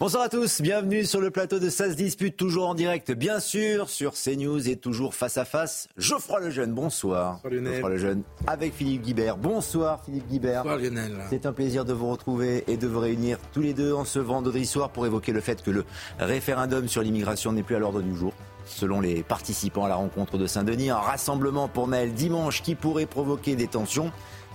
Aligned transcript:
Bonsoir 0.00 0.22
à 0.22 0.28
tous, 0.30 0.62
bienvenue 0.62 1.04
sur 1.04 1.20
le 1.20 1.30
plateau 1.30 1.58
de 1.58 1.68
Ça 1.68 1.90
se 1.90 1.94
dispute, 1.94 2.34
toujours 2.34 2.70
en 2.70 2.74
direct, 2.74 3.12
bien 3.12 3.38
sûr, 3.38 3.90
sur 3.90 4.14
CNews 4.14 4.66
et 4.66 4.76
toujours 4.76 5.14
face 5.14 5.36
à 5.36 5.44
face. 5.44 5.88
Geoffroy 5.98 6.40
Lejeune, 6.40 6.72
bonsoir. 6.72 7.34
Bonsoir 7.34 7.52
Lionel. 7.52 7.72
Geoffroy 7.74 7.90
Lejeune, 7.90 8.22
avec 8.46 8.72
Philippe 8.72 9.02
Guibert. 9.02 9.36
Bonsoir 9.36 10.02
Philippe 10.02 10.26
Guibert. 10.26 10.62
Bonsoir 10.62 10.78
Lionel. 10.78 11.18
C'est 11.28 11.44
un 11.44 11.52
plaisir 11.52 11.84
de 11.84 11.92
vous 11.92 12.10
retrouver 12.10 12.64
et 12.66 12.78
de 12.78 12.86
vous 12.86 12.98
réunir 12.98 13.36
tous 13.52 13.60
les 13.60 13.74
deux 13.74 13.92
en 13.92 14.06
ce 14.06 14.18
vendredi 14.18 14.64
soir 14.64 14.88
pour 14.88 15.04
évoquer 15.04 15.32
le 15.32 15.42
fait 15.42 15.62
que 15.62 15.70
le 15.70 15.84
référendum 16.18 16.88
sur 16.88 17.02
l'immigration 17.02 17.52
n'est 17.52 17.62
plus 17.62 17.76
à 17.76 17.78
l'ordre 17.78 18.00
du 18.00 18.16
jour. 18.16 18.32
Selon 18.64 19.02
les 19.02 19.22
participants 19.22 19.84
à 19.84 19.88
la 19.90 19.96
rencontre 19.96 20.38
de 20.38 20.46
Saint-Denis, 20.46 20.88
un 20.88 20.96
rassemblement 20.96 21.68
pour 21.68 21.88
Naël 21.88 22.14
dimanche 22.14 22.62
qui 22.62 22.74
pourrait 22.74 23.04
provoquer 23.04 23.54
des 23.54 23.66
tensions 23.66 24.12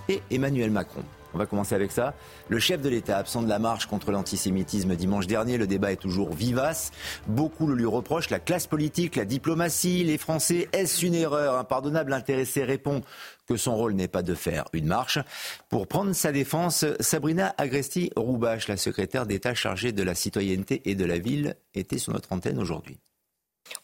et 0.08 0.22
Emmanuel 0.32 0.72
Macron. 0.72 1.04
On 1.34 1.38
va 1.38 1.46
commencer 1.46 1.74
avec 1.74 1.92
ça. 1.92 2.14
Le 2.48 2.58
chef 2.58 2.80
de 2.80 2.88
l'État 2.88 3.18
absent 3.18 3.42
de 3.42 3.48
la 3.48 3.58
marche 3.58 3.86
contre 3.86 4.10
l'antisémitisme 4.10 4.96
dimanche 4.96 5.26
dernier. 5.26 5.58
Le 5.58 5.66
débat 5.66 5.92
est 5.92 5.96
toujours 5.96 6.32
vivace. 6.32 6.92
Beaucoup 7.26 7.66
le 7.66 7.74
lui 7.74 7.86
reprochent. 7.86 8.30
La 8.30 8.38
classe 8.38 8.66
politique, 8.66 9.16
la 9.16 9.24
diplomatie, 9.24 10.04
les 10.04 10.18
Français. 10.18 10.68
Est-ce 10.72 11.04
une 11.04 11.14
erreur? 11.14 11.56
Impardonnable 11.56 12.12
Intéressé 12.12 12.64
répond 12.64 13.02
que 13.46 13.56
son 13.56 13.76
rôle 13.76 13.94
n'est 13.94 14.08
pas 14.08 14.22
de 14.22 14.34
faire 14.34 14.64
une 14.72 14.86
marche. 14.86 15.18
Pour 15.68 15.86
prendre 15.86 16.12
sa 16.12 16.32
défense, 16.32 16.84
Sabrina 17.00 17.54
Agresti-Roubache, 17.58 18.68
la 18.68 18.76
secrétaire 18.76 19.26
d'État 19.26 19.54
chargée 19.54 19.92
de 19.92 20.02
la 20.02 20.14
citoyenneté 20.14 20.82
et 20.84 20.94
de 20.94 21.04
la 21.04 21.18
ville, 21.18 21.56
était 21.74 21.98
sur 21.98 22.12
notre 22.12 22.32
antenne 22.32 22.58
aujourd'hui. 22.58 22.98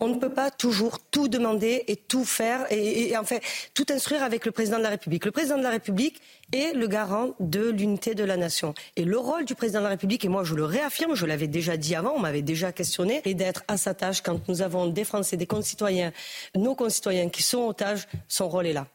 On 0.01 0.09
ne 0.09 0.19
peut 0.19 0.33
pas 0.33 0.51
toujours 0.51 0.99
tout 1.11 1.29
demander 1.29 1.85
et 1.89 1.97
tout 1.97 2.25
faire 2.25 2.67
et, 2.71 3.17
en 3.17 3.25
fait 3.25 3.43
tout 3.75 3.87
instruire 3.91 4.23
avec 4.23 4.47
le 4.47 4.53
président 4.53 4.79
de 4.79 4.83
la 4.83 4.91
République. 4.91 5.25
Le 5.25 5.31
président 5.31 5.59
de 5.59 5.63
la 5.63 5.71
République 5.71 6.21
est 6.53 6.75
le 6.75 6.87
garant 6.87 7.35
de 7.41 7.71
l'unité 7.71 8.15
de 8.15 8.25
la 8.25 8.37
nation. 8.37 8.75
Et 8.97 9.05
le 9.05 9.19
rôle 9.19 9.45
du 9.45 9.55
président 9.55 9.81
de 9.81 9.85
la 9.85 9.91
République, 9.91 10.25
et 10.25 10.29
moi 10.29 10.45
je 10.45 10.55
le 10.55 10.65
réaffirme, 10.65 11.15
je 11.15 11.27
l'avais 11.27 11.49
déjà 11.49 11.77
dit 11.77 11.95
avant, 11.95 12.13
on 12.15 12.21
m'avait 12.21 12.43
déjà 12.43 12.73
questionné, 12.73 13.23
est 13.25 13.35
d'être 13.35 13.65
à 13.69 13.77
sa 13.77 13.95
tâche 13.95 14.23
quand 14.23 14.49
nous 14.49 14.63
avons 14.63 14.87
des 14.87 15.05
Français, 15.05 15.37
des 15.37 15.47
concitoyens, 15.47 16.13
nos 16.55 16.75
concitoyens 16.75 17.29
qui 17.29 17.43
sont 17.43 17.67
otages, 17.67 18.07
son 18.29 18.49
rôle 18.49 18.67
est 18.67 18.73
là. 18.73 18.87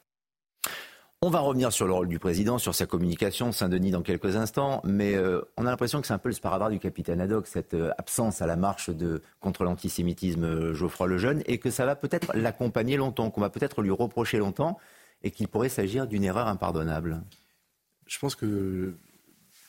On 1.23 1.31
va 1.31 1.39
revenir 1.39 1.73
sur 1.73 1.87
le 1.87 1.93
rôle 1.93 2.07
du 2.07 2.19
président, 2.19 2.59
sur 2.59 2.75
sa 2.75 2.85
communication, 2.85 3.51
Saint-Denis 3.51 3.89
dans 3.89 4.03
quelques 4.03 4.35
instants, 4.35 4.81
mais 4.83 5.15
euh, 5.15 5.41
on 5.57 5.65
a 5.65 5.71
l'impression 5.71 5.99
que 5.99 6.05
c'est 6.05 6.13
un 6.13 6.19
peu 6.19 6.29
le 6.29 6.35
sparadrap 6.35 6.71
du 6.71 6.77
capitaine 6.77 7.19
Haddock, 7.19 7.47
cette 7.47 7.73
euh, 7.73 7.89
absence 7.97 8.43
à 8.43 8.45
la 8.45 8.55
marche 8.55 8.91
de, 8.91 9.23
contre 9.39 9.63
l'antisémitisme 9.63 10.43
euh, 10.43 10.73
Geoffroy 10.75 11.07
Lejeune, 11.07 11.41
et 11.47 11.57
que 11.57 11.71
ça 11.71 11.87
va 11.87 11.95
peut-être 11.95 12.37
l'accompagner 12.37 12.97
longtemps, 12.97 13.31
qu'on 13.31 13.41
va 13.41 13.49
peut-être 13.49 13.81
lui 13.81 13.89
reprocher 13.89 14.37
longtemps, 14.37 14.77
et 15.23 15.31
qu'il 15.31 15.47
pourrait 15.47 15.69
s'agir 15.69 16.05
d'une 16.05 16.23
erreur 16.23 16.47
impardonnable. 16.47 17.23
Je 18.05 18.19
pense 18.19 18.35
que 18.35 18.93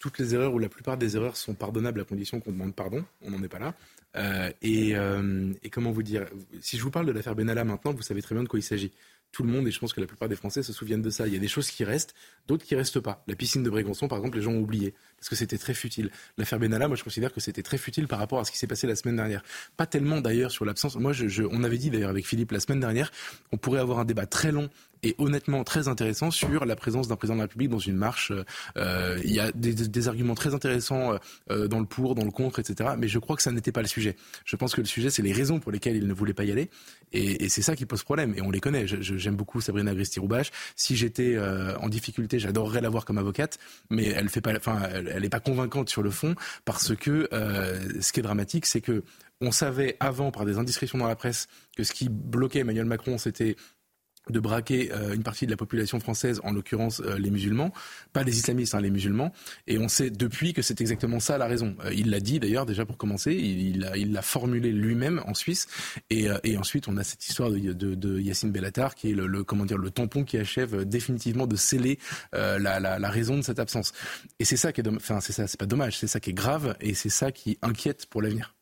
toutes 0.01 0.19
les 0.19 0.35
erreurs 0.35 0.53
ou 0.53 0.59
la 0.59 0.69
plupart 0.69 0.99
des 0.99 1.17
erreurs 1.17 1.39
sont 1.39 1.55
pardonnables 1.55 2.03
à 2.03 2.05
condition 2.05 2.41
qu'on 2.41 2.53
demande 2.53 2.75
pardon. 2.75 3.03
On 3.23 3.31
n'en 3.31 3.43
est 3.43 3.49
pas 3.49 3.59
là. 3.59 4.53
Et, 4.61 4.95
comment 5.73 5.93
vous 5.93 6.03
dire 6.03 6.27
Si 6.61 6.77
je 6.77 6.83
vous 6.83 6.91
parle 6.91 7.07
de 7.07 7.13
l'affaire 7.13 7.35
Benalla 7.35 7.65
maintenant, 7.65 7.95
vous 7.95 8.03
savez 8.03 8.21
très 8.21 8.35
bien 8.35 8.45
de 8.45 8.49
quoi 8.49 8.59
il 8.59 8.63
s'agit 8.63 8.93
tout 9.33 9.43
le 9.43 9.51
monde, 9.51 9.69
et 9.69 9.71
je 9.71 9.79
pense 9.79 9.93
que 9.93 10.01
la 10.01 10.07
plupart 10.07 10.29
des 10.29 10.37
Français 10.37 10.63
se 10.63 10.73
souviennent 10.73 11.03
de 11.03 11.11
ça. 11.11 11.27
Il 11.27 11.35
y 11.35 11.37
a 11.37 11.41
des 11.41 11.49
choses 11.49 11.71
qui 11.71 11.85
restent, 11.85 12.15
d'autres 12.47 12.65
qui 12.65 12.75
restent 12.75 13.01
pas. 13.01 13.23
La 13.27 13.35
piscine 13.35 13.63
de 13.63 13.71
Brégançon, 13.71 14.09
par 14.09 14.19
exemple, 14.19 14.39
les 14.39 14.43
gens 14.43 14.53
ont 14.53 14.61
oublié, 14.61 14.95
parce 15.17 15.29
que 15.29 15.37
c'était 15.37 15.59
très 15.59 15.75
futile. 15.75 16.11
L'affaire 16.39 16.59
Benalla, 16.59 16.89
moi 16.89 16.97
je 16.97 17.05
considère 17.05 17.33
que 17.33 17.41
c'était 17.41 17.63
très 17.63 17.79
futile 17.79 18.09
par 18.09 18.19
rapport 18.19 18.41
à 18.41 18.45
ce 18.45 18.51
qui 18.51 18.59
s'est 18.59 18.67
passé 18.67 18.87
la 18.87 18.97
semaine 18.97 19.17
dernière. 19.17 19.43
Pas 19.77 19.87
tellement 19.87 20.21
d'ailleurs 20.21 20.51
sur 20.51 20.65
l'absence. 20.65 20.97
Moi, 20.97 21.13
je, 21.13 21.43
on 21.43 21.63
avait 21.63 21.79
dit 21.79 21.91
d'ailleurs 21.91 22.11
avec 22.11 22.27
Philippe 22.27 22.53
la 22.53 22.61
semaine 22.61 22.81
dernière, 22.81 23.13
on 23.53 23.59
pourrait 23.59 23.81
avoir 23.81 23.99
un 23.99 24.05
débat 24.05 24.27
très 24.27 24.53
long 24.53 24.71
et 25.03 25.15
honnêtement 25.19 25.65
très 25.65 25.89
intéressant 25.89 26.31
sur 26.31 26.65
la 26.65 26.77
présence 26.77 27.09
d'un 27.09 27.17
président 27.17 27.37
de 27.37 27.41
la 27.41 27.45
République 27.45 27.71
dans 27.71 27.79
une 27.79 27.97
marche. 27.97 28.33
Euh, 28.77 29.19
il 29.25 29.33
y 29.33 29.41
a 29.41 29.53
des, 29.53 29.75
des, 29.75 30.09
arguments 30.09 30.35
très 30.35 30.55
intéressants 30.55 31.19
euh, 31.51 31.69
dans 31.69 31.81
le 31.81 31.87
pour, 31.87 32.15
dans 32.15 32.25
le 32.25 32.31
contre, 32.31 32.59
etc. 32.59 32.91
Mais 32.99 33.09
je 33.09 33.19
crois 33.19 33.37
que 33.37 33.43
ça 33.43 33.53
n'était 33.53 33.73
pas 33.73 33.83
le 33.83 33.89
sujet. 33.89 34.17
Je 34.45 34.57
pense 34.57 34.75
que 34.75 34.81
le 34.81 34.87
sujet, 34.87 35.11
c'est 35.11 35.23
les 35.23 35.33
raisons 35.33 35.61
pour 35.61 35.73
lesquelles 35.73 35.97
il 35.97 36.07
ne 36.07 36.13
voulait 36.13 36.35
pas 36.35 36.45
y 36.45 36.53
aller. 36.53 36.71
Et, 37.13 37.45
et 37.45 37.49
c'est 37.49 37.63
ça 37.63 37.77
qui 37.77 37.87
pose 37.87 38.03
problème. 38.03 38.35
Et 38.37 38.43
on 38.43 38.51
les 38.51 38.61
connaît. 38.61 38.87
J'aime 38.87 39.37
beaucoup 39.37 39.61
Sabrina 39.61 39.91
Agresti-Roubache. 39.93 40.51
Si 40.77 40.97
j'étais 40.97 41.35
euh, 41.37 41.77
en 41.79 41.89
difficulté, 41.89 42.39
j'adorerais 42.39 42.81
la 42.81 42.89
voir 42.89 43.05
comme 43.05 43.19
avocate. 43.19 43.59
Mais 43.91 44.07
elle 44.09 44.29
fait 44.29 44.41
pas, 44.41 44.55
enfin, 44.57 44.81
elle 44.93 45.23
n'est 45.23 45.29
pas 45.29 45.41
convaincante 45.41 45.89
sur 45.89 46.03
le 46.03 46.11
fond 46.11 46.35
parce 46.65 46.95
que 46.95 47.29
ce 48.01 48.13
qui 48.13 48.21
est 48.21 48.23
dramatique, 48.23 48.67
c'est 48.67 48.81
que 48.81 49.03
on 49.41 49.53
savait 49.53 49.97
avant, 50.01 50.31
par 50.31 50.45
des 50.45 50.59
indiscrétions 50.59 50.99
dans 50.99 51.07
la 51.07 51.17
presse, 51.17 51.47
que 51.77 51.85
ce 51.85 51.93
qui 51.93 52.09
bloquait 52.09 52.61
Emmanuel 52.61 52.87
Macron, 52.87 53.19
c'était 53.19 53.57
de 54.31 54.41
braquer 54.41 54.91
euh, 54.93 55.15
une 55.15 55.23
partie 55.23 55.47
de 55.47 55.51
la 55.51 55.57
population 55.57 56.01
française, 56.01 56.41
en 56.45 56.53
l'occurrence 56.53 57.01
euh, 57.05 57.19
les 57.19 57.31
musulmans, 57.31 57.73
pas 58.13 58.23
les 58.23 58.37
islamistes, 58.39 58.75
hein, 58.75 58.81
les 58.81 58.91
musulmans. 58.91 59.33
Et 59.67 59.79
on 59.79 59.89
sait 59.89 60.11
depuis 60.11 60.53
que 60.53 60.63
c'est 60.63 60.81
exactement 60.81 61.21
ça 61.21 61.39
la 61.39 61.47
raison. 61.47 61.77
Euh, 61.85 61.93
il 61.95 62.11
l'a 62.11 62.21
dit 62.21 62.41
d'ailleurs 62.41 62.67
déjà 62.67 62.85
pour 62.85 62.97
commencer, 62.97 63.35
il 63.35 64.13
l'a 64.13 64.23
formulé 64.23 64.73
lui-même 64.73 65.23
en 65.27 65.35
Suisse. 65.35 65.67
Et, 66.11 66.29
ensuite 66.59 66.89
on 66.89 66.97
a 66.97 67.05
cette 67.05 67.27
histoire 67.27 67.51
de, 67.51 67.73
de, 67.73 67.95
de 67.95 68.49
Bellatar 68.49 68.95
qui 68.95 69.11
est 69.11 69.15
le, 69.15 69.45
comment 69.45 69.65
dire 69.65 69.79
le 69.79 69.91
tampon 69.91 70.25
qui 70.25 70.37
achève 70.37 70.85
définitivement 70.85 71.47
de 71.47 71.57
sceller 71.57 71.99
la, 72.33 73.11
raison 73.11 73.37
de 73.37 73.43
cette 73.43 73.59
absence. 73.59 73.93
Et 74.39 74.45
c'est 74.45 74.57
ça 74.57 74.73
qui 74.73 74.81
est, 74.81 74.89
enfin 74.89 75.21
c'est 75.21 75.33
ça, 75.33 75.47
c'est 75.47 75.59
pas 75.59 75.67
dommage, 75.67 75.99
c'est 75.99 76.07
ça 76.07 76.21
qui 76.21 76.31
est 76.31 76.35
grave 76.35 76.77
et 76.81 76.95
c'est 76.95 77.09
ça 77.09 77.31
qui 77.31 77.59
inquiète 77.63 78.07
pour 78.07 78.23
l'avenir. 78.23 78.55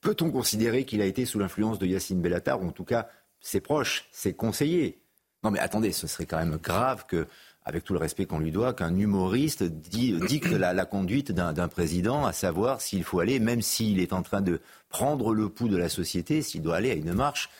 Peut-on 0.00 0.30
considérer 0.30 0.84
qu'il 0.84 1.00
a 1.00 1.04
été 1.04 1.24
sous 1.24 1.38
l'influence 1.38 1.78
de 1.78 1.86
Yacine 1.86 2.20
Bellatar, 2.20 2.62
ou 2.62 2.68
en 2.68 2.72
tout 2.72 2.84
cas 2.84 3.08
ses 3.40 3.60
proches, 3.60 4.08
ses 4.12 4.34
conseillers 4.34 5.00
non 5.44 5.50
mais 5.50 5.58
attendez, 5.58 5.92
ce 5.92 6.06
serait 6.06 6.26
quand 6.26 6.38
même 6.38 6.56
grave 6.56 7.04
que, 7.06 7.26
avec 7.64 7.84
tout 7.84 7.92
le 7.92 7.98
respect 7.98 8.26
qu'on 8.26 8.38
lui 8.38 8.52
doit, 8.52 8.74
qu'un 8.74 8.96
humoriste 8.96 9.62
dicte 9.64 10.50
la, 10.50 10.72
la 10.72 10.84
conduite 10.86 11.32
d'un 11.32 11.68
président, 11.68 12.24
à 12.24 12.32
savoir 12.32 12.80
s'il 12.80 13.04
faut 13.04 13.20
aller, 13.20 13.38
même 13.40 13.62
s'il 13.62 14.00
est 14.00 14.12
en 14.12 14.22
train 14.22 14.40
de 14.40 14.60
prendre 14.88 15.34
le 15.34 15.48
pouls 15.48 15.68
de 15.68 15.76
la 15.76 15.88
société, 15.88 16.42
s'il 16.42 16.62
doit 16.62 16.76
aller 16.76 16.90
à 16.90 16.94
une 16.94 17.12
marche 17.12 17.50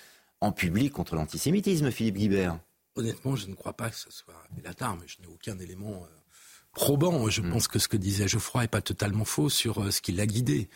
en 0.41 0.53
public 0.53 0.93
contre 0.93 1.15
l'antisémitisme, 1.17 1.91
Philippe 1.91 2.17
Guibert. 2.17 2.59
Honnêtement, 2.95 3.37
je 3.37 3.47
ne 3.47 3.55
crois 3.55 3.75
pas 3.75 3.91
que 3.91 3.97
ce 3.97 4.11
soit 4.11 4.35
Bellatar, 4.53 4.97
mais 4.97 5.07
je 5.07 5.21
n'ai 5.21 5.27
aucun 5.27 5.59
élément 5.59 5.91
euh, 6.05 6.17
probant. 6.73 7.29
Je 7.29 7.43
mm. 7.43 7.51
pense 7.51 7.69
que 7.69 7.79
ce 7.79 7.89
que 7.89 7.97
disait 7.97 8.29
Geoffroy 8.29 8.63
n'est 8.63 8.69
pas 8.69 8.81
totalement 8.81 9.25
faux 9.25 9.49
sur 9.49 9.83
euh, 9.83 9.91
ce 9.91 10.01
qui 10.01 10.13
l'a 10.13 10.27
guidé. 10.27 10.69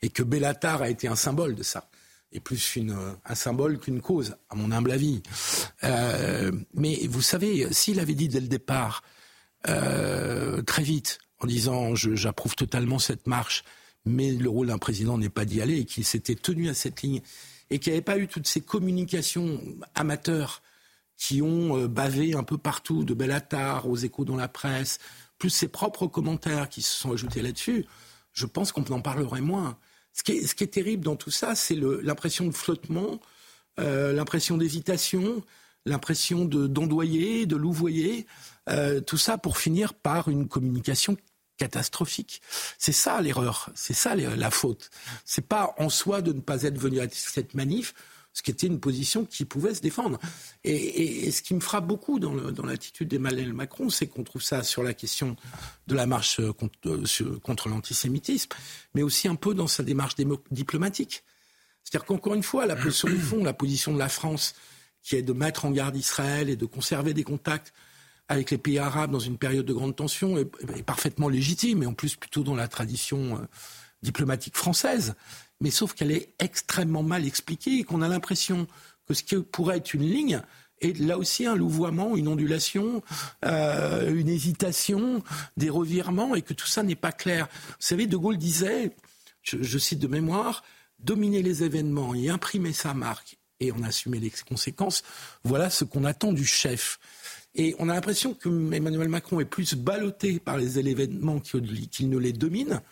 Et 0.00 0.08
que 0.08 0.22
Bellatar 0.22 0.82
a 0.82 0.88
été 0.88 1.08
un 1.08 1.16
symbole 1.16 1.54
de 1.54 1.62
ça 1.62 1.88
est 2.32 2.40
plus 2.40 2.76
une, 2.76 2.96
un 3.24 3.34
symbole 3.34 3.78
qu'une 3.78 4.00
cause, 4.00 4.36
à 4.50 4.56
mon 4.56 4.70
humble 4.72 4.90
avis. 4.90 5.22
Euh, 5.84 6.52
mais 6.74 7.06
vous 7.08 7.22
savez, 7.22 7.72
s'il 7.72 8.00
avait 8.00 8.14
dit 8.14 8.28
dès 8.28 8.40
le 8.40 8.48
départ, 8.48 9.02
euh, 9.68 10.62
très 10.62 10.82
vite, 10.82 11.18
en 11.40 11.46
disant 11.46 11.94
j'approuve 11.94 12.54
totalement 12.54 12.98
cette 12.98 13.26
marche, 13.26 13.64
mais 14.04 14.32
le 14.32 14.48
rôle 14.48 14.68
d'un 14.68 14.78
président 14.78 15.18
n'est 15.18 15.28
pas 15.28 15.44
d'y 15.44 15.60
aller, 15.60 15.80
et 15.80 15.84
qu'il 15.84 16.04
s'était 16.04 16.34
tenu 16.34 16.68
à 16.68 16.74
cette 16.74 17.02
ligne, 17.02 17.20
et 17.70 17.78
qu'il 17.78 17.92
n'y 17.92 17.96
avait 17.96 18.04
pas 18.04 18.18
eu 18.18 18.28
toutes 18.28 18.46
ces 18.46 18.60
communications 18.60 19.60
amateurs 19.94 20.62
qui 21.16 21.42
ont 21.42 21.78
euh, 21.78 21.88
bavé 21.88 22.34
un 22.34 22.42
peu 22.42 22.58
partout, 22.58 23.04
de 23.04 23.14
Bellatar 23.14 23.88
aux 23.88 23.96
échos 23.96 24.24
dans 24.24 24.36
la 24.36 24.48
presse, 24.48 24.98
plus 25.38 25.50
ses 25.50 25.68
propres 25.68 26.06
commentaires 26.06 26.68
qui 26.68 26.82
se 26.82 26.92
sont 26.92 27.12
ajoutés 27.12 27.42
là-dessus, 27.42 27.86
je 28.32 28.46
pense 28.46 28.72
qu'on 28.72 28.84
en 28.84 29.00
parlerait 29.00 29.40
moins. 29.40 29.78
Ce 30.16 30.22
qui, 30.22 30.32
est, 30.32 30.66
terrible 30.66 31.04
dans 31.04 31.16
tout 31.16 31.30
ça, 31.30 31.54
c'est 31.54 31.76
l'impression 31.76 32.46
de 32.46 32.52
flottement, 32.52 33.20
euh, 33.78 34.14
l'impression 34.14 34.56
d'hésitation, 34.56 35.44
l'impression 35.84 36.46
d'ondoyer, 36.46 37.44
de, 37.44 37.54
de 37.54 37.56
louvoyer, 37.56 38.26
euh, 38.70 39.00
tout 39.02 39.18
ça 39.18 39.36
pour 39.36 39.58
finir 39.58 39.92
par 39.92 40.28
une 40.28 40.48
communication 40.48 41.18
catastrophique. 41.58 42.40
C'est 42.78 42.92
ça 42.92 43.20
l'erreur, 43.20 43.70
c'est 43.74 43.94
ça 43.94 44.14
la 44.14 44.50
faute. 44.50 44.90
C'est 45.26 45.46
pas 45.46 45.74
en 45.78 45.90
soi 45.90 46.22
de 46.22 46.32
ne 46.32 46.40
pas 46.40 46.62
être 46.62 46.78
venu 46.78 47.00
à 47.00 47.06
cette 47.10 47.54
manif, 47.54 47.94
ce 48.36 48.42
qui 48.42 48.50
était 48.50 48.66
une 48.66 48.80
position 48.80 49.24
qui 49.24 49.46
pouvait 49.46 49.74
se 49.74 49.80
défendre. 49.80 50.18
Et, 50.62 51.26
et, 51.26 51.30
ce 51.30 51.40
qui 51.40 51.54
me 51.54 51.60
frappe 51.60 51.86
beaucoup 51.86 52.18
dans 52.20 52.66
l'attitude 52.66 53.08
d'Emmanuel 53.08 53.54
Macron, 53.54 53.88
c'est 53.88 54.08
qu'on 54.08 54.24
trouve 54.24 54.42
ça 54.42 54.62
sur 54.62 54.82
la 54.82 54.92
question 54.92 55.36
de 55.86 55.94
la 55.94 56.04
marche 56.04 56.42
contre, 56.52 56.78
euh, 56.84 57.38
contre 57.42 57.70
l'antisémitisme, 57.70 58.50
mais 58.94 59.02
aussi 59.02 59.26
un 59.26 59.36
peu 59.36 59.54
dans 59.54 59.66
sa 59.66 59.82
démarche 59.82 60.16
diplomatique. 60.50 61.24
C'est-à-dire 61.82 62.04
qu'encore 62.04 62.34
une 62.34 62.42
fois, 62.42 62.66
la 62.66 62.76
position 62.82 63.08
du 63.08 63.16
fond, 63.16 63.42
la 63.42 63.54
position 63.54 63.94
de 63.94 63.98
la 63.98 64.10
France, 64.10 64.54
qui 65.02 65.16
est 65.16 65.22
de 65.22 65.32
mettre 65.32 65.64
en 65.64 65.70
garde 65.70 65.96
Israël 65.96 66.50
et 66.50 66.56
de 66.56 66.66
conserver 66.66 67.14
des 67.14 67.24
contacts 67.24 67.72
avec 68.28 68.50
les 68.50 68.58
pays 68.58 68.78
arabes 68.78 69.12
dans 69.12 69.18
une 69.18 69.38
période 69.38 69.64
de 69.64 69.72
grande 69.72 69.96
tension, 69.96 70.36
est, 70.36 70.50
est 70.76 70.82
parfaitement 70.82 71.30
légitime, 71.30 71.84
et 71.84 71.86
en 71.86 71.94
plus 71.94 72.16
plutôt 72.16 72.42
dans 72.42 72.54
la 72.54 72.68
tradition 72.68 73.38
euh, 73.38 73.46
diplomatique 74.02 74.58
française 74.58 75.14
mais 75.60 75.70
sauf 75.70 75.94
qu'elle 75.94 76.10
est 76.10 76.34
extrêmement 76.38 77.02
mal 77.02 77.26
expliquée 77.26 77.78
et 77.78 77.84
qu'on 77.84 78.02
a 78.02 78.08
l'impression 78.08 78.66
que 79.06 79.14
ce 79.14 79.22
qui 79.22 79.36
pourrait 79.36 79.78
être 79.78 79.94
une 79.94 80.02
ligne 80.02 80.42
est 80.80 80.98
là 80.98 81.16
aussi 81.16 81.46
un 81.46 81.54
louvoiement, 81.54 82.16
une 82.16 82.28
ondulation, 82.28 83.02
euh, 83.44 84.14
une 84.14 84.28
hésitation, 84.28 85.22
des 85.56 85.70
revirements, 85.70 86.34
et 86.34 86.42
que 86.42 86.52
tout 86.52 86.66
ça 86.66 86.82
n'est 86.82 86.96
pas 86.96 87.12
clair. 87.12 87.48
Vous 87.68 87.74
savez, 87.78 88.06
De 88.06 88.16
Gaulle 88.16 88.36
disait, 88.36 88.94
je, 89.42 89.62
je 89.62 89.78
cite 89.78 89.98
de 89.98 90.06
mémoire, 90.06 90.62
dominer 90.98 91.42
les 91.42 91.62
événements 91.62 92.14
et 92.14 92.28
imprimer 92.28 92.72
sa 92.72 92.92
marque 92.94 93.38
et 93.60 93.72
en 93.72 93.82
assumer 93.82 94.18
les 94.18 94.30
conséquences, 94.46 95.02
voilà 95.44 95.70
ce 95.70 95.84
qu'on 95.84 96.04
attend 96.04 96.32
du 96.32 96.44
chef. 96.44 96.98
Et 97.54 97.74
on 97.78 97.88
a 97.88 97.94
l'impression 97.94 98.34
que 98.34 98.48
Emmanuel 98.72 99.08
Macron 99.08 99.40
est 99.40 99.46
plus 99.46 99.74
ballotté 99.74 100.38
par 100.38 100.58
les 100.58 100.78
événements 100.78 101.40
qu'il 101.40 102.10
ne 102.10 102.18
les 102.18 102.32
domine 102.32 102.82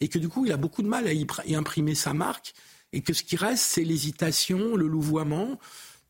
et 0.00 0.08
que 0.08 0.18
du 0.18 0.28
coup, 0.28 0.46
il 0.46 0.52
a 0.52 0.56
beaucoup 0.56 0.82
de 0.82 0.88
mal 0.88 1.06
à 1.06 1.12
y 1.12 1.54
imprimer 1.54 1.94
sa 1.94 2.12
marque, 2.14 2.54
et 2.92 3.02
que 3.02 3.12
ce 3.12 3.22
qui 3.22 3.36
reste, 3.36 3.64
c'est 3.64 3.84
l'hésitation, 3.84 4.76
le 4.76 4.86
louvoiement 4.86 5.58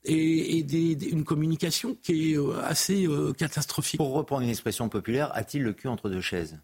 et, 0.05 0.59
une 1.11 1.25
communication 1.25 1.97
qui 2.03 2.33
est 2.33 2.39
euh, 2.39 2.63
assez 2.65 3.07
euh, 3.07 3.33
catastrophique. 3.33 3.99
Pour 3.99 4.13
reprendre 4.13 4.43
une 4.43 4.49
expression 4.49 4.89
populaire, 4.89 5.31
a-t-il 5.35 5.63
le 5.63 5.73
cul 5.73 5.89
entre 5.89 6.09
deux 6.09 6.21
chaises? 6.21 6.59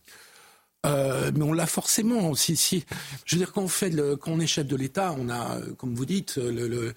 Euh, 0.86 1.32
mais 1.34 1.42
on 1.42 1.52
l'a 1.52 1.66
forcément. 1.66 2.34
Si, 2.34 2.56
si, 2.56 2.84
je 3.24 3.34
veux 3.34 3.40
dire, 3.40 3.52
quand 3.52 3.62
on, 3.62 3.68
fait 3.68 3.90
quand 4.20 4.32
on 4.32 4.40
est 4.40 4.46
chef 4.46 4.66
de 4.66 4.76
l'État, 4.76 5.14
on 5.18 5.28
a, 5.28 5.60
comme 5.76 5.94
vous 5.94 6.06
dites, 6.06 6.36
le, 6.36 6.68
le, 6.68 6.94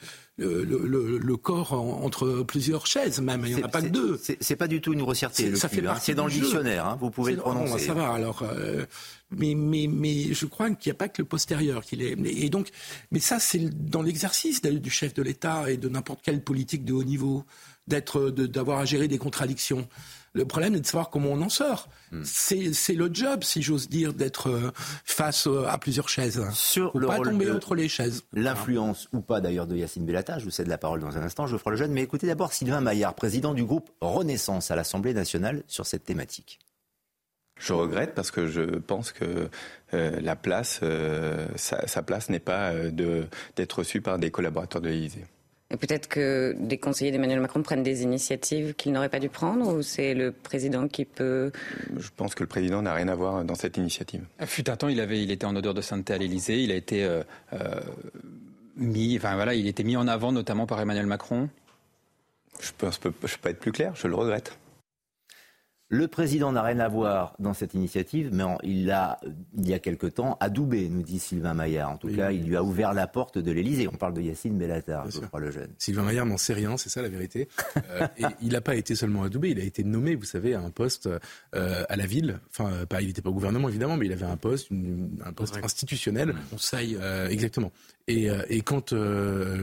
corps 1.42 1.74
entre 1.74 2.44
plusieurs 2.44 2.86
chaises, 2.86 3.22
même. 3.22 3.44
Il 3.46 3.56
n'y 3.56 3.62
en 3.62 3.66
a 3.66 3.70
pas 3.70 3.82
que 3.82 3.88
deux. 3.88 4.20
C'est 4.40 4.56
pas 4.56 4.68
du 4.68 4.82
tout 4.82 4.94
une 4.94 5.02
grossièreté. 5.02 5.56
Ça 5.56 5.70
fait 5.70 5.86
hein. 5.86 5.96
C'est 6.00 6.16
dans 6.16 6.26
le 6.26 6.32
dictionnaire. 6.32 6.86
Hein. 6.86 6.98
Vous 7.00 7.10
pouvez 7.10 7.34
le 7.34 7.40
prononcer. 7.40 7.80
ça 7.86 7.94
va. 7.94 8.10
Alors, 8.10 8.44
euh, 8.44 8.86
mais, 9.32 9.56
mais, 9.56 9.88
mais 9.88 10.34
je 10.34 10.46
crois 10.46 10.70
qu'il 10.72 10.92
n'y 10.92 10.96
a 10.96 10.98
pas 10.98 11.08
que 11.08 11.22
le 11.22 11.28
postérieur 11.28 11.84
qu'il 11.84 12.02
est. 12.02 12.18
Et 12.26 12.50
donc, 12.50 12.70
mais 13.12 13.20
ça, 13.20 13.40
c'est 13.40 13.70
dans 13.90 14.02
l'exercice 14.02 14.62
du 14.62 14.90
chef 14.90 15.14
de 15.14 15.22
l'État 15.22 15.70
et 15.70 15.78
de 15.78 15.90
n'importe 15.90 16.22
quelle 16.24 16.44
politique 16.44 16.86
de 16.86 16.94
haut 16.94 17.04
niveau, 17.04 17.46
d'être, 17.88 18.30
d'avoir 18.30 18.80
à 18.80 18.86
gérer 18.86 19.08
des 19.08 19.18
contradictions. 19.18 19.88
Le 20.34 20.46
problème 20.46 20.76
est 20.76 20.80
de 20.80 20.86
savoir 20.86 21.10
comment 21.10 21.30
on 21.30 21.42
en 21.42 21.50
sort. 21.50 21.90
Hmm. 22.12 22.22
C'est 22.24 22.94
le 22.94 23.10
job, 23.12 23.44
si 23.44 23.62
j'ose 23.62 23.90
dire, 23.90 24.14
d'être 24.14 24.50
euh, 24.50 24.72
face 25.04 25.48
euh, 25.48 25.66
à 25.68 25.78
plusieurs 25.78 26.08
chaises. 26.08 26.44
Sur 26.54 26.92
Faut 26.92 27.00
le 27.00 27.08
pas 27.08 27.18
tomber 27.18 27.50
entre 27.52 27.76
les 27.76 27.90
chaises. 27.90 28.24
L'influence 28.34 29.08
ou 29.12 29.22
pas 29.22 29.42
d'ailleurs 29.42 29.68
de 29.68 29.76
Yacine 29.76 30.06
Je 30.38 30.46
vous 30.46 30.52
cède 30.52 30.68
la 30.68 30.78
parole 30.78 31.00
dans 31.00 31.18
un 31.18 31.24
instant, 31.24 31.48
je 31.48 31.58
ferai 31.58 31.72
le 31.72 31.78
jeune, 31.78 31.92
mais 31.92 32.04
écoutez 32.04 32.28
d'abord 32.28 32.54
Sylvain 32.54 32.82
Maillard, 32.82 33.16
président 33.16 33.54
du 33.54 33.64
groupe 33.64 33.90
Renaissance 34.02 34.70
à 34.70 34.76
l'Assemblée 34.76 35.14
nationale 35.14 35.64
sur 35.68 35.86
cette 35.86 36.06
thématique. 36.06 36.60
Je 37.60 37.74
regrette 37.74 38.14
parce 38.14 38.32
que 38.32 38.48
je 38.48 38.62
pense 38.62 39.12
que 39.12 39.50
euh, 39.94 40.20
la 40.22 40.36
place, 40.36 40.82
sa, 41.56 41.88
sa, 41.88 42.04
place 42.04 42.30
n'est 42.30 42.40
pas 42.40 42.74
d'être 43.56 43.80
reçue 43.80 44.02
par 44.02 44.20
des 44.20 44.32
collaborateurs 44.32 44.82
de 44.82 44.90
l'Élysée. 44.90 45.26
Et 45.72 45.78
peut-être 45.78 46.08
que 46.08 46.56
des 46.60 46.80
conseillers 46.80 47.12
d'Emmanuel 47.12 47.40
Macron 47.40 47.62
prennent 47.62 47.84
des 47.84 48.02
initiatives 48.02 48.74
qu'ils 48.74 48.92
n'auraient 48.92 49.10
pas 49.10 49.20
dû 49.20 49.30
prendre 49.30 49.72
ou 49.76 49.84
c'est 49.84 50.16
le 50.16 50.32
président 50.32 50.88
qui 50.88 51.06
peut. 51.06 51.52
Je 51.96 52.10
pense 52.16 52.34
que 52.34 52.42
le 52.42 52.48
président 52.48 52.82
n'a 52.82 52.94
rien 52.94 53.08
à 53.08 53.16
voir 53.16 53.46
dans 53.46 53.54
cette 53.54 53.78
initiative. 53.78 54.24
Fut 54.46 54.68
un 54.68 54.76
temps, 54.76 54.88
il, 54.88 55.00
avait, 55.00 55.22
il 55.22 55.30
était 55.30 55.46
en 55.46 55.56
odeur 55.56 55.76
de 55.76 55.82
sainteté 55.82 56.14
à 56.14 56.18
l'Élysée. 56.18 56.64
Il 56.64 56.72
a 56.72 56.76
été 56.76 57.04
euh, 57.04 57.22
euh, 57.54 57.82
mis, 58.80 59.18
enfin 59.18 59.36
voilà, 59.36 59.54
il 59.54 59.68
était 59.68 59.84
mis 59.84 59.98
en 59.98 60.08
avant 60.08 60.32
notamment 60.32 60.66
par 60.66 60.80
Emmanuel 60.80 61.06
Macron. 61.06 61.50
Je 62.60 62.70
ne 62.70 62.90
peux, 62.90 63.12
peux 63.12 63.28
pas 63.42 63.52
être 63.52 63.60
plus 63.60 63.72
clair, 63.72 63.94
je 63.96 64.08
le 64.08 64.16
regrette. 64.16 64.58
Le 65.92 66.08
président 66.08 66.52
n'a 66.52 66.62
rien 66.62 66.80
à 66.80 66.88
voir 66.88 67.34
dans 67.40 67.56
cette 67.56 67.74
initiative, 67.74 68.30
mais 68.32 68.44
il 68.64 68.92
a, 68.92 69.20
il 69.58 69.68
y 69.68 69.74
a 69.74 69.80
quelque 69.80 70.06
temps, 70.06 70.38
adoubé, 70.40 70.88
nous 70.88 71.02
dit 71.02 71.18
Sylvain 71.18 71.56
Maillard. 71.56 71.90
En 71.90 71.98
tout 71.98 72.10
cas, 72.16 72.32
il 72.32 72.44
lui 72.44 72.56
a 72.56 72.64
ouvert 72.64 72.94
la 72.94 73.08
porte 73.08 73.40
de 73.40 73.52
l'Élysée. 73.52 73.88
On 73.88 73.98
parle 73.98 74.14
de 74.14 74.22
Yacine 74.22 74.56
Bellatar, 74.56 75.10
je 75.10 75.20
crois, 75.22 75.40
le 75.40 75.50
jeune. 75.50 75.72
Sylvain 75.80 76.04
Maillard 76.04 76.28
n'en 76.28 76.38
sait 76.38 76.54
rien, 76.54 76.78
c'est 76.78 76.90
ça 76.90 77.02
la 77.02 77.10
vérité. 77.10 77.48
Euh, 77.92 78.08
et 78.18 78.26
il 78.42 78.52
n'a 78.52 78.62
pas 78.62 78.76
été 78.76 78.94
seulement 78.94 79.24
adoubé, 79.24 79.50
il 79.50 79.60
a 79.60 79.64
été 79.64 79.84
nommé, 79.84 80.14
vous 80.14 80.26
savez, 80.26 80.54
à 80.54 80.60
un 80.60 80.70
poste 80.70 81.08
euh, 81.56 81.84
à 81.88 81.96
la 81.96 82.06
ville. 82.06 82.40
Enfin, 82.52 82.72
euh, 82.72 82.86
pas, 82.86 83.02
il 83.02 83.08
n'était 83.08 83.22
pas 83.22 83.30
au 83.30 83.34
gouvernement, 83.34 83.68
évidemment, 83.68 83.98
mais 83.98 84.06
il 84.06 84.12
avait 84.12 84.26
un 84.26 84.38
poste, 84.38 84.70
un 85.26 85.34
poste 85.34 85.58
institutionnel. 85.64 86.36
Conseil. 86.52 86.98
exactement. 87.30 87.72
Et, 88.08 88.28
et 88.50 88.62
quand, 88.62 88.94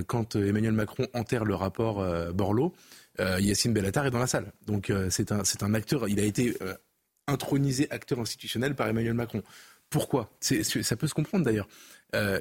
quand 0.07 0.37
Emmanuel 0.37 0.73
Macron 0.73 1.07
enterre 1.15 1.45
le 1.45 1.55
rapport 1.55 2.05
Borloo, 2.33 2.73
Yacine 3.19 3.73
Bellatar 3.73 4.07
est 4.07 4.11
dans 4.11 4.19
la 4.19 4.27
salle. 4.27 4.53
Donc 4.67 4.91
euh, 4.91 5.09
c'est 5.11 5.33
un, 5.33 5.43
un 5.61 5.75
acteur, 5.75 6.09
il 6.09 6.21
a 6.21 6.25
été 6.25 6.57
euh, 6.63 6.75
intronisé 7.27 7.87
acteur 7.91 8.21
institutionnel 8.21 8.75
par 8.75 8.89
Emmanuel 8.89 9.15
Macron. 9.15 9.43
Pourquoi? 9.91 10.31
Ça 10.41 10.97
peut 10.97 11.07
se 11.07 11.15
comprendre 11.15 11.45
d'ailleurs. 11.45 11.69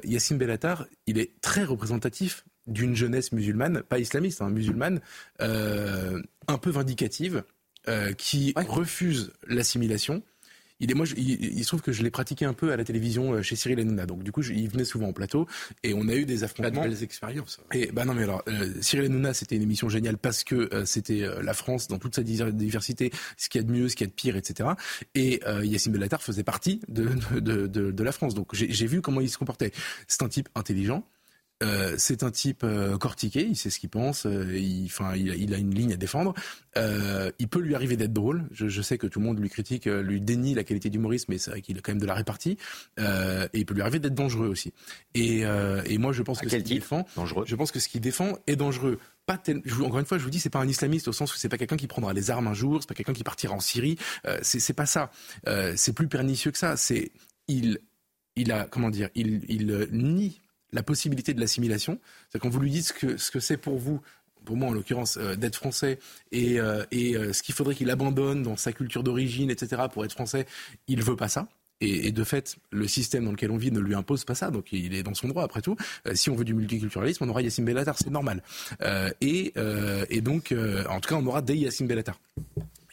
Yacine 0.04 0.38
Bellatar, 0.38 0.86
il 1.06 1.18
est 1.18 1.40
très 1.40 1.64
représentatif 1.64 2.44
d'une 2.66 2.96
jeunesse 2.96 3.30
musulmane, 3.30 3.82
pas 3.82 3.98
islamiste, 3.98 4.42
hein, 4.42 4.50
musulmane, 4.50 5.00
un 5.38 6.58
peu 6.60 6.70
vindicative, 6.70 7.44
qui 8.18 8.52
refuse 8.56 9.32
l'assimilation, 9.46 10.24
il 10.80 10.90
est, 10.90 10.94
moi, 10.94 11.06
il, 11.16 11.62
se 11.62 11.68
trouve 11.68 11.82
que 11.82 11.92
je 11.92 12.02
l'ai 12.02 12.10
pratiqué 12.10 12.44
un 12.44 12.52
peu 12.52 12.72
à 12.72 12.76
la 12.76 12.84
télévision 12.84 13.32
euh, 13.32 13.42
chez 13.42 13.56
Cyril 13.56 13.80
Hanouna. 13.80 14.06
Donc, 14.06 14.22
du 14.22 14.32
coup, 14.32 14.42
il 14.42 14.68
venait 14.68 14.84
souvent 14.84 15.08
en 15.08 15.12
plateau 15.12 15.46
et 15.82 15.94
on 15.94 16.08
a 16.08 16.14
eu 16.14 16.26
des 16.26 16.44
affrontements. 16.44 16.82
Pas 16.82 16.88
de 16.88 16.92
belles 16.92 17.02
expériences. 17.02 17.60
Et 17.72 17.90
bah 17.92 18.04
non, 18.04 18.14
mais 18.14 18.24
alors, 18.24 18.42
euh, 18.48 18.74
Cyril 18.80 19.06
Hanouna, 19.06 19.32
c'était 19.32 19.56
une 19.56 19.62
émission 19.62 19.88
géniale 19.88 20.18
parce 20.18 20.44
que 20.44 20.68
euh, 20.74 20.84
c'était 20.84 21.26
la 21.42 21.54
France 21.54 21.88
dans 21.88 21.98
toute 21.98 22.14
sa 22.16 22.22
diversité, 22.22 23.10
ce 23.36 23.48
qu'il 23.48 23.60
y 23.60 23.64
a 23.64 23.66
de 23.66 23.72
mieux, 23.72 23.88
ce 23.88 23.96
qu'il 23.96 24.06
y 24.06 24.08
a 24.08 24.10
de 24.10 24.14
pire, 24.14 24.36
etc. 24.36 24.70
Et 25.14 25.40
Yassine 25.62 25.92
Bellatar 25.92 26.22
faisait 26.22 26.44
partie 26.44 26.80
de, 26.88 27.08
de, 27.40 27.66
de, 27.66 27.90
de 27.90 28.04
la 28.04 28.12
France. 28.12 28.34
Donc, 28.34 28.48
j'ai 28.52 28.86
vu 28.86 29.00
comment 29.00 29.20
il 29.20 29.30
se 29.30 29.38
comportait. 29.38 29.72
C'est 30.06 30.22
un 30.22 30.28
type 30.28 30.48
intelligent 30.54 31.04
euh, 31.62 31.94
c'est 31.96 32.22
un 32.22 32.30
type 32.30 32.64
euh, 32.64 32.98
cortiqué, 32.98 33.46
il 33.48 33.56
sait 33.56 33.70
ce 33.70 33.78
qu'il 33.78 33.88
pense, 33.88 34.26
euh, 34.26 34.54
il, 34.58 34.90
il, 35.16 35.54
a 35.54 35.56
une 35.56 35.74
ligne 35.74 35.94
à 35.94 35.96
défendre. 35.96 36.34
il 36.76 37.48
peut 37.48 37.60
lui 37.60 37.74
arriver 37.74 37.96
d'être 37.96 38.12
drôle. 38.12 38.44
Je, 38.50 38.82
sais 38.82 38.98
que 38.98 39.06
tout 39.06 39.20
le 39.20 39.24
monde 39.24 39.40
lui 39.40 39.48
critique, 39.48 39.86
lui 39.86 40.20
dénie 40.20 40.54
la 40.54 40.64
qualité 40.64 40.90
d'humoriste, 40.90 41.28
mais 41.28 41.38
c'est 41.38 41.50
vrai 41.50 41.62
qu'il 41.62 41.78
a 41.78 41.80
quand 41.80 41.92
même 41.92 42.00
de 42.00 42.06
la 42.06 42.14
répartie. 42.14 42.58
et 42.98 43.48
il 43.54 43.64
peut 43.64 43.74
lui 43.74 43.80
arriver 43.80 43.98
d'être 43.98 44.14
dangereux 44.14 44.48
aussi. 44.48 44.72
Et, 45.14 45.44
moi, 45.98 46.12
je 46.12 46.22
pense 46.22 46.40
que 46.40 46.48
ce 46.48 46.56
qu'il 46.56 46.64
défend, 46.64 47.06
dangereux? 47.16 47.44
je 47.46 47.56
pense 47.56 47.72
que 47.72 47.80
ce 47.80 47.88
qu'il 47.88 48.00
défend 48.00 48.38
est 48.46 48.56
dangereux. 48.56 48.98
Pas 49.24 49.42
encore 49.80 49.98
une 49.98 50.06
fois, 50.06 50.18
je 50.18 50.22
vous 50.22 50.30
dis, 50.30 50.38
c'est 50.38 50.50
pas 50.50 50.60
un 50.60 50.68
islamiste 50.68 51.08
au 51.08 51.12
sens 51.12 51.34
où 51.34 51.38
c'est 51.38 51.48
pas 51.48 51.58
quelqu'un 51.58 51.76
qui 51.76 51.88
prendra 51.88 52.12
les 52.12 52.30
armes 52.30 52.46
un 52.46 52.54
jour, 52.54 52.80
c'est 52.80 52.88
pas 52.88 52.94
quelqu'un 52.94 53.14
qui 53.14 53.24
partira 53.24 53.54
en 53.54 53.60
Syrie. 53.60 53.96
c'est 54.42 54.74
pas 54.74 54.86
ça. 54.86 55.10
c'est 55.76 55.94
plus 55.94 56.08
pernicieux 56.08 56.50
que 56.50 56.58
ça. 56.58 56.76
C'est 56.76 57.12
il, 57.48 57.78
il 58.36 58.52
a 58.52 58.64
comment 58.64 58.90
dire, 58.90 59.08
il, 59.14 59.40
il 59.48 59.88
nie 59.92 60.40
la 60.76 60.84
possibilité 60.84 61.34
de 61.34 61.40
l'assimilation. 61.40 61.98
C'est 62.30 62.38
quand 62.38 62.48
vous 62.48 62.60
lui 62.60 62.70
dites 62.70 62.86
ce 62.86 62.92
que 62.92 63.16
ce 63.16 63.32
que 63.32 63.40
c'est 63.40 63.56
pour 63.56 63.78
vous 63.78 64.00
pour 64.46 64.56
moi 64.56 64.68
en 64.70 64.72
l'occurrence, 64.72 65.18
euh, 65.20 65.36
d'être 65.36 65.56
français 65.56 65.98
et, 66.32 66.58
euh, 66.58 66.84
et 66.90 67.16
euh, 67.16 67.34
ce 67.34 67.42
qu'il 67.42 67.54
faudrait 67.54 67.74
qu'il 67.74 67.90
abandonne 67.90 68.42
dans 68.42 68.56
sa 68.56 68.72
culture 68.72 69.02
d'origine, 69.02 69.50
etc., 69.50 69.82
pour 69.92 70.06
être 70.06 70.12
français, 70.12 70.46
il 70.88 71.02
veut 71.02 71.16
pas 71.16 71.28
ça. 71.28 71.48
Et, 71.82 72.10
de 72.10 72.24
fait, 72.24 72.56
le 72.70 72.88
système 72.88 73.26
dans 73.26 73.32
lequel 73.32 73.50
on 73.50 73.58
vit 73.58 73.70
ne 73.70 73.80
lui 73.80 73.94
impose 73.94 74.24
pas 74.24 74.34
ça, 74.34 74.50
donc 74.50 74.72
il 74.72 74.94
est 74.94 75.02
dans 75.02 75.12
son 75.12 75.28
droit 75.28 75.44
après 75.44 75.60
tout. 75.60 75.76
si 76.14 76.30
on 76.30 76.34
veut 76.34 76.44
du 76.44 76.54
multiculturalisme, 76.54 77.24
on 77.24 77.28
aura 77.28 77.42
Yacine 77.42 77.66
Bellatar, 77.66 77.98
c'est 77.98 78.08
normal. 78.08 78.42
et, 79.20 79.52
et 80.08 80.20
donc, 80.22 80.54
en 80.88 81.00
tout 81.00 81.08
cas, 81.10 81.16
on 81.16 81.26
aura 81.26 81.42
des 81.42 81.54
Yacine 81.54 81.86
Bellatar. 81.86 82.18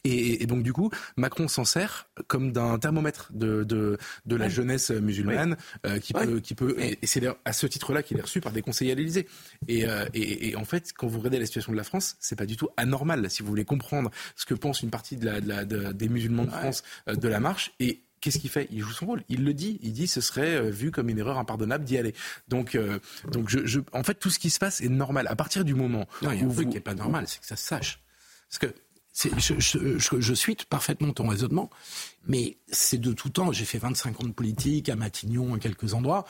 Et, 0.06 0.46
donc 0.48 0.64
du 0.64 0.74
coup, 0.74 0.90
Macron 1.16 1.48
s'en 1.48 1.64
sert 1.64 2.10
comme 2.28 2.52
d'un 2.52 2.78
thermomètre 2.78 3.32
de, 3.34 3.64
de, 3.64 3.98
de 4.26 4.36
la 4.36 4.50
jeunesse 4.50 4.92
musulmane 4.92 5.56
euh, 5.86 6.00
qui, 6.00 6.12
peut, 6.14 6.42
qui 6.42 6.56
peut. 6.56 6.76
Et, 6.78 7.00
c'est 7.04 7.24
à 7.46 7.54
ce 7.54 7.68
titre-là 7.68 8.04
qu'il 8.04 8.18
est 8.18 8.22
reçu 8.22 8.42
par 8.42 8.52
des 8.52 8.62
conseillers 8.62 8.92
à 8.92 8.96
l'Élysée. 8.96 9.28
Euh, 9.70 10.06
et, 10.14 10.50
et, 10.50 10.56
en 10.58 10.66
fait, 10.66 10.92
quand 10.94 11.08
vous 11.08 11.20
regardez 11.20 11.40
la 11.40 11.46
situation 11.46 11.72
de 11.72 11.78
la 11.78 11.86
France, 11.86 12.18
c'est 12.20 12.36
pas 12.36 12.46
du 12.46 12.58
tout 12.58 12.68
anormal. 12.76 13.30
Si 13.30 13.44
vous 13.44 13.48
voulez 13.48 13.64
comprendre 13.64 14.12
ce 14.36 14.46
que 14.46 14.54
pense 14.54 14.82
une 14.82 14.90
partie 14.90 15.16
de 15.16 15.26
la, 15.26 15.40
de 15.40 15.78
la, 15.78 15.94
des 15.94 16.10
musulmans 16.10 16.44
de 16.44 16.52
France 16.52 16.84
euh, 17.08 17.16
de 17.16 17.28
la 17.30 17.40
marche 17.40 17.72
et 17.80 18.02
qu'est-ce 18.20 18.40
qu'il 18.40 18.50
fait? 18.50 18.68
Il 18.72 18.82
joue 18.82 18.92
son 18.92 19.06
rôle. 19.06 19.24
Il 19.30 19.46
le 19.46 19.54
dit. 19.54 19.80
Il 19.84 19.94
dit 19.94 20.08
ce 20.08 20.20
serait 20.20 20.70
vu 20.70 20.92
comme 20.92 21.08
une 21.08 21.20
erreur 21.20 21.38
impardonnable 21.38 21.86
d'y 21.86 21.98
aller. 21.98 22.14
Donc, 22.50 22.78
donc 23.32 23.50
je, 23.50 23.66
je, 23.66 23.80
en 23.94 24.04
fait, 24.04 24.16
tout 24.16 24.30
ce 24.30 24.40
qui 24.40 24.50
se 24.50 24.60
passe 24.60 24.82
est 24.82 24.90
normal. 24.90 25.28
À 25.28 25.36
partir 25.38 25.64
du 25.64 25.76
moment 25.76 26.08
non, 26.22 26.32
il 26.32 26.40
y 26.40 26.42
a 26.42 26.46
un 26.46 26.50
truc 26.50 26.70
qui 26.72 26.78
est 26.78 26.82
pas 26.82 26.94
normal, 26.94 27.26
c'est 27.28 27.40
que 27.40 27.46
ça 27.46 27.56
se 27.56 27.66
sache. 27.66 28.02
Parce 28.50 28.60
que 28.60 28.78
je, 29.14 30.34
suis 30.34 30.58
parfaitement 30.70 31.14
ton 31.14 31.28
raisonnement, 31.28 31.70
mais 32.28 32.58
c'est 32.68 33.00
de 33.00 33.14
tout 33.14 33.30
temps. 33.30 33.52
J'ai 33.52 33.66
fait 33.66 33.78
25 33.78 34.22
ans 34.22 34.28
de 34.28 34.34
politique 34.34 34.90
à 34.90 34.96
Matignon, 34.96 35.54
à 35.54 35.60
quelques 35.60 35.94
endroits. 35.94 36.26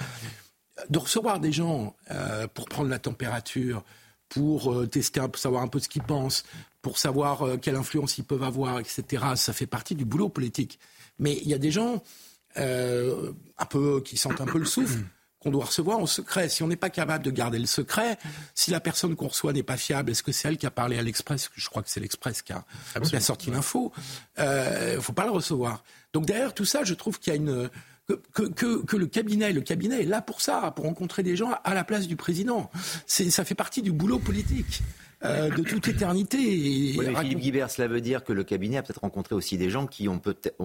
De 0.90 1.00
recevoir 1.00 1.40
des 1.40 1.52
gens 1.52 1.96
euh, 2.12 2.48
pour 2.48 2.66
prendre 2.66 2.90
la 2.90 3.00
température, 3.00 3.84
pour 4.28 4.74
euh, 4.74 4.88
tester, 4.88 5.22
savoir 5.36 5.64
un 5.64 5.68
peu 5.68 5.80
ce 5.80 5.88
qu'ils 5.88 6.04
pensent, 6.04 6.44
pour 6.82 6.98
savoir 6.98 7.44
euh, 7.44 7.58
quelle 7.58 7.76
influence 7.76 8.18
ils 8.18 8.26
peuvent 8.26 8.44
avoir, 8.44 8.80
etc. 8.80 9.24
Ça 9.36 9.54
fait 9.54 9.68
partie 9.68 9.96
du 9.96 10.04
boulot 10.04 10.30
politique. 10.30 10.80
Mais 11.20 11.38
il 11.42 11.48
y 11.48 11.54
a 11.54 11.60
des 11.60 11.72
gens 11.72 12.04
un 12.56 13.66
peu 13.68 14.02
qui 14.02 14.16
sentent 14.16 14.42
un 14.42 14.46
peu 14.46 14.60
le 14.60 14.66
souffle 14.66 15.00
qu'on 15.44 15.52
doit 15.52 15.66
recevoir 15.66 16.00
en 16.00 16.06
secret. 16.06 16.50
Si 16.50 16.64
on 16.64 16.68
n'est 16.68 16.76
pas 16.76 16.90
capable 16.90 17.24
de 17.24 17.32
garder 17.32 17.60
le 17.60 17.66
secret, 17.66 18.18
si 18.56 18.72
la 18.72 18.80
personne 18.80 19.16
qu'on 19.16 19.28
reçoit 19.28 19.54
n'est 19.54 19.64
pas 19.64 19.78
fiable, 19.78 20.12
est-ce 20.12 20.24
que 20.24 20.32
c'est 20.32 20.48
elle 20.48 20.58
qui 20.58 20.66
a 20.66 20.72
parlé 20.72 20.98
à 20.98 21.02
l'Express? 21.02 21.50
Je 21.56 21.70
crois 21.70 21.84
que 21.84 21.90
c'est 21.90 22.00
l'Express 22.00 22.42
qui 22.42 22.54
a, 22.54 22.64
sorti 23.20 23.52
l'info. 23.52 23.92
Il 24.38 24.44
euh, 24.44 25.02
faut 25.02 25.14
pas 25.14 25.26
le 25.26 25.32
recevoir. 25.32 25.84
Donc 26.14 26.26
derrière 26.26 26.54
tout 26.54 26.66
ça, 26.66 26.84
je 26.84 26.94
trouve 26.94 27.20
qu'il 27.20 27.34
y 27.34 27.36
a 27.36 27.40
une 27.40 27.70
que, 28.08 28.44
que, 28.44 28.84
que, 28.84 28.98
le 28.98 29.08
cabinet, 29.08 29.54
le 29.54 29.62
cabinet 29.62 30.02
est 30.02 30.06
là 30.06 30.22
pour 30.22 30.42
ça, 30.42 30.72
pour 30.76 30.86
rencontrer 30.86 31.24
des 31.24 31.36
gens 31.36 31.52
à 31.64 31.74
la 31.74 31.84
place 31.84 32.08
du 32.08 32.16
président. 32.16 32.70
Ça 33.06 33.46
fait 33.46 33.56
partie 33.56 33.82
du 33.82 33.92
boulot 33.92 34.20
politique. 34.20 34.82
Euh, 35.26 35.50
de 35.50 35.64
toute 35.64 35.88
éternité. 35.88 36.38
Et 36.38 37.16
Philippe 37.16 37.40
Guibert, 37.40 37.72
cela 37.72 37.88
veut 37.88 38.02
dire 38.02 38.26
que 38.26 38.34
le 38.34 38.44
cabinet 38.44 38.78
a 38.78 38.84
peut-être 38.84 39.00
rencontré 39.00 39.36
aussi 39.36 39.58
des 39.58 39.70
gens 39.70 39.88
qui 39.88 40.10
ont 40.10 40.20
peut-être 40.20 40.58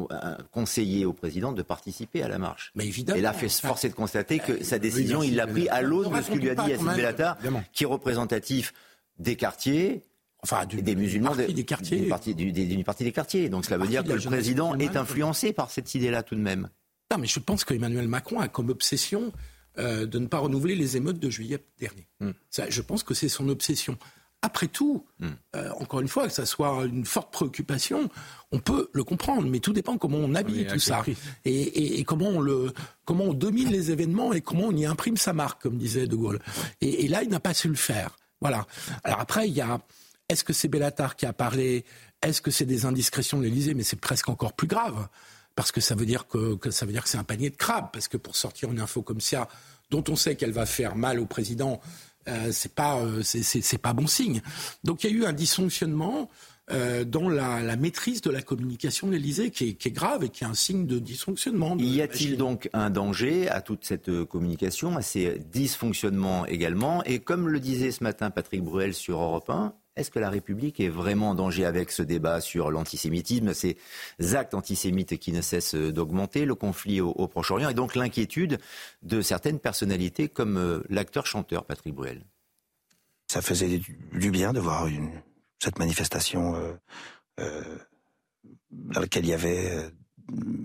conseillé 0.50 1.07
au 1.07 1.12
président 1.12 1.52
de 1.52 1.62
participer 1.62 2.25
à 2.25 2.28
la 2.28 2.38
marche. 2.38 2.73
Mais 2.75 2.87
évidemment. 2.87 3.18
Et 3.18 3.23
là, 3.23 3.33
fait 3.33 3.49
force 3.49 3.85
de 3.85 3.92
constater 3.92 4.40
que 4.40 4.64
sa 4.64 4.80
décision, 4.80 5.23
il 5.23 5.37
l'a 5.37 5.47
pris 5.47 5.68
à 5.68 5.80
l'aune 5.80 6.12
de 6.12 6.23
ce 6.23 6.33
que 6.33 6.38
lui 6.38 6.50
a 6.50 6.57
dit 6.57 6.71
Yassine 6.71 6.92
Bellatar, 6.92 7.38
qui 7.73 7.85
est 7.85 7.87
représentatif 7.87 8.75
des 9.21 9.37
quartiers, 9.37 10.02
enfin 10.42 10.66
des 10.66 10.97
musulmans 10.97 11.35
des 11.35 11.64
quartiers 11.64 11.99
d'une 11.99 12.09
partie, 12.09 12.35
des 12.35 13.12
quartiers 13.12 13.49
donc 13.49 13.64
cela 13.64 13.78
veut 13.78 13.88
dire 13.88 14.04
que 14.04 14.12
le 14.12 14.21
président 14.21 14.76
est 14.76 14.97
influencé 14.97 15.52
par 15.52 15.71
cette 15.71 15.92
idée 15.97 16.11
là 16.11 16.23
tout 16.23 16.37
de 16.37 16.40
même 16.40 16.68
Non, 17.10 17.18
mais 17.18 17.26
je 17.26 17.40
pense 17.40 17.64
qu'Emmanuel 17.64 18.08
Macron 18.08 18.40
a 18.40 18.48
comme 18.48 18.68
obsession 18.70 19.32
euh, 19.78 20.06
de 20.06 20.18
ne 20.18 20.26
pas 20.26 20.38
renouveler 20.38 20.74
les 20.74 20.96
émeutes 20.96 21.18
de 21.20 21.30
juillet 21.30 21.58
dernier. 21.78 22.06
Hmm. 22.20 22.32
Ça, 22.50 22.68
je 22.68 22.82
pense 22.82 23.02
que 23.02 23.14
c'est 23.14 23.28
son 23.28 23.48
obsession. 23.48 23.96
Après 24.42 24.68
tout, 24.68 25.04
Hmm. 25.18 25.30
euh, 25.56 25.70
encore 25.80 26.00
une 26.00 26.06
fois, 26.08 26.26
que 26.28 26.32
ça 26.32 26.46
soit 26.46 26.84
une 26.84 27.04
forte 27.04 27.32
préoccupation, 27.32 28.08
on 28.52 28.60
peut 28.60 28.88
le 28.92 29.02
comprendre, 29.04 29.48
mais 29.48 29.58
tout 29.58 29.72
dépend 29.72 29.98
comment 29.98 30.18
on 30.18 30.34
habille 30.34 30.60
Oui, 30.62 30.66
tout 30.66 30.78
ça 30.78 31.02
et, 31.44 31.50
et- 31.50 31.98
et 31.98 32.04
comment 32.04 32.28
on 32.28 32.40
le 32.40 32.72
comment 33.04 33.24
on 33.24 33.34
domine 33.34 33.68
les 33.70 33.90
événements 33.90 34.32
et 34.32 34.40
comment 34.40 34.64
on 34.66 34.72
y 34.76 34.84
imprime 34.86 35.16
sa 35.16 35.32
marque, 35.32 35.62
comme 35.62 35.76
disait 35.78 36.06
De 36.06 36.14
Gaulle. 36.14 36.38
Et, 36.80 37.04
et 37.04 37.08
là, 37.08 37.22
il 37.24 37.30
n'a 37.30 37.40
pas 37.40 37.52
su 37.54 37.68
le 37.68 37.74
faire. 37.74 38.16
Voilà. 38.40 38.66
Alors 39.02 39.18
après, 39.20 39.48
il 39.48 39.54
y 39.54 39.60
a 39.60 39.80
est-ce 40.28 40.44
que 40.44 40.52
c'est 40.52 40.68
Bellatar 40.68 41.16
qui 41.16 41.24
a 41.26 41.32
parlé? 41.32 41.84
Est-ce 42.22 42.40
que 42.42 42.50
c'est 42.52 42.66
des 42.66 42.84
indiscrétions 42.84 43.38
de 43.38 43.44
l'Élysée? 43.44 43.74
Mais 43.74 43.82
c'est 43.82 43.98
presque 44.00 44.28
encore 44.28 44.52
plus 44.52 44.68
grave 44.68 45.08
parce 45.58 45.72
que 45.72 45.80
ça 45.80 45.96
veut 45.96 46.06
dire 46.06 46.28
que, 46.28 46.54
que 46.54 46.70
ça 46.70 46.86
veut 46.86 46.92
dire 46.92 47.02
que 47.02 47.08
c'est 47.08 47.18
un 47.18 47.24
panier 47.24 47.50
de 47.50 47.56
crabes. 47.56 47.88
Parce 47.92 48.06
que 48.06 48.16
pour 48.16 48.36
sortir 48.36 48.70
une 48.70 48.78
info 48.80 49.02
comme 49.02 49.20
ça 49.20 49.48
dont 49.90 50.04
on 50.08 50.14
sait 50.16 50.36
qu'elle 50.36 50.52
va 50.52 50.66
faire 50.66 50.94
mal 50.94 51.18
au 51.18 51.26
président 51.26 51.80
euh, 52.28 52.50
c'est 52.52 52.74
pas 52.74 52.98
euh, 53.00 53.22
c'est- 53.22 53.78
pas 53.78 53.92
bon 53.94 54.06
signe. 54.06 54.40
Donc 54.84 55.02
il 55.02 55.10
y 55.10 55.14
a 55.14 55.16
eu 55.16 55.24
un 55.24 55.32
dysfonctionnement 55.32 56.28
euh, 56.70 57.02
dans 57.04 57.30
la, 57.30 57.62
la 57.62 57.76
maîtrise 57.76 58.20
de 58.20 58.30
la 58.30 58.42
communication 58.42 59.06
de 59.06 59.12
l'Élysée 59.12 59.50
qui 59.50 59.70
est, 59.70 59.72
qui 59.74 59.88
est 59.88 59.90
grave 59.90 60.22
et 60.24 60.28
qui 60.28 60.44
est 60.44 60.46
un 60.46 60.52
signe 60.54 60.86
de 60.86 60.98
dysfonctionnement 60.98 61.74
de- 61.74 61.82
Y 61.82 62.02
a-t-il 62.02 62.36
donc 62.36 62.68
un 62.74 62.90
danger 62.90 63.48
à 63.48 63.62
toute 63.62 63.84
cette 63.86 64.10
euh, 64.10 64.26
communication, 64.26 64.94
à 64.96 65.02
ces 65.02 65.38
dysfonctionnements 65.50 66.44
également? 66.46 67.02
Et 67.04 67.18
comme 67.20 67.48
le 67.48 67.60
disait 67.60 67.90
ce 67.90 68.04
matin 68.04 68.30
Patrick 68.30 68.62
Bruel 68.62 68.92
sur 68.94 69.18
Europe 69.20 69.48
1, 69.48 69.72
est-ce 69.98 70.10
que 70.10 70.18
la 70.20 70.30
République 70.30 70.78
est 70.78 70.88
vraiment 70.88 71.30
en 71.30 71.34
danger 71.34 71.64
avec 71.64 71.90
ce 71.90 72.02
débat 72.02 72.40
sur 72.40 72.70
l'antisémitisme, 72.70 73.52
ces 73.52 73.76
actes 74.34 74.54
antisémites 74.54 75.18
qui 75.18 75.32
ne 75.32 75.42
cessent 75.42 75.74
d'augmenter, 75.74 76.44
le 76.44 76.54
conflit 76.54 77.00
au, 77.00 77.26
Proche-Orient 77.26 77.68
et 77.68 77.74
donc 77.74 77.96
l'inquiétude 77.96 78.58
de 79.02 79.20
certaines 79.20 79.58
personnalités 79.58 80.28
comme 80.28 80.56
euh, 80.56 80.82
l'acteur-chanteur 80.88 81.64
Patrick 81.64 81.94
Bruel? 81.94 82.24
Ça 83.26 83.42
faisait 83.42 83.78
du, 83.78 84.30
bien 84.30 84.52
de 84.52 84.60
voir 84.60 84.88
cette 85.58 85.78
manifestation 85.78 86.54
euh, 86.54 86.72
euh, 87.40 87.78
dans 88.70 89.00
laquelle 89.00 89.24
il 89.24 89.30
y 89.30 89.34
avait, 89.34 89.90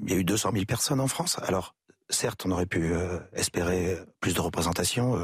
il 0.03 0.09
y 0.11 0.13
a 0.13 0.17
eu 0.17 0.23
200 0.23 0.51
000 0.53 0.65
personnes 0.65 0.99
en 0.99 1.07
France. 1.07 1.39
Alors, 1.41 1.75
certes, 2.09 2.45
on 2.45 2.51
aurait 2.51 2.67
pu 2.67 2.93
espérer 3.33 3.97
plus 4.19 4.33
de 4.33 4.41
représentation 4.41 5.17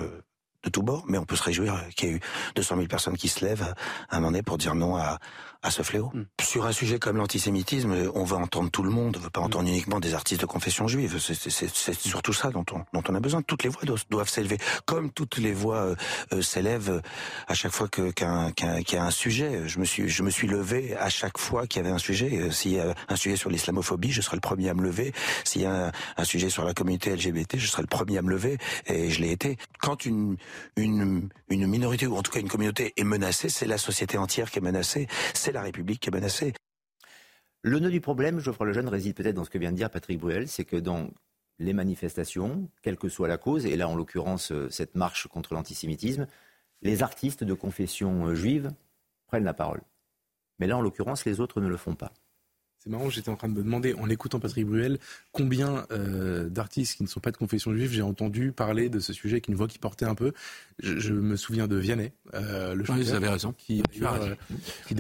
de 0.64 0.70
tous 0.70 0.82
bords, 0.82 1.06
mais 1.08 1.18
on 1.18 1.26
peut 1.26 1.36
se 1.36 1.44
réjouir 1.44 1.82
qu'il 1.96 2.10
y 2.10 2.12
ait 2.12 2.16
eu 2.16 2.20
200 2.56 2.76
000 2.76 2.88
personnes 2.88 3.18
qui 3.18 3.28
se 3.28 3.46
lèvent 3.46 3.74
à 4.10 4.18
un 4.18 4.20
moment 4.20 4.32
donné 4.32 4.44
pour 4.44 4.58
dire 4.58 4.76
non 4.76 4.98
à, 4.98 5.20
à 5.62 5.72
ce 5.72 5.82
fléau. 5.84 6.12
Sur 6.42 6.66
un 6.66 6.72
sujet 6.72 7.00
comme 7.00 7.18
l'antisémitisme, 7.18 7.94
on 8.16 8.24
veut 8.24 8.38
entendre 8.38 8.70
tout 8.72 8.82
le 8.84 8.90
monde, 8.92 9.18
on 9.18 9.20
veut 9.20 9.30
pas 9.30 9.42
entendre 9.42 9.68
uniquement 9.68 10.00
des 10.00 10.14
artistes 10.14 10.40
de 10.42 10.46
confession 10.46 10.88
juive. 10.88 11.20
C'est- 11.20 11.34
C'est 11.34 11.50
c'est- 11.50 11.74
c'est 11.76 12.00
surtout 12.00 12.32
ça 12.34 12.50
dont 12.50 12.64
on, 12.72 12.80
dont 12.94 13.04
on 13.10 13.16
a 13.16 13.20
besoin. 13.20 13.42
Toutes 13.42 13.64
les 13.64 13.70
voix 13.70 13.82
doivent, 13.84 14.06
doivent 14.10 14.30
s'élever, 14.30 14.58
comme 14.86 15.12
toutes 15.12 15.38
les 15.38 15.52
voix 15.52 15.78
euh, 15.78 15.96
euh, 16.34 16.42
s'élèvent 16.42 16.90
euh, 16.90 17.02
à 17.48 17.54
chaque 17.56 17.72
fois 17.74 17.88
que 17.90 18.12
qu'un 18.12 18.52
qu'un- 18.52 18.82
qu'il 18.84 18.96
y 18.98 19.02
a 19.02 19.04
un 19.06 19.12
sujet. 19.12 19.68
Je 19.68 19.80
me 19.80 19.86
suis 19.86 20.08
je 20.08 20.24
me 20.24 20.30
suis 20.30 20.48
levé 20.48 20.96
à 20.96 21.10
chaque 21.10 21.38
fois 21.38 21.68
qu'il 21.68 21.82
y 21.82 21.86
avait 21.86 21.94
un 21.94 21.98
sujet. 22.00 22.52
S'il 22.52 22.72
y 22.72 22.80
a 22.80 22.94
un 23.10 23.16
sujet 23.18 23.36
sur 23.36 23.50
l'islamophobie, 23.50 24.12
je 24.12 24.22
serai 24.22 24.38
le 24.38 24.42
premier 24.42 24.70
à 24.70 24.74
me 24.74 24.82
lever. 24.84 25.14
S'il 25.44 25.62
y 25.64 25.66
a 25.66 25.88
un, 25.88 25.92
un 26.18 26.24
sujet 26.24 26.50
sur 26.50 26.64
la 26.64 26.74
communauté 26.74 27.12
LGBT, 27.16 27.58
je 27.58 27.68
serai 27.68 27.82
le 27.82 27.88
premier 27.88 28.18
à 28.18 28.22
me 28.22 28.30
lever 28.30 28.58
et 28.86 29.10
je 29.12 29.20
l'ai 29.22 29.32
été. 29.32 29.58
Quand 29.82 30.06
une 30.06 30.38
une 30.78 31.30
une 31.50 31.68
minorité 31.68 32.08
ou 32.08 32.16
en 32.16 32.22
tout 32.22 32.32
cas 32.32 32.40
une 32.40 32.48
communauté 32.50 32.94
est 32.96 33.04
menacée, 33.04 33.50
c'est 33.50 33.66
la 33.68 33.78
société 33.78 34.18
entière 34.18 34.52
qui 34.52 34.60
est 34.60 34.62
menacée, 34.62 35.08
c'est 35.34 35.49
la 35.52 35.62
République 35.62 36.08
est 36.08 36.12
menacée. 36.12 36.54
Le 37.62 37.80
nœud 37.80 37.92
du 37.92 38.02
problème, 38.02 38.40
Geoffroy 38.40 38.68
Lejeune, 38.68 38.88
réside 38.88 39.16
peut-être 39.16 39.36
dans 39.36 39.44
ce 39.44 39.50
que 39.50 39.58
vient 39.58 39.72
de 39.72 39.78
dire 39.78 39.90
Patrick 39.90 40.20
Bruel, 40.20 40.48
c'est 40.48 40.66
que 40.66 40.78
dans 40.78 41.10
les 41.60 41.74
manifestations, 41.74 42.70
quelle 42.82 42.98
que 42.98 43.10
soit 43.10 43.28
la 43.28 43.38
cause, 43.38 43.66
et 43.66 43.76
là 43.76 43.90
en 43.90 43.96
l'occurrence 43.96 44.52
euh, 44.52 44.70
cette 44.70 44.96
marche 44.96 45.28
contre 45.28 45.54
l'antisémitisme, 45.54 46.28
les 46.82 47.04
artistes 47.04 47.44
de 47.44 47.54
confession 47.54 48.28
euh, 48.28 48.36
juive 48.36 48.72
prennent 49.28 49.44
la 49.44 49.54
parole. 49.54 49.82
Mais 50.60 50.68
là 50.68 50.78
en 50.78 50.82
l'occurrence, 50.82 51.26
les 51.26 51.42
autres 51.42 51.60
ne 51.60 51.68
le 51.68 51.76
font 51.76 51.96
pas. 51.96 52.14
C'est 52.82 52.90
marrant, 52.90 53.10
j'étais 53.10 53.28
en 53.30 53.36
train 53.36 53.50
de 53.50 53.54
me 53.54 53.62
demander, 53.62 53.94
en 53.96 54.10
écoutant 54.10 54.40
Patrick 54.40 54.66
Bruel, 54.66 55.00
combien 55.34 55.86
euh, 55.92 56.48
d'artistes 56.48 56.96
qui 56.96 57.04
ne 57.04 57.10
sont 57.10 57.20
pas 57.20 57.32
de 57.32 57.36
confession 57.38 57.74
juive 57.74 57.92
j'ai 57.92 58.02
entendu 58.02 58.54
parler 58.54 58.88
de 58.88 59.00
ce 59.00 59.12
sujet 59.12 59.34
avec 59.36 59.50
une 59.50 59.56
voix 59.56 59.68
qui 59.68 59.80
portait 59.80 60.06
un 60.06 60.16
peu. 60.16 60.32
Je, 60.82 60.98
je 60.98 61.14
me 61.14 61.36
souviens 61.36 61.68
de 61.68 61.76
Vianney, 61.76 62.14
euh, 62.36 62.74
le 62.76 62.82
Oui, 62.82 62.86
chanteur, 62.88 63.04
vous 63.04 63.14
avez 63.16 63.28
raison. 63.28 63.52
qui 63.58 63.84
d'ailleurs, 64.00 64.24
euh, 64.24 64.36
qui 64.88 64.96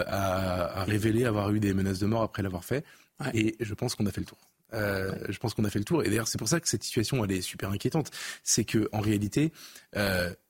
euh, 0.00 0.04
a, 0.06 0.80
a 0.80 0.84
révélé 0.84 1.24
avoir 1.24 1.50
eu 1.52 1.58
des 1.58 1.74
menaces 1.74 1.98
de 1.98 2.06
mort 2.06 2.22
après 2.22 2.44
l'avoir 2.44 2.64
fait. 2.64 2.84
Ouais. 3.18 3.30
Et 3.34 3.56
je 3.58 3.74
pense 3.74 3.96
qu'on 3.96 4.06
a 4.06 4.12
fait 4.12 4.20
le 4.20 4.26
tour. 4.26 4.38
Euh, 4.74 5.12
Je 5.28 5.38
pense 5.38 5.54
qu'on 5.54 5.64
a 5.64 5.70
fait 5.70 5.80
le 5.80 5.84
tour. 5.84 6.04
Et 6.04 6.08
d'ailleurs, 6.10 6.28
c'est 6.28 6.38
pour 6.38 6.48
ça 6.48 6.60
que 6.60 6.68
cette 6.68 6.84
situation, 6.84 7.24
elle 7.24 7.32
est 7.32 7.40
super 7.40 7.70
inquiétante. 7.70 8.12
C'est 8.44 8.64
que 8.64 8.88
en 8.92 9.00
réalité, 9.00 9.52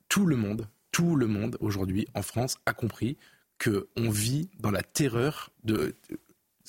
tout 0.07 0.25
le 0.27 0.35
monde, 0.35 0.67
tout 0.91 1.15
le 1.15 1.25
monde 1.25 1.57
aujourd'hui 1.61 2.07
en 2.13 2.21
France 2.21 2.57
a 2.67 2.73
compris 2.73 3.17
que 3.57 3.87
on 3.97 4.09
vit 4.11 4.49
dans 4.59 4.71
la 4.71 4.83
terreur 4.83 5.49
de 5.63 5.95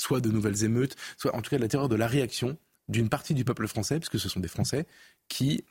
soit 0.00 0.20
de 0.20 0.30
nouvelles 0.30 0.64
émeutes, 0.64 0.96
soit 1.16 1.34
en 1.34 1.42
tout 1.42 1.50
cas 1.50 1.56
de 1.58 1.62
la 1.62 1.68
terreur 1.68 1.88
de 1.88 1.96
la 1.96 2.06
réaction 2.06 2.56
d'une 2.88 3.08
partie 3.08 3.34
du 3.34 3.44
peuple 3.44 3.68
français, 3.68 3.98
puisque 4.00 4.18
ce 4.18 4.28
sont 4.28 4.40
des 4.40 4.48
Français, 4.48 4.86
qui 5.28 5.62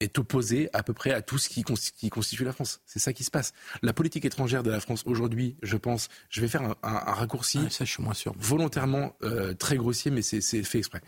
est 0.00 0.16
opposé 0.18 0.68
à 0.72 0.82
peu 0.84 0.92
près 0.92 1.12
à 1.12 1.22
tout 1.22 1.38
ce 1.38 1.48
qui, 1.48 1.62
consti- 1.62 1.92
qui 1.92 2.08
constitue 2.08 2.44
la 2.44 2.52
France. 2.52 2.80
C'est 2.86 3.00
ça 3.00 3.12
qui 3.12 3.24
se 3.24 3.32
passe. 3.32 3.52
La 3.82 3.92
politique 3.92 4.24
étrangère 4.24 4.62
de 4.62 4.70
la 4.70 4.78
France 4.78 5.02
aujourd'hui, 5.06 5.56
je 5.62 5.76
pense, 5.76 6.08
je 6.28 6.40
vais 6.40 6.46
faire 6.46 6.62
un, 6.62 6.76
un- 6.84 7.02
un 7.06 7.14
raccourci 7.14 7.58
ça, 7.70 7.84
je 7.84 7.90
suis 7.90 8.02
moins 8.02 8.14
sûr. 8.14 8.32
volontairement 8.38 9.16
euh, 9.24 9.54
très 9.54 9.76
grossier, 9.76 10.10
mais 10.12 10.22
c'est 10.22 10.40
c'est 10.40 10.62
fait 10.62 10.78
exprès. 10.78 11.00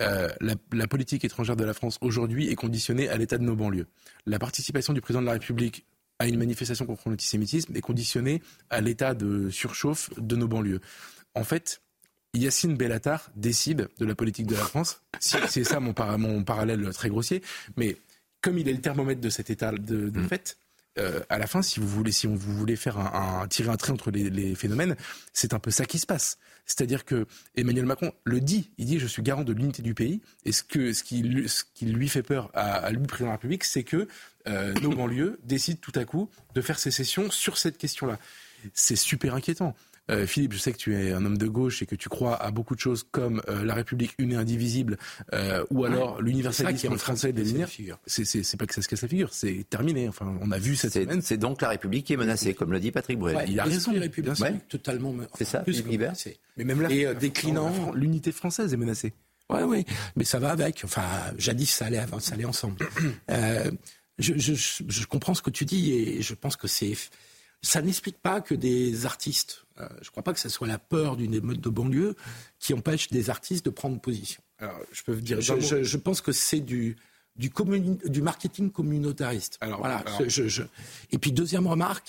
Euh, 0.00 0.28
la, 0.40 0.54
la 0.72 0.86
politique 0.86 1.24
étrangère 1.24 1.56
de 1.56 1.64
la 1.64 1.74
France 1.74 1.98
aujourd'hui 2.00 2.48
est 2.48 2.54
conditionnée 2.54 3.08
à 3.08 3.16
l'état 3.16 3.38
de 3.38 3.44
nos 3.44 3.56
banlieues. 3.56 3.86
La 4.26 4.38
participation 4.38 4.92
du 4.92 5.00
président 5.00 5.20
de 5.22 5.26
la 5.26 5.32
République 5.32 5.84
à 6.20 6.26
une 6.28 6.38
manifestation 6.38 6.86
contre 6.86 7.08
l'antisémitisme 7.08 7.74
est 7.76 7.80
conditionnée 7.80 8.40
à 8.70 8.80
l'état 8.80 9.14
de 9.14 9.50
surchauffe 9.50 10.10
de 10.16 10.36
nos 10.36 10.46
banlieues. 10.48 10.80
En 11.34 11.44
fait, 11.44 11.80
Yacine 12.38 12.76
Bellatar 12.76 13.30
décide 13.36 13.88
de 13.98 14.04
la 14.06 14.14
politique 14.14 14.46
de 14.46 14.54
la 14.54 14.64
France. 14.64 15.02
C'est 15.20 15.64
ça 15.64 15.80
mon, 15.80 15.92
para- 15.92 16.18
mon 16.18 16.44
parallèle 16.44 16.88
très 16.92 17.08
grossier. 17.08 17.42
Mais 17.76 17.96
comme 18.40 18.58
il 18.58 18.68
est 18.68 18.72
le 18.72 18.80
thermomètre 18.80 19.20
de 19.20 19.30
cet 19.30 19.50
état 19.50 19.72
de, 19.72 20.08
de 20.08 20.22
fait, 20.26 20.56
euh, 20.98 21.20
à 21.28 21.38
la 21.38 21.46
fin, 21.46 21.62
si 21.62 21.78
vous 21.80 21.86
voulez, 21.88 22.10
si 22.12 22.26
on, 22.26 22.34
vous 22.34 22.56
voulez 22.56 22.74
faire 22.76 22.98
un, 22.98 23.42
un- 23.42 23.48
tirer 23.48 23.68
un 23.70 23.76
trait 23.76 23.92
entre 23.92 24.10
les, 24.10 24.30
les 24.30 24.54
phénomènes, 24.54 24.96
c'est 25.32 25.54
un 25.54 25.58
peu 25.58 25.70
ça 25.70 25.84
qui 25.84 25.98
se 25.98 26.06
passe. 26.06 26.38
C'est-à-dire 26.66 27.04
que 27.04 27.26
Emmanuel 27.56 27.86
Macron 27.86 28.12
le 28.24 28.40
dit, 28.40 28.70
il 28.78 28.86
dit 28.86 28.98
je 28.98 29.06
suis 29.06 29.22
garant 29.22 29.44
de 29.44 29.52
l'unité 29.52 29.80
du 29.82 29.94
pays. 29.94 30.20
Et 30.44 30.52
ce 30.52 30.62
que 30.62 30.92
ce 30.92 31.02
qui 31.02 31.22
lui, 31.22 31.48
ce 31.48 31.62
qui 31.74 31.86
lui 31.86 32.08
fait 32.08 32.22
peur 32.22 32.50
à, 32.52 32.72
à 32.74 32.90
lui, 32.90 32.98
président 33.06 33.26
de 33.26 33.30
la 33.30 33.36
République, 33.36 33.64
c'est 33.64 33.84
que 33.84 34.06
euh, 34.48 34.74
nos 34.82 34.90
banlieues 34.90 35.38
décident 35.44 35.78
tout 35.80 35.92
à 35.94 36.04
coup 36.04 36.28
de 36.54 36.60
faire 36.60 36.78
sécession 36.78 37.30
sur 37.30 37.56
cette 37.58 37.78
question-là. 37.78 38.18
C'est 38.74 38.96
super 38.96 39.34
inquiétant. 39.34 39.74
Euh, 40.10 40.26
Philippe, 40.26 40.52
je 40.54 40.58
sais 40.58 40.72
que 40.72 40.78
tu 40.78 40.94
es 40.96 41.12
un 41.12 41.24
homme 41.24 41.36
de 41.38 41.46
gauche 41.46 41.82
et 41.82 41.86
que 41.86 41.94
tu 41.94 42.08
crois 42.08 42.34
à 42.36 42.50
beaucoup 42.50 42.74
de 42.74 42.80
choses 42.80 43.04
comme 43.10 43.42
euh, 43.48 43.64
la 43.64 43.74
République 43.74 44.14
une 44.18 44.32
et 44.32 44.36
indivisible, 44.36 44.96
euh, 45.34 45.64
ou 45.70 45.84
alors 45.84 46.18
est 46.18 46.22
l'universalisme 46.22 46.86
en 46.86 46.90
train 46.90 46.94
de 46.96 47.00
français 47.00 47.28
se 47.28 47.32
des 47.32 47.42
la. 47.52 47.98
C'est 48.06 48.56
pas 48.56 48.66
que 48.66 48.74
ça 48.74 48.82
se 48.82 48.88
casse 48.88 49.02
la 49.02 49.08
figure, 49.08 49.32
c'est 49.34 49.64
terminé. 49.68 50.08
Enfin, 50.08 50.34
on 50.40 50.50
a 50.50 50.58
vu 50.58 50.76
cette 50.76 50.92
C'est 50.92 51.02
semaine. 51.04 51.20
c'est 51.22 51.36
donc 51.36 51.60
la 51.62 51.68
République 51.68 52.06
qui 52.06 52.14
est 52.14 52.16
menacée, 52.16 52.54
comme 52.54 52.72
le 52.72 52.80
dit 52.80 52.90
Patrick 52.90 53.18
Bruel. 53.18 53.36
Ouais, 53.36 53.44
il 53.48 53.60
a 53.60 53.64
raison, 53.64 53.92
bien 54.22 54.34
sûr. 54.34 54.46
est 54.46 54.68
totalement. 54.68 55.12
me- 55.12 55.26
C'est 55.36 55.44
ça, 55.44 55.58
plus. 55.60 55.74
Mais 56.56 56.64
même 56.64 56.80
là, 56.80 56.90
Et 56.90 57.06
euh, 57.06 57.14
déclinant. 57.14 57.92
l'unité 57.92 58.32
française 58.32 58.72
est 58.72 58.76
menacée. 58.78 59.12
Ouais, 59.50 59.62
oui, 59.62 59.84
mais 60.16 60.24
ça 60.24 60.38
va 60.38 60.50
avec. 60.50 60.82
Enfin, 60.84 61.02
jadis, 61.38 61.70
ça 61.70 61.86
allait, 61.86 61.98
avant- 61.98 62.18
ça 62.20 62.34
allait 62.34 62.44
ensemble. 62.44 62.76
Euh, 63.30 63.70
je- 64.54 64.84
je 64.88 65.06
comprends 65.06 65.34
ce 65.34 65.42
que 65.42 65.50
tu 65.50 65.64
dis 65.64 65.92
et 65.92 66.22
je 66.22 66.34
pense 66.34 66.56
que 66.56 66.66
c'est. 66.66 66.94
Ça 67.62 67.82
n'explique 67.82 68.18
pas 68.18 68.40
que 68.40 68.54
des 68.54 69.04
artistes. 69.04 69.64
euh, 69.80 69.88
je 70.00 70.06
ne 70.08 70.10
crois 70.10 70.22
pas 70.22 70.32
que 70.32 70.40
ce 70.40 70.48
soit 70.48 70.66
la 70.68 70.78
peur 70.78 71.16
d'une 71.16 71.34
émeute 71.34 71.60
de 71.60 71.68
banlieue 71.68 72.14
qui 72.60 72.72
empêche 72.74 73.08
des 73.10 73.30
artistes 73.30 73.64
de 73.64 73.70
prendre 73.70 74.00
position. 74.00 74.40
Alors, 74.58 74.78
je 74.92 75.02
peux 75.02 75.12
vous 75.12 75.20
dire. 75.20 75.40
Je, 75.40 75.96
pense 75.96 76.20
que 76.20 76.32
c'est 76.32 76.60
du 76.60 76.96
du, 77.36 77.50
communi- 77.50 77.98
du 78.08 78.20
marketing 78.22 78.70
communautariste. 78.70 79.58
Alors, 79.60 79.78
voilà. 79.78 79.98
alors. 79.98 80.22
je- 80.28 80.48
je- 80.48 80.62
et 81.12 81.18
puis 81.18 81.30
deuxième 81.32 81.66
remarque. 81.68 82.08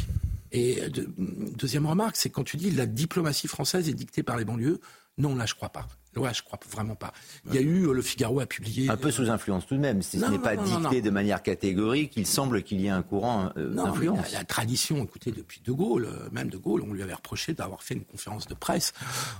Et 0.51 0.89
de- 0.89 1.07
deuxième 1.17 1.85
remarque, 1.85 2.15
c'est 2.15 2.31
quand 2.31 2.43
tu 2.43 2.57
dis 2.57 2.71
la 2.71 2.87
diplomatie 2.87 3.47
française 3.47 3.87
est 3.89 3.93
dictée 3.93 4.23
par 4.23 4.37
les 4.37 4.45
banlieues. 4.45 4.79
Non, 5.19 5.35
là, 5.35 5.45
je 5.45 5.53
crois 5.53 5.69
pas. 5.69 5.87
Ouais, 6.15 6.33
je 6.33 6.41
crois 6.41 6.59
vraiment 6.71 6.95
pas. 6.95 7.13
Il 7.45 7.53
y 7.53 7.57
a 7.59 7.61
eu, 7.61 7.85
euh, 7.87 7.93
le 7.93 8.01
Figaro 8.01 8.39
a 8.39 8.45
publié. 8.45 8.89
Un 8.89 8.97
peu 8.97 9.11
sous 9.11 9.29
influence 9.29 9.67
tout 9.67 9.75
de 9.75 9.79
même. 9.79 10.01
Si 10.01 10.19
ce 10.19 10.25
n'est 10.25 10.39
pas 10.39 10.55
non, 10.55 10.63
dicté 10.63 11.01
non, 11.01 11.05
de 11.05 11.09
manière 11.11 11.43
catégorique, 11.43 12.13
il 12.17 12.25
semble 12.25 12.63
qu'il 12.63 12.81
y 12.81 12.87
ait 12.87 12.89
un 12.89 13.03
courant 13.03 13.51
euh, 13.57 13.69
d'influence. 13.73 14.31
la, 14.31 14.39
la 14.39 14.43
tradition, 14.43 15.03
écoutez, 15.03 15.31
depuis 15.31 15.61
De 15.63 15.71
Gaulle, 15.71 16.05
euh, 16.05 16.29
même 16.31 16.49
De 16.49 16.57
Gaulle, 16.57 16.81
on 16.81 16.93
lui 16.93 17.03
avait 17.03 17.13
reproché 17.13 17.53
d'avoir 17.53 17.83
fait 17.83 17.93
une 17.93 18.05
conférence 18.05 18.47
de 18.47 18.55
presse 18.55 18.93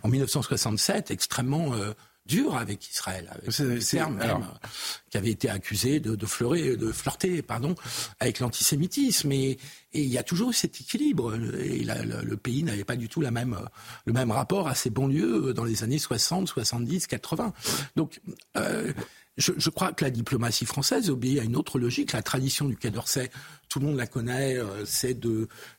en 0.03 0.09
1967 0.09 1.09
extrêmement 1.11 1.73
euh, 1.73 1.93
dure 2.25 2.55
avec 2.55 2.87
Israël, 2.89 3.29
avec 3.31 3.85
termes 3.85 4.17
même, 4.17 4.45
qui 5.09 5.17
avait 5.17 5.31
été 5.31 5.49
accusé 5.49 5.99
de, 5.99 6.15
de, 6.15 6.25
fleurer, 6.25 6.77
de 6.77 6.91
flirter 6.91 7.41
pardon, 7.41 7.75
avec 8.19 8.39
l'antisémitisme. 8.39 9.31
Et, 9.31 9.57
et, 9.93 10.03
il 10.03 10.09
y 10.09 10.17
a 10.17 10.23
toujours 10.23 10.51
eu 10.51 10.53
cet 10.53 10.79
équilibre. 10.79 11.35
Et 11.35 11.83
le, 11.83 12.37
pays 12.37 12.63
n'avait 12.63 12.83
pas 12.83 12.95
du 12.95 13.09
tout 13.09 13.21
la 13.21 13.31
même, 13.31 13.57
le 14.05 14.13
même 14.13 14.31
rapport 14.31 14.67
à 14.67 14.75
ces 14.75 14.89
banlieues 14.89 15.53
dans 15.53 15.63
les 15.63 15.83
années 15.83 15.99
60, 15.99 16.47
70, 16.47 17.07
80. 17.07 17.53
Donc, 17.95 18.21
euh, 18.57 18.93
je, 19.37 19.53
je, 19.57 19.69
crois 19.69 19.93
que 19.93 20.03
la 20.03 20.11
diplomatie 20.11 20.65
française 20.65 21.09
obéit 21.09 21.39
à 21.39 21.43
une 21.43 21.55
autre 21.55 21.79
logique. 21.79 22.11
La 22.11 22.21
tradition 22.21 22.65
du 22.65 22.77
Quai 22.77 22.91
d'Orsay, 22.91 23.31
tout 23.69 23.79
le 23.79 23.87
monde 23.87 23.97
la 23.97 24.07
connaît, 24.07 24.57
euh, 24.57 24.85
c'est 24.85 25.17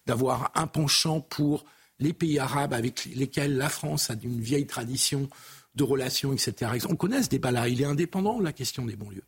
d'avoir 0.07 0.51
un 0.55 0.67
penchant 0.67 1.21
pour 1.21 1.65
les 2.01 2.13
pays 2.13 2.39
arabes 2.39 2.73
avec 2.73 3.05
lesquels 3.15 3.57
la 3.57 3.69
France 3.69 4.11
a 4.11 4.15
une 4.23 4.41
vieille 4.41 4.67
tradition 4.67 5.29
de 5.77 5.85
relations, 5.85 6.33
etc. 6.33 6.73
On 6.89 6.97
connaît 6.97 7.23
ce 7.23 7.29
débat-là. 7.29 7.69
Il 7.69 7.81
est 7.81 7.85
indépendant, 7.87 8.41
la 8.41 8.53
question 8.53 8.85
des 8.87 8.97
banlieues. 8.97 9.25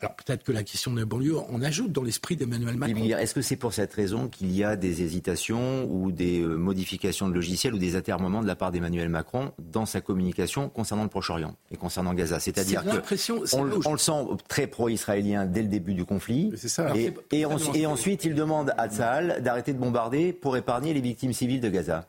Alors 0.00 0.14
peut-être 0.14 0.44
que 0.44 0.52
la 0.52 0.62
question 0.62 0.94
des 0.94 1.04
banlieues, 1.04 1.38
on 1.48 1.60
ajoute 1.60 1.90
dans 1.90 2.04
l'esprit 2.04 2.36
d'Emmanuel 2.36 2.76
Macron. 2.76 3.02
Est-ce 3.02 3.34
que 3.34 3.42
c'est 3.42 3.56
pour 3.56 3.72
cette 3.72 3.92
raison 3.92 4.28
qu'il 4.28 4.52
y 4.54 4.62
a 4.62 4.76
des 4.76 5.02
hésitations 5.02 5.90
ou 5.90 6.12
des 6.12 6.40
euh, 6.40 6.54
modifications 6.54 7.28
de 7.28 7.34
logiciels 7.34 7.74
ou 7.74 7.78
des 7.78 7.96
atermoiements 7.96 8.40
de 8.40 8.46
la 8.46 8.54
part 8.54 8.70
d'Emmanuel 8.70 9.08
Macron 9.08 9.52
dans 9.58 9.86
sa 9.86 10.00
communication 10.00 10.68
concernant 10.68 11.02
le 11.02 11.08
Proche-Orient 11.08 11.56
et 11.72 11.76
concernant 11.76 12.14
Gaza? 12.14 12.38
C'est-à-dire 12.38 12.84
qu'on 12.84 13.42
on, 13.84 13.92
le 13.92 13.98
sent 13.98 14.24
très 14.46 14.68
pro-israélien 14.68 15.46
dès 15.46 15.62
le 15.62 15.68
début 15.68 15.94
du 15.94 16.04
conflit. 16.04 16.52
Ça, 16.56 16.96
et, 16.96 17.12
et, 17.32 17.44
et, 17.74 17.86
ensuite, 17.86 18.24
il 18.24 18.36
demande 18.36 18.72
à 18.78 18.88
Tsahal 18.88 19.42
d'arrêter 19.42 19.72
de 19.72 19.78
bombarder 19.78 20.32
pour 20.32 20.56
épargner 20.56 20.94
les 20.94 21.00
victimes 21.00 21.32
civiles 21.32 21.60
de 21.60 21.70
Gaza. 21.70 22.08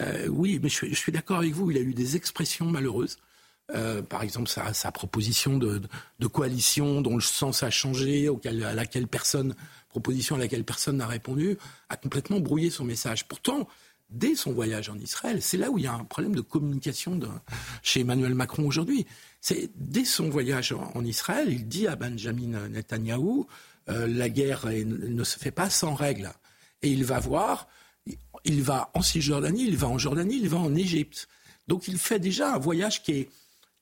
Euh, 0.00 0.28
oui, 0.28 0.60
mais 0.62 0.68
je, 0.68 0.94
suis 0.94 1.12
d'accord 1.12 1.38
avec 1.38 1.52
vous. 1.52 1.70
Il 1.70 1.78
a 1.78 1.80
eu 1.80 1.94
des 1.94 2.16
expressions 2.16 2.66
malheureuses. 2.66 3.18
Euh, 3.74 4.02
par 4.02 4.22
exemple, 4.22 4.48
sa, 4.48 4.92
proposition 4.92 5.58
de, 5.58 5.80
coalition 6.32 7.00
dont 7.00 7.16
le 7.16 7.22
sens 7.22 7.62
a 7.62 7.70
changé, 7.70 8.28
à 8.44 8.74
laquelle 8.74 9.06
personne, 9.06 9.54
proposition 9.88 10.36
à 10.36 10.38
laquelle 10.38 10.64
personne 10.64 10.98
n'a 10.98 11.06
répondu, 11.06 11.58
a 11.88 11.96
complètement 11.96 12.40
brouillé 12.40 12.70
son 12.70 12.84
message. 12.84 13.28
Pourtant, 13.28 13.68
dès 14.10 14.34
son 14.34 14.52
voyage 14.52 14.88
en 14.88 14.98
Israël, 14.98 15.42
c'est 15.42 15.58
là 15.58 15.70
où 15.70 15.78
il 15.78 15.84
y 15.84 15.86
a 15.86 15.92
un 15.92 16.04
problème 16.04 16.34
de 16.34 16.40
communication 16.40 17.20
chez 17.82 18.00
Emmanuel 18.00 18.34
Macron 18.34 18.66
aujourd'hui. 18.66 19.06
C'est 19.40 19.70
dès 19.76 20.06
son 20.06 20.30
voyage 20.30 20.72
en, 20.72 21.04
Israël, 21.04 21.48
il 21.50 21.68
dit 21.68 21.86
à 21.86 21.96
Benjamin 21.96 22.68
Netanyahou 22.68 23.46
euh, 23.90 24.06
la 24.06 24.28
guerre 24.28 24.66
ne 24.66 25.24
se 25.24 25.38
fait 25.38 25.50
pas 25.50 25.70
sans 25.70 25.94
règles. 25.94 26.30
Et 26.82 26.90
il 26.90 27.04
va 27.04 27.20
voir 27.20 27.68
il 28.44 28.62
va 28.62 28.90
en 28.94 29.02
Cisjordanie, 29.02 29.64
il 29.66 29.76
va 29.76 29.88
en 29.88 29.98
Jordanie, 29.98 30.38
il 30.40 30.48
va 30.48 30.58
en 30.58 30.74
Égypte. 30.74 31.28
Donc 31.66 31.88
il 31.88 31.98
fait 31.98 32.18
déjà 32.18 32.54
un 32.54 32.58
voyage 32.58 33.02
qui 33.02 33.12
est 33.12 33.28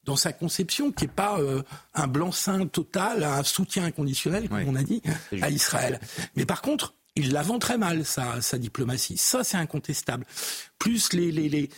dans 0.06 0.16
sa 0.16 0.32
conception, 0.32 0.92
qui 0.92 1.04
n'est 1.04 1.12
pas 1.12 1.38
euh, 1.40 1.62
un 1.94 2.06
blanc-seing 2.06 2.66
total, 2.66 3.24
un 3.24 3.42
soutien 3.42 3.84
inconditionnel, 3.84 4.48
comme 4.48 4.68
on 4.68 4.76
a 4.76 4.82
dit, 4.82 5.02
à 5.42 5.50
Israël. 5.50 6.00
Mais 6.36 6.46
par 6.46 6.62
contre, 6.62 6.94
il 7.16 7.32
la 7.32 7.42
vend 7.42 7.58
très 7.58 7.76
mal, 7.76 8.04
sa, 8.04 8.40
sa 8.40 8.58
diplomatie. 8.58 9.16
Ça, 9.16 9.42
c'est 9.42 9.56
incontestable. 9.56 10.24
Plus 10.78 11.12
les, 11.12 11.32
les, 11.32 11.48
les, 11.48 11.68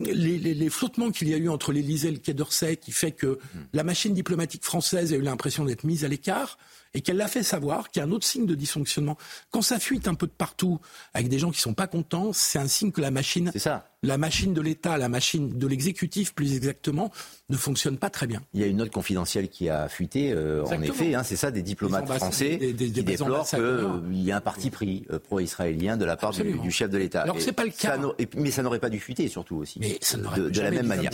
les, 0.00 0.38
les, 0.38 0.70
flottements 0.70 1.10
qu'il 1.10 1.28
y 1.28 1.34
a 1.34 1.36
eu 1.36 1.48
entre 1.48 1.72
l'Élysée 1.72 2.08
et 2.08 2.12
le 2.12 2.18
Quai 2.18 2.34
d'Orsay, 2.34 2.76
qui 2.76 2.92
fait 2.92 3.12
que 3.12 3.38
hmm. 3.54 3.58
la 3.72 3.84
machine 3.84 4.14
diplomatique 4.14 4.64
française 4.64 5.12
a 5.12 5.16
eu 5.16 5.22
l'impression 5.22 5.64
d'être 5.64 5.84
mise 5.84 6.04
à 6.04 6.08
l'écart, 6.08 6.58
et 6.94 7.02
qu'elle 7.02 7.18
l'a 7.18 7.28
fait 7.28 7.42
savoir, 7.42 7.90
qu'il 7.90 8.00
y 8.00 8.02
a 8.02 8.08
un 8.08 8.10
autre 8.10 8.26
signe 8.26 8.46
de 8.46 8.54
dysfonctionnement. 8.54 9.18
Quand 9.50 9.62
ça 9.62 9.78
fuite 9.78 10.08
un 10.08 10.14
peu 10.14 10.26
de 10.26 10.32
partout, 10.32 10.80
avec 11.12 11.28
des 11.28 11.38
gens 11.38 11.50
qui 11.50 11.60
sont 11.60 11.74
pas 11.74 11.86
contents, 11.86 12.32
c'est 12.32 12.58
un 12.58 12.68
signe 12.68 12.90
que 12.90 13.02
la 13.02 13.10
machine, 13.10 13.52
ça. 13.56 13.90
La 14.02 14.18
machine 14.18 14.54
de 14.54 14.60
l'État, 14.60 14.98
la 14.98 15.08
machine 15.08 15.58
de 15.58 15.66
l'exécutif 15.66 16.34
plus 16.34 16.54
exactement, 16.54 17.10
ne 17.48 17.56
fonctionne 17.56 17.98
pas 17.98 18.10
très 18.10 18.26
bien. 18.26 18.42
Il 18.54 18.60
y 18.60 18.64
a 18.64 18.66
une 18.66 18.78
note 18.78 18.90
confidentielle 18.90 19.48
qui 19.48 19.68
a 19.68 19.88
fuité, 19.88 20.32
euh, 20.32 20.64
en 20.64 20.82
effet, 20.82 21.14
hein, 21.14 21.22
c'est 21.22 21.36
ça, 21.36 21.50
des 21.50 21.62
diplomates 21.62 22.06
français 22.06 22.58
qui 22.58 22.90
déplorent 22.90 23.48
qu'il 23.48 24.22
y 24.22 24.32
a 24.32 24.36
un 24.36 24.40
parti 24.40 24.70
pris 24.70 25.04
euh, 25.10 25.18
pro-israélien 25.18 25.96
de 25.96 26.04
la 26.04 26.16
part 26.16 26.32
du, 26.32 26.70
chef 26.70 26.90
de 26.90 26.98
l'État. 26.98 27.22
Alors 27.22 27.40
c'est 27.40 27.52
pas 27.52 27.64
le 27.64 27.70
cas. 27.70 27.98
mais 28.36 28.50
ça 28.50 28.62
n'aurait 28.62 28.78
pas 28.78 28.90
dû 28.90 29.00
fuiter, 29.00 29.28
surtout 29.28 29.56
aussi. 29.56 29.78
Mais 29.80 29.98
ça 30.00 30.18
de, 30.18 30.48
de 30.48 30.60
la 30.60 30.70
même 30.70 30.86
manière. 30.86 31.10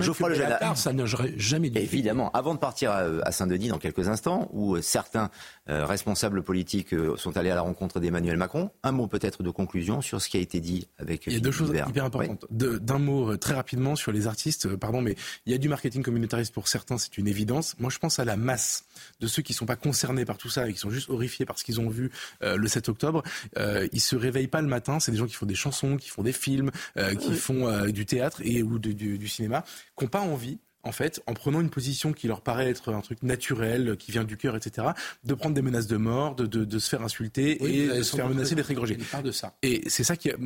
Geoffroy 0.00 0.30
le 0.30 0.36
ça 0.74 0.92
n'aurait 0.92 1.34
jamais 1.36 1.70
dû 1.70 1.78
Évidemment. 1.78 2.30
Avant 2.32 2.54
de 2.54 2.58
partir 2.58 2.90
à 2.90 3.32
Saint-Denis 3.32 3.68
dans 3.68 3.78
quelques 3.78 4.08
instants, 4.08 4.48
où 4.52 4.80
certains 4.80 5.30
euh, 5.68 5.86
responsables 5.86 6.42
politiques 6.42 6.94
sont 7.16 7.36
allés 7.36 7.50
à 7.50 7.54
la 7.54 7.62
rencontre 7.62 8.00
d'Emmanuel 8.00 8.36
Macron. 8.36 8.70
Un 8.82 8.92
mot 8.92 9.06
peut-être 9.06 9.42
de 9.42 9.50
conclusion 9.50 10.00
sur 10.00 10.20
ce 10.20 10.28
qui 10.28 10.36
a 10.36 10.40
été 10.40 10.60
dit 10.60 10.88
avec. 10.98 11.26
Il 11.26 11.32
y 11.32 11.36
a 11.36 11.40
deux 11.40 11.50
choses 11.50 11.70
hyper 11.70 12.04
importantes. 12.04 12.25
D'un 12.50 12.98
mot 12.98 13.32
euh, 13.32 13.36
très 13.36 13.54
rapidement 13.54 13.96
sur 13.96 14.12
les 14.12 14.26
artistes, 14.26 14.74
pardon, 14.76 15.00
mais 15.00 15.16
il 15.46 15.52
y 15.52 15.54
a 15.54 15.58
du 15.58 15.68
marketing 15.68 16.02
communautariste 16.02 16.52
pour 16.52 16.68
certains, 16.68 16.98
c'est 16.98 17.18
une 17.18 17.28
évidence. 17.28 17.74
Moi, 17.78 17.90
je 17.90 17.98
pense 17.98 18.18
à 18.18 18.24
la 18.24 18.36
masse 18.36 18.84
de 19.20 19.26
ceux 19.26 19.42
qui 19.42 19.52
ne 19.52 19.56
sont 19.56 19.66
pas 19.66 19.76
concernés 19.76 20.24
par 20.24 20.38
tout 20.38 20.48
ça 20.48 20.68
et 20.68 20.72
qui 20.72 20.78
sont 20.78 20.90
juste 20.90 21.10
horrifiés 21.10 21.46
par 21.46 21.58
ce 21.58 21.64
qu'ils 21.64 21.80
ont 21.80 21.88
vu 21.88 22.10
le 22.42 22.68
7 22.68 22.88
octobre. 22.88 23.22
Euh, 23.58 23.88
ils 23.92 24.00
se 24.00 24.16
réveillent 24.16 24.46
pas 24.48 24.62
le 24.62 24.68
matin. 24.68 25.00
C'est 25.00 25.12
des 25.12 25.18
gens 25.18 25.26
qui 25.26 25.34
font 25.34 25.46
des 25.46 25.54
chansons, 25.54 25.96
qui 25.96 26.08
font 26.08 26.22
des 26.22 26.32
films, 26.32 26.70
qui 27.18 27.34
font 27.34 27.86
du 27.86 28.06
théâtre 28.06 28.40
et 28.42 28.62
ou 28.62 28.78
du, 28.78 28.94
du 28.94 29.28
cinéma, 29.28 29.64
qui 29.96 30.04
n'ont 30.04 30.10
pas 30.10 30.20
envie 30.20 30.58
en 30.86 30.92
fait, 30.92 31.20
en 31.26 31.34
prenant 31.34 31.60
une 31.60 31.70
position 31.70 32.12
qui 32.12 32.28
leur 32.28 32.40
paraît 32.40 32.70
être 32.70 32.92
un 32.92 33.00
truc 33.00 33.22
naturel, 33.22 33.96
qui 33.98 34.12
vient 34.12 34.24
du 34.24 34.36
cœur, 34.36 34.56
etc., 34.56 34.88
de 35.24 35.34
prendre 35.34 35.54
des 35.54 35.62
menaces 35.62 35.86
de 35.86 35.96
mort, 35.96 36.34
de, 36.36 36.46
de, 36.46 36.78
se 36.78 36.88
faire 36.88 37.02
insulter 37.02 37.64
et 37.64 37.88
de 37.88 38.02
se 38.02 38.16
faire 38.16 38.28
menacer 38.28 38.54
d'être 38.54 38.70
égorgé. 38.70 38.96
de 39.22 39.30
ça. 39.30 39.54
Et 39.62 39.82
c'est 39.88 40.04
ça 40.04 40.16
qui, 40.16 40.30
a, 40.30 40.36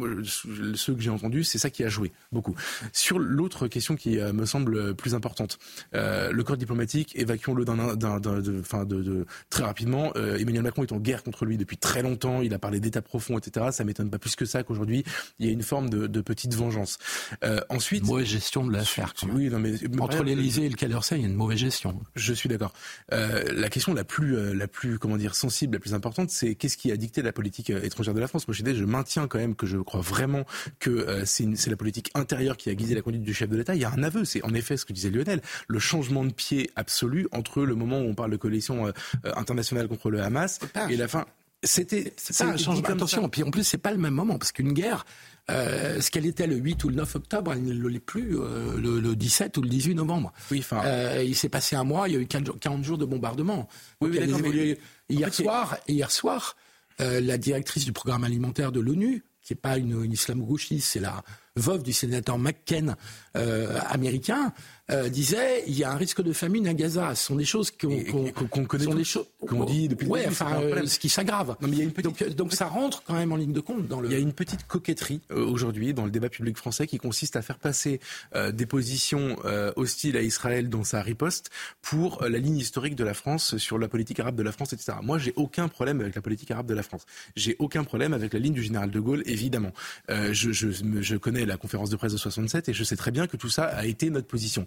ceux 0.75 0.95
que 0.95 1.01
j'ai 1.01 1.11
entendus, 1.11 1.45
c'est 1.45 1.59
ça 1.59 1.71
qui 1.71 1.85
a 1.85 1.89
joué 1.89 2.13
beaucoup. 2.33 2.55
Sur 2.93 3.19
l'autre 3.19 3.69
question 3.69 3.97
qui 3.97 4.19
euh, 4.19 4.33
me 4.33 4.47
semble 4.47 4.95
plus 4.95 5.15
importante, 5.15 5.59
euh, 5.95 6.33
le 6.33 6.45
corps 6.45 6.57
diplomatique, 6.57 7.17
évacuons-le 7.17 7.65
d'un, 7.65 7.97
de, 7.97 8.63
fin 8.63 8.85
de, 8.85 9.03
de, 9.03 9.27
très 9.51 9.65
rapidement. 9.65 10.13
Euh, 10.17 10.39
Emmanuel 10.39 10.63
Macron 10.63 10.83
est 10.83 10.93
en 10.93 10.99
guerre 10.99 11.23
contre 11.23 11.45
lui 11.45 11.57
depuis 11.57 11.77
très 11.77 12.03
longtemps. 12.03 12.43
Il 12.43 12.55
a 12.55 12.59
parlé 12.59 12.81
d'état 12.81 13.03
profond, 13.03 13.39
etc. 13.39 13.67
Ça 13.73 13.85
m'étonne 13.85 14.11
pas 14.11 14.19
plus 14.19 14.37
que 14.37 14.45
ça 14.45 14.63
qu'aujourd'hui 14.63 15.05
il 15.39 15.47
y 15.47 15.49
a 15.49 15.53
une 15.53 15.63
forme 15.63 15.91
de, 15.91 16.07
de 16.07 16.21
petite 16.21 16.55
vengeance. 16.55 16.99
Euh, 17.45 17.61
ensuite, 17.69 18.05
mauvaise 18.05 18.27
gestion 18.27 18.65
de 18.65 18.73
l'affaire. 18.73 19.13
Oui, 19.33 19.49
non 19.49 19.59
mais 19.59 19.75
entre 20.01 20.23
l'Élysée 20.35 20.67
et 20.67 20.69
le 20.69 20.89
d'Orsay, 20.89 21.17
il 21.17 21.23
y 21.23 21.25
a 21.25 21.29
une 21.29 21.35
mauvaise 21.35 21.59
gestion. 21.59 22.01
Je 22.15 22.33
suis 22.33 22.49
d'accord. 22.49 22.73
Euh, 23.13 23.45
la 23.53 23.69
question 23.69 23.95
la 23.95 24.05
plus, 24.05 24.37
euh, 24.37 24.55
la 24.55 24.69
plus, 24.69 24.99
comment 24.99 25.17
dire, 25.17 25.35
sensible, 25.35 25.75
la 25.75 25.81
plus 25.81 25.95
importante, 25.95 26.31
c'est 26.31 26.55
qu'est-ce 26.55 26.77
qui 26.77 26.91
a 26.91 26.97
dicté 26.97 27.23
la 27.23 27.33
politique 27.33 27.71
euh, 27.71 27.83
étrangère 27.83 28.15
de 28.15 28.21
la 28.21 28.29
France? 28.29 28.49
Moi, 28.49 28.55
je, 28.55 28.65
je 28.65 28.85
maintiens 28.85 29.29
quand 29.29 29.39
même 29.39 29.55
que 29.55 29.67
je 29.67 29.79
crois 29.79 30.01
vraiment 30.01 30.45
que 30.79 30.91
euh, 30.91 31.25
c'est 31.25 31.69
la 31.69 31.77
politique 31.77 32.11
intérieure 32.15 32.57
qui 32.57 32.71
a 32.71 32.75
guidé 32.75 32.95
la 32.95 33.03
conduite 33.03 33.23
du 33.23 33.35
chef 33.35 33.49
de 33.49 33.57
l'État. 33.57 33.75
Il 33.75 33.81
y 33.81 33.85
a 33.85 33.91
un 33.91 34.03
aveu, 34.03 34.25
c'est 34.25 34.43
en 34.45 34.55
effet 34.55 34.77
ce 34.77 34.85
que 34.85 34.93
disait 34.93 35.11
Lionel, 35.11 35.41
le 35.69 35.79
changement 35.79 36.25
de 36.25 36.33
pied 36.33 36.71
absolu 36.77 37.29
entre 37.33 37.63
le 37.63 37.75
moment 37.75 38.01
où 38.01 38.05
on 38.05 38.15
parle 38.15 38.31
de 38.31 38.37
coalition 38.37 38.93
internationale 39.25 39.89
contre 39.89 40.11
le 40.11 40.23
Hamas 40.23 40.59
et 40.89 40.97
la 40.97 41.09
fin. 41.09 41.27
C'était 41.63 42.15
ça 42.17 42.47
un 42.47 42.57
changement. 42.57 42.89
Attention, 42.89 43.29
puis 43.29 43.43
en 43.43 43.51
plus 43.51 43.65
c'est 43.65 43.79
pas 43.79 43.93
le 43.93 43.99
même 43.99 44.15
moment 44.15 44.39
parce 44.39 44.51
qu'une 44.51 44.73
guerre, 44.73 45.05
euh, 45.51 46.01
ce 46.01 46.11
qu'elle 46.11 46.27
était 46.27 46.47
le 46.47 46.57
8 46.57 46.85
ou 46.85 46.89
le 46.89 46.95
9 46.97 47.17
octobre, 47.17 47.53
elle 47.53 47.65
ne 47.65 47.89
l'est 47.89 47.99
plus 47.99 48.39
euh, 48.39 48.77
le, 48.79 49.15
17 49.15 49.57
ou 49.57 49.63
le 49.63 49.69
18 49.69 49.95
novembre. 49.95 50.33
Oui, 50.51 50.61
enfin. 50.61 50.83
Euh, 50.85 51.25
il 51.27 51.35
s'est 51.35 51.49
passé 51.49 51.77
un 51.77 51.85
mois, 51.85 52.09
il 52.09 52.15
y 52.15 52.17
a 52.17 52.21
eu 52.21 52.27
40 52.27 52.85
jours 52.85 52.99
de 52.99 53.05
bombardement. 53.05 53.69
Oui, 54.01 54.11
oui, 54.13 54.77
hier, 55.09 55.35
soir, 55.35 55.77
hier 55.89 56.11
soir, 56.11 56.57
la 56.99 57.39
directrice 57.39 57.85
du 57.85 57.93
programme 57.93 58.25
alimentaire 58.25 58.73
de 58.73 58.81
l'ONU, 58.81 59.25
qui 59.43 59.53
n'est 59.53 59.61
pas 59.61 59.79
une, 59.79 60.05
une 60.05 60.13
islamo-gauchiste, 60.13 60.87
c'est 60.87 61.01
la 61.01 61.23
veuve 61.61 61.83
du 61.83 61.93
sénateur 61.93 62.39
McCain 62.39 62.97
américain, 63.35 64.53
euh, 64.91 65.09
disait 65.09 65.63
il 65.69 65.79
y 65.79 65.85
a 65.85 65.93
un 65.93 65.97
risque 65.97 66.23
de 66.23 66.33
famine 66.33 66.67
à 66.67 66.75
Gaza. 66.75 67.15
Ce 67.15 67.27
sont 67.27 67.37
des 67.37 67.45
choses 67.45 67.71
qu'on 67.71 68.67
connaît, 68.67 68.85
sont 68.85 68.95
des 68.95 69.05
choses 69.05 69.27
qu'on 69.47 69.65
dit 69.65 69.89
depuis 69.89 70.09
ouais, 70.09 70.27
enfin, 70.27 70.61
euh, 70.61 70.87
ce 70.87 70.99
qui 70.99 71.09
s'aggrave. 71.09 71.57
donc, 72.03 72.29
donc, 72.31 72.53
ça 72.53 72.67
rentre 72.67 73.03
quand 73.05 73.15
même 73.15 73.31
en 73.31 73.37
ligne 73.37 73.53
de 73.53 73.61
compte 73.61 73.87
dans 73.87 74.01
le. 74.01 74.09
Il 74.09 74.13
y 74.13 74.17
a 74.17 74.19
une 74.19 74.33
petite 74.33 74.67
coquetterie 74.67 75.21
euh, 75.31 75.47
aujourd'hui 75.47 75.95
dans 75.95 76.05
le 76.05 76.11
débat 76.11 76.29
public 76.29 76.57
français 76.57 76.89
qui 76.89 76.99
consiste 76.99 77.37
à 77.37 77.43
faire 77.43 77.59
passer 77.59 78.01
des 78.53 78.67
positions 78.67 79.37
hostiles 79.77 80.17
à 80.17 80.23
Israël 80.23 80.69
dans 80.69 80.85
sa 80.85 81.03
riposte 81.03 81.51
pour 81.83 82.25
la 82.25 82.39
ligne 82.39 82.57
historique 82.57 82.97
de 82.97 83.05
la 83.05 83.15
France 83.15 83.57
sur 83.59 83.79
la 83.79 83.89
politique 83.89 84.19
arabe 84.21 84.37
de 84.37 84.43
la 84.43 84.53
France, 84.53 84.73
etc. 84.73 84.99
Moi, 85.03 85.19
j'ai 85.19 85.33
aucun 85.37 85.69
problème 85.69 86.01
avec 86.01 86.15
la 86.15 86.23
politique 86.23 86.51
arabe 86.51 86.67
de 86.67 86.75
la 86.75 86.83
France. 86.83 87.07
J'ai 87.37 87.57
aucun 87.59 87.85
problème 87.85 88.13
avec 88.13 88.33
la 88.33 88.41
ligne 88.41 88.55
du 88.55 88.63
général 88.63 88.91
de 88.91 89.01
Gaulle, 89.01 89.23
évidemment. 89.27 89.73
je, 90.09 90.53
je, 90.53 90.69
je 90.71 91.17
connais 91.17 91.47
la 91.51 91.57
conférence 91.57 91.91
de 91.91 91.97
presse 91.97 92.13
de 92.13 92.17
67 92.17 92.69
et 92.69 92.73
je 92.73 92.85
sais 92.85 92.97
très 92.97 93.11
bien 93.11 93.27
que 93.27 93.37
tout 93.37 93.51
ça 93.51 93.65
a 93.65 93.85
été 93.85 94.09
notre 94.11 94.27
position. 94.27 94.67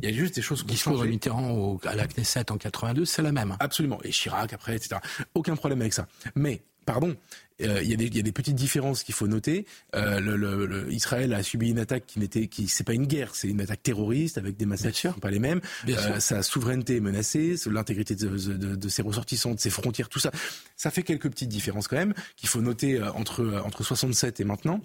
Il 0.00 0.08
y 0.08 0.12
a 0.12 0.16
juste 0.16 0.34
des 0.34 0.42
choses 0.42 0.62
qui 0.62 0.74
Discours 0.74 1.00
de 1.00 1.06
Mitterrand 1.06 1.50
au, 1.50 1.80
à 1.84 1.94
la 1.94 2.06
Knesset 2.06 2.50
en 2.50 2.58
82, 2.58 3.04
c'est 3.04 3.22
la 3.22 3.32
même. 3.32 3.56
Absolument. 3.60 4.00
Et 4.02 4.10
Chirac 4.10 4.52
après, 4.52 4.76
etc. 4.76 4.96
Aucun 5.34 5.54
problème 5.56 5.80
avec 5.80 5.92
ça. 5.92 6.08
Mais 6.34 6.62
pardon, 6.84 7.16
euh, 7.62 7.80
il, 7.82 7.90
y 7.90 7.94
a 7.94 7.96
des, 7.96 8.06
il, 8.06 8.16
y 8.16 8.18
a 8.18 8.22
des, 8.22 8.32
petites 8.32 8.56
différences 8.56 9.04
qu'il 9.04 9.14
faut 9.14 9.28
noter. 9.28 9.64
Euh, 9.94 10.18
le, 10.18 10.36
le, 10.36 10.92
Israël 10.92 11.32
a 11.34 11.42
subi 11.42 11.70
une 11.70 11.78
attaque 11.78 12.04
qui 12.06 12.18
n'était, 12.18 12.48
qui 12.48 12.66
c'est 12.66 12.84
pas 12.84 12.94
une 12.94 13.06
guerre, 13.06 13.34
c'est 13.34 13.48
une 13.48 13.60
attaque 13.60 13.82
terroriste 13.82 14.38
avec 14.38 14.56
des 14.56 14.66
massacres 14.66 14.94
qui 14.94 15.08
sont 15.08 15.12
pas 15.12 15.30
les 15.30 15.38
mêmes. 15.38 15.60
Euh, 15.88 16.18
sa 16.18 16.42
souveraineté 16.42 16.96
est 16.96 17.00
menacée, 17.00 17.54
l'intégrité 17.66 18.16
de, 18.16 18.28
de, 18.28 18.74
de, 18.74 18.88
ses 18.88 19.02
ressortissants, 19.02 19.54
de 19.54 19.60
ses 19.60 19.70
frontières, 19.70 20.08
tout 20.08 20.18
ça. 20.18 20.32
Ça 20.76 20.90
fait 20.90 21.04
quelques 21.04 21.30
petites 21.30 21.48
différences 21.48 21.86
quand 21.86 21.96
même 21.96 22.14
qu'il 22.36 22.48
faut 22.48 22.60
noter 22.60 23.00
entre 23.02 23.62
entre 23.64 23.84
67 23.84 24.40
et 24.40 24.44
maintenant. 24.44 24.80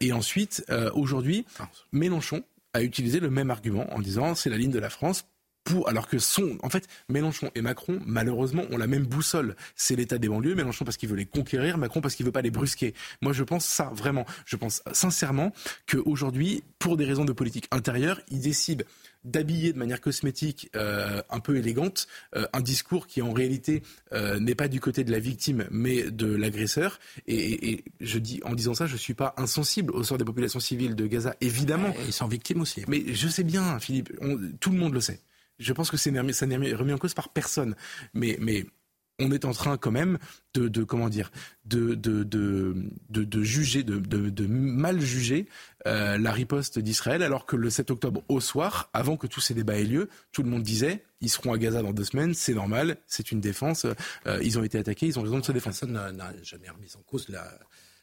Et 0.00 0.12
ensuite, 0.12 0.64
aujourd'hui, 0.94 1.44
Mélenchon 1.92 2.42
a 2.72 2.82
utilisé 2.82 3.20
le 3.20 3.30
même 3.30 3.50
argument 3.50 3.92
en 3.94 4.00
disant 4.00 4.34
c'est 4.34 4.50
la 4.50 4.56
ligne 4.56 4.70
de 4.70 4.78
la 4.78 4.90
France 4.90 5.26
pour, 5.64 5.88
alors 5.88 6.08
que 6.08 6.18
son, 6.18 6.58
en 6.62 6.70
fait, 6.70 6.86
Mélenchon 7.08 7.50
et 7.54 7.62
Macron, 7.62 8.00
malheureusement, 8.06 8.64
ont 8.70 8.76
la 8.76 8.86
même 8.86 9.04
boussole. 9.04 9.56
C'est 9.76 9.96
l'état 9.96 10.18
des 10.18 10.28
banlieues. 10.28 10.54
Mélenchon 10.54 10.84
parce 10.84 10.96
qu'il 10.96 11.08
veut 11.08 11.16
les 11.16 11.26
conquérir, 11.26 11.78
Macron 11.78 12.00
parce 12.00 12.14
qu'il 12.14 12.26
veut 12.26 12.32
pas 12.32 12.42
les 12.42 12.50
brusquer. 12.50 12.94
Moi, 13.20 13.32
je 13.32 13.44
pense 13.44 13.64
ça, 13.64 13.90
vraiment. 13.94 14.26
Je 14.46 14.56
pense 14.56 14.82
sincèrement 14.92 15.52
qu'aujourd'hui, 15.86 16.62
pour 16.78 16.96
des 16.96 17.04
raisons 17.04 17.24
de 17.24 17.32
politique 17.32 17.68
intérieure, 17.70 18.20
il 18.30 18.40
décide 18.40 18.86
d'habiller 19.24 19.72
de 19.72 19.78
manière 19.78 20.00
cosmétique 20.00 20.70
euh, 20.76 21.22
un 21.28 21.40
peu 21.40 21.56
élégante 21.56 22.06
euh, 22.36 22.46
un 22.52 22.60
discours 22.60 23.06
qui 23.06 23.20
en 23.20 23.32
réalité 23.32 23.82
euh, 24.12 24.40
n'est 24.40 24.54
pas 24.54 24.68
du 24.68 24.80
côté 24.80 25.04
de 25.04 25.10
la 25.10 25.18
victime 25.18 25.66
mais 25.70 26.10
de 26.10 26.26
l'agresseur 26.26 26.98
et, 27.26 27.70
et, 27.70 27.84
je 28.00 28.18
dis 28.18 28.40
en 28.44 28.54
disant 28.54 28.72
ça 28.72 28.86
je 28.86 28.96
suis 28.96 29.12
pas 29.12 29.34
insensible 29.36 29.92
au 29.92 30.02
sort 30.04 30.16
des 30.16 30.24
populations 30.24 30.60
civiles 30.60 30.94
de 30.94 31.06
Gaza 31.06 31.36
évidemment 31.42 31.94
ils 32.06 32.14
sont 32.14 32.28
victimes 32.28 32.62
aussi 32.62 32.82
mais 32.88 33.12
je 33.12 33.28
sais 33.28 33.44
bien 33.44 33.78
Philippe 33.78 34.10
tout 34.58 34.70
le 34.70 34.78
monde 34.78 34.94
le 34.94 35.00
sait 35.00 35.20
je 35.60 35.72
pense 35.72 35.90
que 35.90 35.96
ça 35.96 36.10
n'est 36.10 36.74
remis 36.74 36.92
en 36.92 36.98
cause 36.98 37.14
par 37.14 37.28
personne. 37.28 37.76
Mais, 38.14 38.36
mais 38.40 38.66
on 39.20 39.30
est 39.30 39.44
en 39.44 39.52
train 39.52 39.76
quand 39.76 39.90
même 39.90 40.18
de, 40.54 40.66
de 40.68 40.82
comment 40.82 41.08
dire, 41.08 41.30
de, 41.66 41.94
de, 41.94 42.24
de, 42.24 42.74
de 43.10 43.42
juger, 43.42 43.82
de, 43.82 43.98
de, 43.98 44.46
mal 44.46 45.00
juger 45.00 45.46
euh, 45.86 46.18
la 46.18 46.32
riposte 46.32 46.78
d'Israël, 46.78 47.22
alors 47.22 47.46
que 47.46 47.56
le 47.56 47.70
7 47.70 47.90
octobre 47.90 48.24
au 48.28 48.40
soir, 48.40 48.90
avant 48.92 49.16
que 49.16 49.26
tous 49.26 49.40
ces 49.40 49.54
débats 49.54 49.78
aient 49.78 49.84
lieu, 49.84 50.08
tout 50.32 50.42
le 50.42 50.48
monde 50.48 50.62
disait 50.62 51.04
ils 51.20 51.28
seront 51.28 51.52
à 51.52 51.58
Gaza 51.58 51.82
dans 51.82 51.92
deux 51.92 52.04
semaines, 52.04 52.32
c'est 52.32 52.54
normal, 52.54 52.96
c'est 53.06 53.30
une 53.30 53.40
défense, 53.40 53.84
euh, 54.26 54.40
ils 54.42 54.58
ont 54.58 54.64
été 54.64 54.78
attaqués, 54.78 55.06
ils 55.06 55.18
ont 55.18 55.22
raison 55.22 55.38
de 55.38 55.44
se 55.44 55.52
défendre. 55.52 55.76
Personne 55.76 55.92
n'a 55.92 56.32
jamais 56.42 56.70
remis 56.70 56.90
en 56.96 57.02
cause 57.02 57.28
la, 57.28 57.46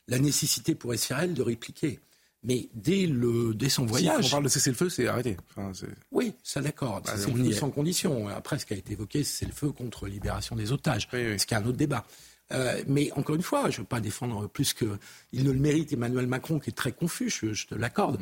la 0.08 0.20
nécessité 0.20 0.76
pour 0.76 0.93
Israël 0.93 1.34
de 1.34 1.41
répliquer. 1.41 2.00
Mais 2.43 2.69
dès, 2.73 3.08
le, 3.08 3.54
dès 3.54 3.69
son 3.69 3.86
voyage. 3.86 4.23
Si 4.23 4.28
on 4.28 4.32
parle 4.32 4.43
de 4.43 4.50
cessez-le-feu, 4.50 4.89
c'est 4.89 5.08
arrêté. 5.08 5.38
Enfin, 5.50 5.71
oui, 6.12 6.34
ça 6.43 6.62
d'accord. 6.62 7.02
Bah, 7.02 7.13
c'est 7.17 7.54
sans 7.54 7.69
condition. 7.71 8.28
Après, 8.30 8.58
ce 8.60 8.65
qui 8.65 8.73
a 8.73 8.78
été 8.78 8.93
évoqué, 8.93 9.23
c'est 9.23 9.45
le 9.45 9.52
feu 9.52 9.71
contre 9.71 10.08
libération 10.08 10.56
des 10.56 10.71
otages. 10.71 11.08
Ce 11.12 11.45
qui 11.45 11.54
est 11.54 11.58
un 11.58 11.65
autre 11.65 11.78
débat. 11.78 12.06
Euh, 12.54 12.82
mais 12.88 13.12
encore 13.13 13.36
une 13.36 13.41
fois, 13.41 13.69
je 13.69 13.78
ne 13.78 13.82
veux 13.82 13.88
pas 13.88 14.00
défendre 14.00 14.47
plus 14.47 14.73
que 14.73 14.86
il 15.34 15.43
ne 15.43 15.52
le 15.52 15.60
mérite 15.60 15.91
Emmanuel 15.91 16.28
Macron, 16.28 16.60
qui 16.60 16.69
est 16.69 16.73
très 16.73 16.91
confus, 16.91 17.30
je, 17.30 17.67
te 17.67 17.76
l'accorde. 17.76 18.19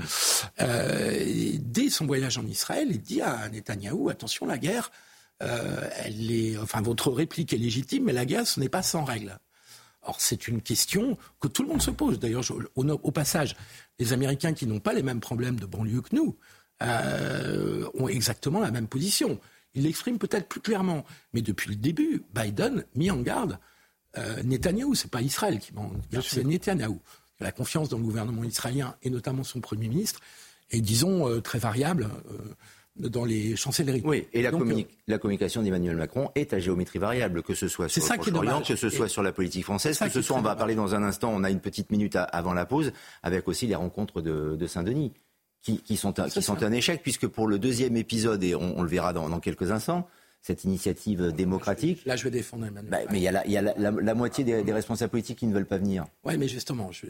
Euh, 0.61 1.53
dès 1.59 1.89
son 1.89 2.05
voyage 2.05 2.37
en 2.37 2.45
Israël, 2.45 2.87
il 2.89 3.01
dit 3.01 3.21
à 3.21 3.47
Netanyahou 3.49 4.09
attention, 4.09 4.45
la 4.45 4.57
guerre, 4.57 4.91
euh, 5.43 5.87
elle 6.03 6.31
est, 6.31 6.57
enfin, 6.57 6.81
votre 6.81 7.11
réplique 7.11 7.53
est 7.53 7.57
légitime, 7.57 8.05
mais 8.05 8.13
la 8.13 8.25
guerre, 8.25 8.47
ce 8.47 8.59
n'est 8.59 8.69
pas 8.69 8.81
sans 8.81 9.03
règle. 9.03 9.37
Or, 10.05 10.21
c'est 10.21 10.47
une 10.47 10.61
question 10.61 11.17
que 11.39 11.47
tout 11.47 11.63
le 11.63 11.69
monde 11.69 11.81
se 11.81 11.91
pose. 11.91 12.19
D'ailleurs, 12.19 12.43
au, 12.75 13.11
passage, 13.11 13.55
les 13.99 14.13
Américains 14.13 14.53
qui 14.53 14.67
n'ont 14.67 14.79
pas 14.79 14.93
les 14.93 15.03
mêmes 15.03 15.19
problèmes 15.19 15.59
de 15.59 15.65
banlieue 15.65 16.01
que 16.01 16.15
nous 16.15 16.37
euh, 16.83 17.89
ont 17.95 18.07
exactement 18.07 18.59
la 18.59 18.71
même 18.71 18.87
position. 18.87 19.39
Ils 19.73 19.83
l'expriment 19.83 20.19
peut-être 20.19 20.47
plus 20.47 20.61
clairement. 20.61 21.05
Mais 21.33 21.41
depuis 21.41 21.69
le 21.69 21.75
début, 21.75 22.23
Biden 22.33 22.85
mis 22.93 23.09
en 23.09 23.21
garde 23.21 23.59
euh, 24.17 24.43
Netanyahou. 24.43 24.93
Ce 24.95 25.05
n'est 25.05 25.09
pas 25.09 25.21
Israël 25.21 25.59
qui 25.59 25.73
m'en 25.73 25.91
garde, 26.11 26.25
c'est 26.25 26.43
Netanyahou. 26.43 26.99
La 27.39 27.51
confiance 27.51 27.89
dans 27.89 27.97
le 27.97 28.03
gouvernement 28.03 28.43
israélien 28.43 28.95
et 29.01 29.09
notamment 29.09 29.43
son 29.43 29.59
Premier 29.59 29.89
ministre 29.89 30.21
est, 30.69 30.81
disons, 30.81 31.27
euh, 31.27 31.41
très 31.41 31.59
variable. 31.59 32.09
Dans 32.97 33.25
les 33.25 33.57
chancelleries. 33.57 34.01
Oui, 34.05 34.25
et 34.31 34.41
la, 34.41 34.53
euh, 34.53 34.83
la 35.07 35.17
communication 35.17 35.61
d'Emmanuel 35.61 35.97
Macron 35.97 36.29
est 36.33 36.53
à 36.53 36.59
géométrie 36.59 36.97
variable, 36.97 37.43
que 37.43 37.53
ce 37.53 37.67
soit 37.67 37.89
sur 37.89 38.01
le 38.01 38.17
Proche-Orient, 38.17 38.61
que 38.61 38.77
ce 38.77 38.89
soit 38.89 39.09
sur 39.09 39.21
la 39.21 39.33
politique 39.33 39.65
française, 39.65 39.99
que 39.99 40.07
ce 40.07 40.21
soit, 40.21 40.37
on 40.37 40.41
va 40.41 40.55
parler 40.55 40.75
dans 40.75 40.95
un 40.95 41.03
instant, 41.03 41.29
on 41.33 41.43
a 41.43 41.51
une 41.51 41.59
petite 41.59 41.91
minute 41.91 42.15
avant 42.15 42.53
la 42.53 42.65
pause, 42.65 42.93
avec 43.21 43.49
aussi 43.49 43.67
les 43.67 43.75
rencontres 43.75 44.21
de, 44.21 44.65
Saint-Denis, 44.65 45.11
qui, 45.61 45.97
sont, 45.97 46.19
un, 46.21 46.29
qui 46.29 46.41
sont 46.41 46.63
un 46.63 46.71
échec, 46.71 47.01
puisque 47.03 47.27
pour 47.27 47.47
le 47.47 47.59
deuxième 47.59 47.97
épisode, 47.97 48.41
et 48.45 48.55
on, 48.55 48.81
le 48.81 48.87
verra 48.87 49.11
dans, 49.11 49.39
quelques 49.41 49.71
instants, 49.71 50.07
cette 50.41 50.63
initiative 50.63 51.33
démocratique. 51.33 52.05
Là, 52.05 52.15
je 52.15 52.23
vais 52.23 52.31
défendre 52.31 52.65
Emmanuel. 52.65 52.89
Bah, 52.89 52.99
mais 53.11 53.19
il 53.19 53.23
y 53.23 53.27
a, 53.27 53.31
la, 53.33 53.45
y 53.45 53.57
a 53.57 53.61
la, 53.61 54.13
moitié 54.13 54.45
des, 54.45 54.71
responsables 54.71 55.11
politiques 55.11 55.39
qui 55.39 55.47
ne 55.47 55.53
veulent 55.53 55.65
pas 55.65 55.79
venir. 55.79 56.05
Oui, 56.23 56.37
mais 56.37 56.47
justement, 56.47 56.91
je, 56.93 57.07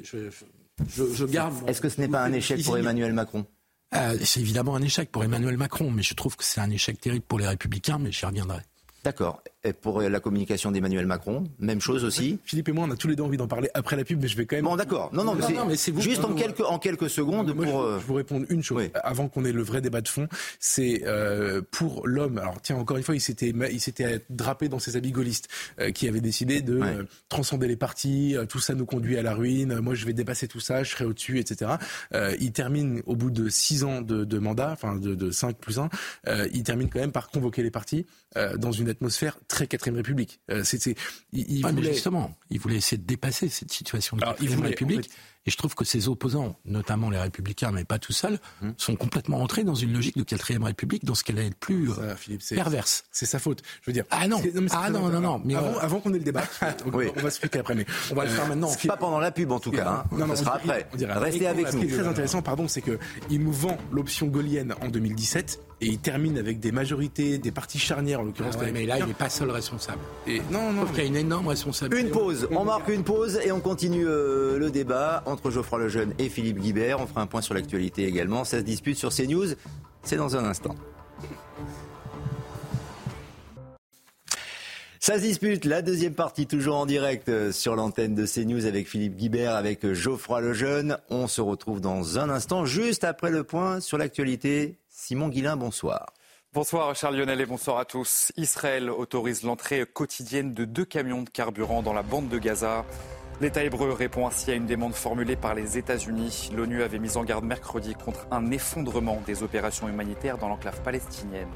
je 0.87 1.25
garde. 1.25 1.53
Est-ce 1.67 1.79
que 1.79 1.89
ce 1.89 2.01
n'est 2.01 2.07
pas 2.07 2.23
un 2.23 2.33
échec 2.33 2.63
pour 2.63 2.75
Emmanuel 2.75 3.13
Macron? 3.13 3.45
Euh, 3.93 4.17
c'est 4.23 4.39
évidemment 4.39 4.75
un 4.75 4.81
échec 4.81 5.11
pour 5.11 5.23
Emmanuel 5.23 5.57
Macron, 5.57 5.91
mais 5.91 6.03
je 6.03 6.13
trouve 6.13 6.35
que 6.35 6.43
c'est 6.43 6.61
un 6.61 6.69
échec 6.69 6.99
terrible 6.99 7.25
pour 7.25 7.39
les 7.39 7.47
Républicains, 7.47 7.99
mais 7.99 8.11
j'y 8.11 8.25
reviendrai. 8.25 8.59
D'accord. 9.03 9.41
Pour 9.73 10.01
la 10.01 10.19
communication 10.19 10.71
d'Emmanuel 10.71 11.05
Macron, 11.05 11.43
même 11.59 11.81
chose 11.81 12.03
aussi. 12.03 12.39
Philippe 12.43 12.69
et 12.69 12.71
moi, 12.71 12.85
on 12.87 12.91
a 12.91 12.95
tous 12.95 13.07
les 13.07 13.15
deux 13.15 13.23
envie 13.23 13.37
d'en 13.37 13.47
parler 13.47 13.69
après 13.73 13.95
la 13.95 14.03
pub, 14.03 14.21
mais 14.21 14.27
je 14.27 14.37
vais 14.37 14.45
quand 14.45 14.55
même. 14.55 14.65
Bon, 14.65 14.75
d'accord. 14.75 15.09
Non, 15.13 15.23
non, 15.23 15.35
mais 15.67 15.75
c'est 15.75 15.99
juste 15.99 16.23
en 16.23 16.33
quelques 16.33 16.61
en 16.61 16.79
quelques 16.79 17.09
secondes 17.09 17.53
pour. 17.53 17.65
Je, 17.65 18.05
vous 18.05 18.13
répondre 18.13 18.45
une 18.49 18.63
chose 18.63 18.83
avant 18.93 19.27
qu'on 19.27 19.45
ait 19.45 19.51
le 19.51 19.63
vrai 19.63 19.81
débat 19.81 20.01
de 20.01 20.07
fond. 20.07 20.27
C'est 20.59 21.03
euh, 21.05 21.61
pour 21.71 22.07
l'homme. 22.07 22.37
Alors 22.37 22.61
tiens, 22.61 22.77
encore 22.77 22.97
une 22.97 23.03
fois, 23.03 23.15
il 23.15 23.21
s'était 23.21 23.53
il 23.71 23.79
s'était 23.79 24.21
drapé 24.29 24.69
dans 24.69 24.79
ses 24.79 24.95
habits 24.95 25.11
gaullistes, 25.11 25.47
euh, 25.79 25.91
qui 25.91 26.07
avait 26.07 26.21
décidé 26.21 26.61
de 26.61 26.79
euh, 26.79 27.03
transcender 27.29 27.67
les 27.67 27.75
partis. 27.75 28.35
tout 28.49 28.59
ça 28.59 28.73
nous 28.73 28.85
conduit 28.85 29.17
à 29.17 29.23
la 29.23 29.33
ruine. 29.33 29.79
Moi, 29.79 29.95
je 29.95 30.05
vais 30.05 30.13
dépasser 30.13 30.47
tout 30.47 30.59
ça. 30.59 30.83
Je 30.83 30.91
serai 30.91 31.05
au-dessus, 31.05 31.39
etc. 31.39 31.71
il 32.39 32.51
termine 32.51 33.01
au 33.05 33.15
bout 33.15 33.31
de 33.31 33.49
six 33.49 33.83
ans 33.83 34.01
de, 34.01 34.39
mandat, 34.39 34.71
enfin 34.71 34.95
de, 34.95 35.15
de 35.15 35.31
5 35.31 35.57
plus 35.57 35.79
1, 35.79 35.89
il 36.53 36.63
termine 36.63 36.89
quand 36.89 36.99
même 36.99 37.11
par 37.11 37.29
convoquer 37.29 37.63
les 37.63 37.71
partis 37.71 38.05
dans 38.57 38.71
une 38.71 38.89
atmosphère 38.89 39.37
très 39.47 39.54
quatrième 39.63 39.95
République. 39.95 40.39
Euh, 40.51 40.63
il, 41.31 41.65
voulait... 41.65 41.93
justement, 41.93 42.37
il 42.49 42.59
voulait 42.59 42.77
essayer 42.77 42.97
de 42.97 43.05
dépasser 43.05 43.49
cette 43.49 43.71
situation 43.71 44.17
de 44.17 44.21
quatrième 44.21 44.61
République. 44.61 45.09
Et 45.45 45.51
je 45.51 45.57
trouve 45.57 45.75
que 45.75 45.85
ses 45.85 46.07
opposants, 46.07 46.55
notamment 46.65 47.09
les 47.09 47.19
Républicains, 47.19 47.71
mais 47.71 47.85
pas 47.85 47.99
tout 47.99 48.13
seuls, 48.13 48.39
hum. 48.63 48.73
sont 48.77 48.95
complètement 48.95 49.41
entrés 49.41 49.63
dans 49.63 49.75
une 49.75 49.93
logique 49.93 50.17
de 50.17 50.23
quatrième 50.23 50.63
République, 50.63 51.05
dans 51.05 51.15
ce 51.15 51.23
qu'elle 51.23 51.37
est 51.37 51.49
le 51.49 51.55
plus 51.59 51.91
euh, 51.99 52.15
perverse. 52.49 53.03
C'est 53.11 53.25
sa 53.25 53.39
faute. 53.39 53.61
Je 53.81 53.89
veux 53.89 53.93
dire. 53.93 54.05
Ah 54.09 54.27
non. 54.27 54.41
Non, 54.53 54.67
ah 54.71 54.89
non, 54.89 55.09
non, 55.09 55.19
non, 55.19 55.41
Mais 55.43 55.55
avant, 55.55 55.99
qu'on 55.99 56.13
ait 56.13 56.17
le 56.17 56.23
débat, 56.23 56.43
on, 56.85 56.89
va 56.89 57.05
expliquer 57.05 57.59
après. 57.59 57.75
Mais 57.75 57.85
on 58.11 58.15
va 58.15 58.25
le 58.25 58.29
faire 58.29 58.47
maintenant. 58.47 58.71
Pas 58.87 58.97
pendant 58.97 59.19
la 59.19 59.31
pub 59.31 59.51
en 59.51 59.59
tout 59.59 59.71
cas. 59.71 60.05
Hein. 60.11 60.15
Non, 60.17 60.27
non, 60.27 60.35
sera 60.35 60.55
après. 60.55 60.87
Restez 60.93 61.47
avec 61.47 61.65
nous. 61.65 61.71
Ce 61.71 61.77
qui 61.77 61.93
est 61.93 61.97
très 61.97 62.07
intéressant, 62.07 62.41
pardon, 62.41 62.67
c'est 62.67 62.81
que 62.81 62.97
il 63.29 63.43
nous 63.43 63.53
vend 63.53 63.77
l'option 63.91 64.27
gaulienne 64.27 64.73
en 64.81 64.87
2017 64.87 65.59
et 65.81 65.87
il 65.87 65.99
termine 65.99 66.37
avec 66.37 66.59
des 66.59 66.71
majorités, 66.71 67.37
des 67.37 67.51
partis 67.51 67.79
charnières 67.79 68.21
en 68.21 68.23
l'occurrence. 68.23 68.55
Ah 68.59 68.65
mais 68.73 68.85
là, 68.85 68.97
il 68.99 69.05
n'est 69.05 69.13
pas 69.13 69.29
seul 69.29 69.51
responsable. 69.51 69.99
Et 70.25 70.41
non, 70.49 70.71
non. 70.71 70.85
Il 70.93 70.97
y 70.97 71.01
a 71.01 71.05
une 71.05 71.17
énorme 71.17 71.47
responsabilité. 71.47 72.07
Une 72.07 72.11
pause. 72.11 72.47
On 72.51 72.63
marque 72.63 72.87
une 72.87 73.03
pause 73.03 73.39
et 73.43 73.51
on 73.51 73.59
continue 73.59 74.07
euh, 74.07 74.57
le 74.57 74.71
débat 74.71 75.23
entre 75.35 75.51
Geoffroy 75.51 75.79
Lejeune 75.79 76.13
et 76.17 76.29
Philippe 76.29 76.59
Guibert. 76.59 76.99
On 77.01 77.07
fera 77.07 77.21
un 77.21 77.27
point 77.27 77.41
sur 77.41 77.53
l'actualité 77.53 78.05
également. 78.05 78.45
Ça 78.45 78.59
se 78.59 78.63
dispute 78.63 78.97
sur 78.97 79.13
CNews. 79.13 79.53
C'est 80.01 80.15
dans 80.15 80.35
un 80.37 80.45
instant. 80.45 80.75
Ça 84.99 85.15
se 85.15 85.19
dispute, 85.19 85.65
la 85.65 85.83
deuxième 85.83 86.15
partie, 86.15 86.47
toujours 86.47 86.77
en 86.77 86.87
direct 86.87 87.29
euh, 87.29 87.51
sur 87.51 87.75
l'antenne 87.75 88.15
de 88.15 88.25
CNews 88.25 88.65
avec 88.65 88.87
Philippe 88.87 89.15
Guibert, 89.15 89.53
avec 89.53 89.93
Geoffroy 89.93 90.41
Lejeune. 90.41 90.97
On 91.11 91.27
se 91.27 91.41
retrouve 91.41 91.79
dans 91.79 92.17
un 92.17 92.29
instant, 92.31 92.65
juste 92.65 93.03
après 93.03 93.29
le 93.29 93.43
point 93.43 93.81
sur 93.81 93.99
l'actualité. 93.99 94.79
Simon 94.89 95.27
Guillain, 95.27 95.57
bonsoir. 95.57 96.07
Bonsoir 96.53 96.95
Charles 96.95 97.17
Lionel 97.17 97.41
et 97.41 97.45
bonsoir 97.45 97.77
à 97.77 97.85
tous. 97.85 98.31
Israël 98.37 98.89
autorise 98.89 99.43
l'entrée 99.43 99.85
quotidienne 99.85 100.53
de 100.53 100.63
deux 100.63 100.85
camions 100.85 101.21
de 101.21 101.29
carburant 101.29 101.83
dans 101.83 101.93
la 101.93 102.01
bande 102.01 102.29
de 102.29 102.39
Gaza. 102.39 102.85
L'État 103.41 103.65
hébreu 103.65 103.91
répond 103.91 104.27
ainsi 104.27 104.49
à 104.51 104.53
une 104.53 104.65
demande 104.65 104.93
formulée 104.93 105.35
par 105.35 105.55
les 105.55 105.77
États-Unis. 105.77 106.51
L'ONU 106.55 106.83
avait 106.83 106.99
mis 106.99 107.17
en 107.17 107.25
garde 107.25 107.43
mercredi 107.43 107.93
contre 107.93 108.25
un 108.31 108.49
effondrement 108.51 109.21
des 109.25 109.43
opérations 109.43 109.89
humanitaires 109.89 110.37
dans 110.37 110.47
l'enclave 110.47 110.79
palestinienne. 110.81 111.49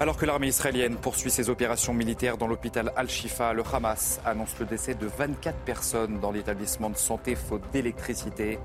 Alors 0.00 0.16
que 0.16 0.26
l'armée 0.26 0.48
israélienne 0.48 0.96
poursuit 0.96 1.30
ses 1.30 1.50
opérations 1.50 1.94
militaires 1.94 2.36
dans 2.36 2.48
l'hôpital 2.48 2.92
Al-Shifa, 2.96 3.52
le 3.52 3.62
Hamas 3.72 4.20
annonce 4.24 4.58
le 4.58 4.66
décès 4.66 4.94
de 4.94 5.06
24 5.06 5.56
personnes 5.58 6.18
dans 6.18 6.32
l'établissement 6.32 6.90
de 6.90 6.96
santé 6.96 7.36
faute 7.36 7.62
d'électricité. 7.72 8.58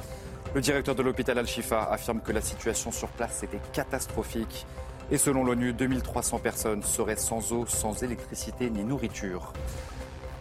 Le 0.55 0.61
directeur 0.61 0.95
de 0.95 1.03
l'hôpital 1.03 1.37
Al-Shifa 1.37 1.83
affirme 1.83 2.21
que 2.21 2.31
la 2.31 2.41
situation 2.41 2.91
sur 2.91 3.09
place 3.09 3.43
était 3.43 3.61
catastrophique. 3.73 4.65
Et 5.11 5.19
selon 5.19 5.43
l'ONU, 5.43 5.71
2300 5.71 6.39
personnes 6.39 6.81
seraient 6.81 7.15
sans 7.15 7.53
eau, 7.53 7.67
sans 7.67 8.01
électricité 8.01 8.71
ni 8.71 8.83
nourriture. 8.83 9.53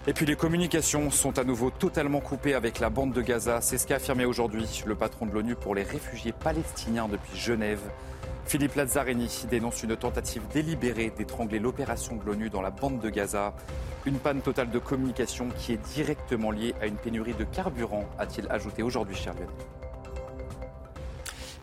Et 0.08 0.12
puis 0.12 0.24
les 0.24 0.36
communications 0.36 1.10
sont 1.10 1.36
à 1.36 1.42
nouveau 1.42 1.70
totalement 1.70 2.20
coupées 2.20 2.54
avec 2.54 2.78
la 2.78 2.90
bande 2.90 3.12
de 3.12 3.22
Gaza. 3.22 3.60
C'est 3.60 3.76
ce 3.76 3.88
qu'a 3.88 3.96
affirmé 3.96 4.24
aujourd'hui 4.24 4.84
le 4.86 4.94
patron 4.94 5.26
de 5.26 5.32
l'ONU 5.32 5.56
pour 5.56 5.74
les 5.74 5.82
réfugiés 5.82 6.32
palestiniens 6.32 7.08
depuis 7.08 7.36
Genève. 7.36 7.80
Philippe 8.44 8.76
Lazzarini 8.76 9.46
dénonce 9.50 9.82
une 9.82 9.96
tentative 9.96 10.42
délibérée 10.54 11.10
d'étrangler 11.10 11.58
l'opération 11.58 12.14
de 12.14 12.24
l'ONU 12.24 12.50
dans 12.50 12.62
la 12.62 12.70
bande 12.70 13.00
de 13.00 13.10
Gaza. 13.10 13.52
Une 14.04 14.20
panne 14.20 14.42
totale 14.42 14.70
de 14.70 14.78
communication 14.78 15.48
qui 15.58 15.72
est 15.72 15.94
directement 15.94 16.52
liée 16.52 16.76
à 16.80 16.86
une 16.86 16.94
pénurie 16.94 17.34
de 17.34 17.42
carburant, 17.42 18.04
a-t-il 18.16 18.46
ajouté 18.48 18.84
aujourd'hui, 18.84 19.16
cher 19.16 19.34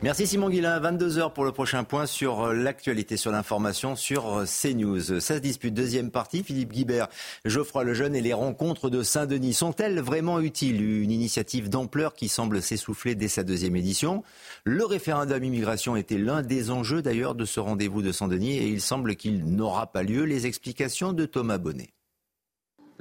Merci 0.03 0.27
Simon 0.27 0.49
Guillain. 0.49 0.81
22h 0.81 1.31
pour 1.31 1.45
le 1.45 1.53
prochain 1.53 1.85
point 1.85 2.05
sur 2.05 2.41
euh, 2.41 2.53
l'actualité, 2.53 3.15
sur 3.15 3.31
l'information 3.31 3.95
sur 3.95 4.39
euh, 4.39 4.43
CNews. 4.43 5.21
Ça 5.21 5.35
se 5.35 5.39
dispute. 5.39 5.73
Deuxième 5.73 6.11
partie. 6.11 6.43
Philippe 6.43 6.73
Guibert, 6.73 7.07
Geoffroy 7.45 7.85
Lejeune 7.85 8.13
et 8.13 8.19
les 8.19 8.33
rencontres 8.33 8.89
de 8.89 9.01
Saint-Denis 9.01 9.53
sont-elles 9.53 10.01
vraiment 10.01 10.41
utiles? 10.41 10.81
Une 10.81 11.09
initiative 11.09 11.69
d'ampleur 11.69 12.15
qui 12.15 12.27
semble 12.27 12.61
s'essouffler 12.61 13.15
dès 13.15 13.29
sa 13.29 13.43
deuxième 13.43 13.77
édition. 13.77 14.23
Le 14.65 14.83
référendum 14.83 15.41
immigration 15.41 15.95
était 15.95 16.17
l'un 16.17 16.41
des 16.41 16.69
enjeux 16.69 17.01
d'ailleurs 17.01 17.33
de 17.33 17.45
ce 17.45 17.61
rendez-vous 17.61 18.01
de 18.01 18.11
Saint-Denis 18.11 18.57
et 18.57 18.67
il 18.67 18.81
semble 18.81 19.15
qu'il 19.15 19.55
n'aura 19.55 19.87
pas 19.87 20.03
lieu. 20.03 20.25
Les 20.25 20.47
explications 20.47 21.13
de 21.13 21.25
Thomas 21.25 21.59
Bonnet. 21.59 21.93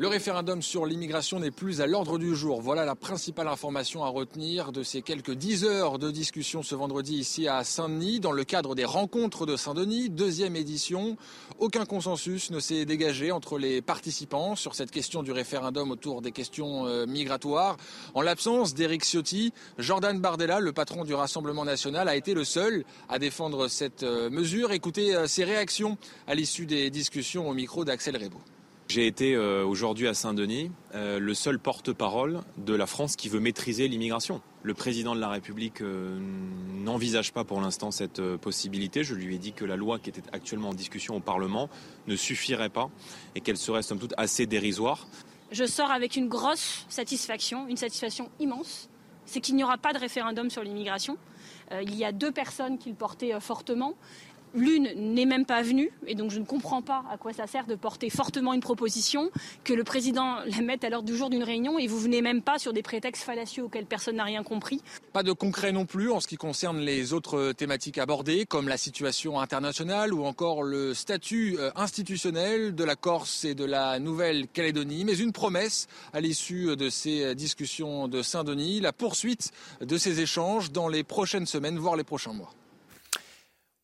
Le 0.02 0.08
référendum 0.08 0.62
sur 0.62 0.84
l'immigration 0.84 1.38
n'est 1.38 1.52
plus 1.52 1.80
à 1.80 1.86
l'ordre 1.86 2.18
du 2.18 2.34
jour. 2.34 2.60
Voilà 2.60 2.84
la 2.84 2.96
principale 2.96 3.46
information 3.46 4.02
à 4.02 4.08
retenir 4.08 4.72
de 4.72 4.82
ces 4.82 5.00
quelques 5.00 5.30
dix 5.30 5.62
heures 5.62 6.00
de 6.00 6.10
discussion 6.10 6.64
ce 6.64 6.74
vendredi 6.74 7.14
ici 7.14 7.46
à 7.46 7.62
Saint-Denis 7.62 8.18
dans 8.18 8.32
le 8.32 8.42
cadre 8.42 8.74
des 8.74 8.84
rencontres 8.84 9.46
de 9.46 9.54
Saint-Denis, 9.54 10.10
deuxième 10.10 10.56
édition. 10.56 11.16
Aucun 11.60 11.84
consensus 11.84 12.50
ne 12.50 12.58
s'est 12.58 12.84
dégagé 12.84 13.30
entre 13.30 13.58
les 13.58 13.80
participants 13.80 14.56
sur 14.56 14.74
cette 14.74 14.90
question 14.90 15.22
du 15.22 15.30
référendum 15.30 15.92
autour 15.92 16.20
des 16.20 16.32
questions 16.32 16.84
euh, 16.88 17.06
migratoires. 17.06 17.76
En 18.14 18.22
l'absence 18.22 18.74
d'Éric 18.74 19.04
Ciotti, 19.04 19.52
Jordan 19.78 20.18
Bardella, 20.18 20.58
le 20.58 20.72
patron 20.72 21.04
du 21.04 21.14
Rassemblement 21.14 21.64
national, 21.64 22.08
a 22.08 22.16
été 22.16 22.34
le 22.34 22.42
seul 22.42 22.84
à 23.08 23.20
défendre 23.20 23.68
cette 23.68 24.02
euh, 24.02 24.30
mesure. 24.30 24.72
Écoutez 24.72 25.14
euh, 25.14 25.28
ses 25.28 25.44
réactions 25.44 25.96
à 26.26 26.34
l'issue 26.34 26.66
des 26.66 26.90
discussions 26.90 27.48
au 27.48 27.54
micro 27.54 27.84
d'Axel 27.84 28.16
Rebaud. 28.16 28.40
J'ai 28.92 29.07
été 29.07 29.35
euh, 29.35 29.64
aujourd'hui 29.64 30.07
à 30.07 30.12
Saint-Denis 30.12 30.70
euh, 30.94 31.18
le 31.18 31.33
seul 31.33 31.59
porte-parole 31.59 32.40
de 32.59 32.74
la 32.74 32.85
France 32.87 33.16
qui 33.16 33.31
veut 33.31 33.40
maîtriser 33.40 33.88
l'immigration. 33.88 34.42
Le 34.62 34.74
président 34.74 35.14
de 35.14 35.20
la 35.20 35.31
République 35.31 35.81
euh, 35.81 36.18
n'envisage 36.74 37.33
pas 37.33 37.42
pour 37.42 37.62
l'instant 37.62 37.90
cette 37.90 38.20
possibilité. 38.37 39.02
Je 39.02 39.14
lui 39.14 39.35
ai 39.35 39.38
dit 39.38 39.55
que 39.55 39.64
la 39.64 39.76
loi 39.76 39.98
qui 39.98 40.11
était 40.11 40.20
actuellement 40.35 40.68
en 40.68 40.74
discussion 40.74 41.16
au 41.16 41.20
Parlement 41.20 41.70
ne 42.07 42.16
suffirait 42.16 42.68
pas 42.68 42.90
et 43.35 43.40
qu'elle 43.40 43.57
serait 43.57 43.81
somme 43.81 43.98
toute 43.98 44.12
assez 44.18 44.44
dérisoire. 44.44 45.07
Je 45.52 45.64
sors 45.64 45.90
avec 45.90 46.16
une 46.16 46.28
grosse 46.28 46.85
satisfaction, 46.90 47.66
une 47.68 47.78
satisfaction 47.78 48.28
immense. 48.40 48.90
C'est 49.24 49.40
qu'il 49.40 49.57
n'y 49.57 49.64
aura 49.64 49.78
pas 49.78 49.94
de 49.94 50.00
référendum 50.00 50.50
sur 50.50 50.62
l'immigration. 50.62 51.16
il 51.70 51.94
y 51.94 52.05
a 52.05 52.12
deux 52.12 52.33
personnes 52.33 52.76
qui 52.76 52.90
le 52.90 52.96
portaient 52.96 53.40
fortement. 53.40 53.94
L'une 54.54 54.90
n'est 54.96 55.24
même 55.24 55.46
pas 55.46 55.62
venue, 55.62 55.90
et 56.06 56.14
donc 56.14 56.30
je 56.30 56.38
ne 56.38 56.44
comprends 56.44 56.82
pas 56.82 57.04
à 57.10 57.16
quoi 57.16 57.32
ça 57.32 57.46
sert 57.46 57.66
de 57.66 57.74
porter 57.74 58.10
fortement 58.10 58.52
une 58.52 58.60
proposition, 58.60 59.30
que 59.64 59.72
le 59.72 59.82
président 59.82 60.36
la 60.44 60.60
mette 60.60 60.84
à 60.84 60.90
l'ordre 60.90 61.08
du 61.08 61.16
jour 61.16 61.30
d'une 61.30 61.42
réunion, 61.42 61.78
et 61.78 61.86
vous 61.86 61.98
venez 61.98 62.20
même 62.20 62.42
pas 62.42 62.58
sur 62.58 62.74
des 62.74 62.82
prétextes 62.82 63.22
fallacieux 63.22 63.64
auxquels 63.64 63.86
personne 63.86 64.16
n'a 64.16 64.24
rien 64.24 64.42
compris. 64.42 64.82
Pas 65.14 65.22
de 65.22 65.32
concret 65.32 65.72
non 65.72 65.86
plus 65.86 66.10
en 66.10 66.20
ce 66.20 66.26
qui 66.26 66.36
concerne 66.36 66.80
les 66.80 67.14
autres 67.14 67.52
thématiques 67.52 67.96
abordées, 67.96 68.44
comme 68.44 68.68
la 68.68 68.76
situation 68.76 69.40
internationale 69.40 70.12
ou 70.12 70.24
encore 70.24 70.62
le 70.62 70.92
statut 70.92 71.56
euh, 71.58 71.70
institutionnel 71.74 72.74
de 72.74 72.84
la 72.84 72.96
Corse 72.96 73.44
et 73.44 73.54
de 73.54 73.64
la 73.64 73.98
Nouvelle-Calédonie, 73.98 75.04
mais 75.06 75.16
une 75.16 75.32
promesse 75.32 75.86
à 76.12 76.20
l'issue 76.20 76.76
de 76.76 76.90
ces 76.90 77.34
discussions 77.34 78.06
de 78.06 78.20
Saint-Denis, 78.20 78.80
la 78.80 78.92
poursuite 78.92 79.50
de 79.80 79.96
ces 79.96 80.20
échanges 80.20 80.72
dans 80.72 80.88
les 80.88 81.04
prochaines 81.04 81.46
semaines, 81.46 81.78
voire 81.78 81.96
les 81.96 82.04
prochains 82.04 82.34
mois. 82.34 82.52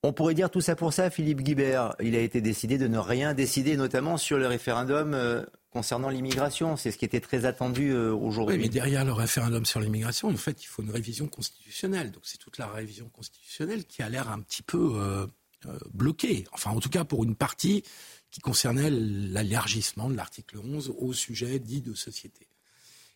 On 0.05 0.13
pourrait 0.13 0.35
dire 0.35 0.51
tout 0.51 0.61
ça 0.61 0.77
pour 0.77 0.93
ça, 0.93 1.11
Philippe 1.11 1.43
Guibert. 1.43 1.97
Il 2.01 2.15
a 2.15 2.21
été 2.21 2.41
décidé 2.41 2.79
de 2.79 2.87
ne 2.87 2.99
rien 2.99 3.35
décider, 3.35 3.77
notamment 3.77 4.17
sur 4.17 4.39
le 4.39 4.47
référendum 4.47 5.13
euh, 5.13 5.43
concernant 5.71 6.09
l'immigration. 6.09 6.77
C'est 6.77 6.93
ce 6.93 6.99
qui 6.99 7.05
était 7.05 7.21
très 7.21 7.47
attendu 7.47 7.91
euh, 7.91 8.15
aujourd'hui. 8.15 8.59
Mais 8.59 8.69
derrière 8.69 9.05
le 9.05 9.13
référendum 9.13 9.67
sur 9.67 9.81
l'immigration, 9.81 10.29
en 10.29 10.37
fait, 10.37 10.63
il 10.63 10.67
faut 10.67 10.83
une 10.83 10.93
révision 10.93 11.27
constitutionnelle. 11.27 12.13
Donc 12.13 12.23
c'est 12.27 12.39
toute 12.39 12.59
la 12.59 12.69
révision 12.69 13.09
constitutionnelle 13.09 13.87
qui 13.87 14.03
a 14.03 14.09
l'air 14.09 14.31
un 14.31 14.39
petit 14.41 14.63
peu 14.63 14.93
euh, 14.95 15.27
bloquée. 15.93 16.45
Enfin, 16.53 16.71
en 16.71 16.79
tout 16.79 16.91
cas, 16.91 17.03
pour 17.03 17.25
une 17.25 17.35
partie 17.35 17.83
qui 18.31 18.41
concernait 18.41 18.91
l'élargissement 18.91 20.09
de 20.09 20.15
l'article 20.15 20.59
11 20.59 20.95
au 20.97 21.13
sujet 21.13 21.59
dit 21.59 21.81
de 21.81 21.95
société. 21.95 22.47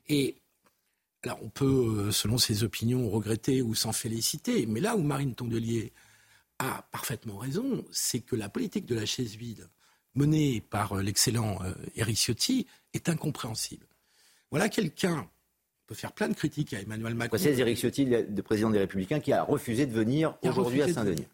Et 0.09 0.37
là, 1.23 1.39
on 1.43 1.49
peut, 1.49 2.11
selon 2.11 2.39
ses 2.39 2.65
opinions, 2.65 3.09
regretter 3.09 3.63
ou 3.63 3.77
s'en 3.77 3.93
féliciter. 3.93 4.67
Mais 4.67 4.81
là 4.81 4.97
où 4.97 5.03
Marine 5.03 5.37
Tondelier 5.37 5.93
a 6.63 6.89
parfaitement 6.91 7.39
raison, 7.39 7.85
c'est 7.91 8.21
que 8.21 8.37
la 8.37 8.49
politique 8.49 8.87
de 8.87 8.95
la 8.95 9.07
chaise 9.07 9.35
vide 9.37 9.69
menée 10.15 10.61
par 10.61 10.93
euh, 10.93 11.03
l'excellent 11.03 11.59
Eric 11.97 12.17
euh, 12.17 12.21
Ciotti 12.21 12.67
est 12.95 13.09
incompréhensible. 13.09 13.87
Voilà 14.51 14.69
quelqu'un, 14.69 15.21
on 15.21 15.87
peut 15.87 15.95
faire 15.95 16.13
plein 16.13 16.29
de 16.29 16.35
critiques 16.35 16.75
à 16.75 16.81
Emmanuel 16.81 17.15
Macron. 17.15 17.39
C'est 17.39 17.57
Eric 17.59 17.79
Ciotti, 17.79 18.05
le 18.05 18.43
président 18.43 18.71
des 18.71 18.79
Républicains, 18.79 19.21
qui 19.21 19.33
a 19.33 19.43
refusé 19.43 19.87
de 19.87 19.93
venir 19.93 20.37
aujourd'hui 20.43 20.83
à 20.83 20.93
Saint-Denis. 20.93 21.27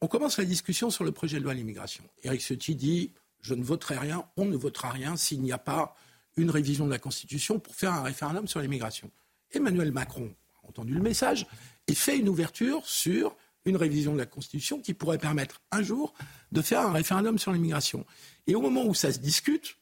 On 0.00 0.06
commence 0.06 0.38
la 0.38 0.44
discussion 0.44 0.90
sur 0.90 1.02
le 1.02 1.10
projet 1.10 1.38
de 1.38 1.42
loi 1.42 1.52
à 1.52 1.54
l'immigration. 1.56 2.04
Eric 2.22 2.40
Ciotti 2.40 2.76
dit 2.76 3.12
Je 3.40 3.54
ne 3.54 3.64
voterai 3.64 3.98
rien, 3.98 4.24
on 4.36 4.44
ne 4.44 4.56
votera 4.56 4.90
rien 4.90 5.16
s'il 5.16 5.42
n'y 5.42 5.50
a 5.50 5.58
pas 5.58 5.96
une 6.36 6.50
révision 6.50 6.86
de 6.86 6.92
la 6.92 7.00
Constitution 7.00 7.58
pour 7.58 7.74
faire 7.74 7.92
un 7.92 8.02
référendum 8.04 8.46
sur 8.46 8.60
l'immigration. 8.60 9.10
Emmanuel 9.50 9.90
Macron 9.90 10.32
a 10.62 10.68
entendu 10.68 10.94
le 10.94 11.00
message 11.00 11.48
et 11.88 11.94
fait 11.94 12.16
une 12.16 12.28
ouverture 12.28 12.86
sur 12.86 13.36
une 13.68 13.76
révision 13.76 14.12
de 14.12 14.18
la 14.18 14.26
Constitution 14.26 14.80
qui 14.80 14.94
pourrait 14.94 15.18
permettre 15.18 15.60
un 15.70 15.82
jour 15.82 16.14
de 16.52 16.62
faire 16.62 16.80
un 16.80 16.92
référendum 16.92 17.38
sur 17.38 17.52
l'immigration. 17.52 18.04
Et 18.46 18.54
au 18.54 18.60
moment 18.60 18.84
où 18.84 18.94
ça 18.94 19.12
se 19.12 19.18
discute, 19.18 19.76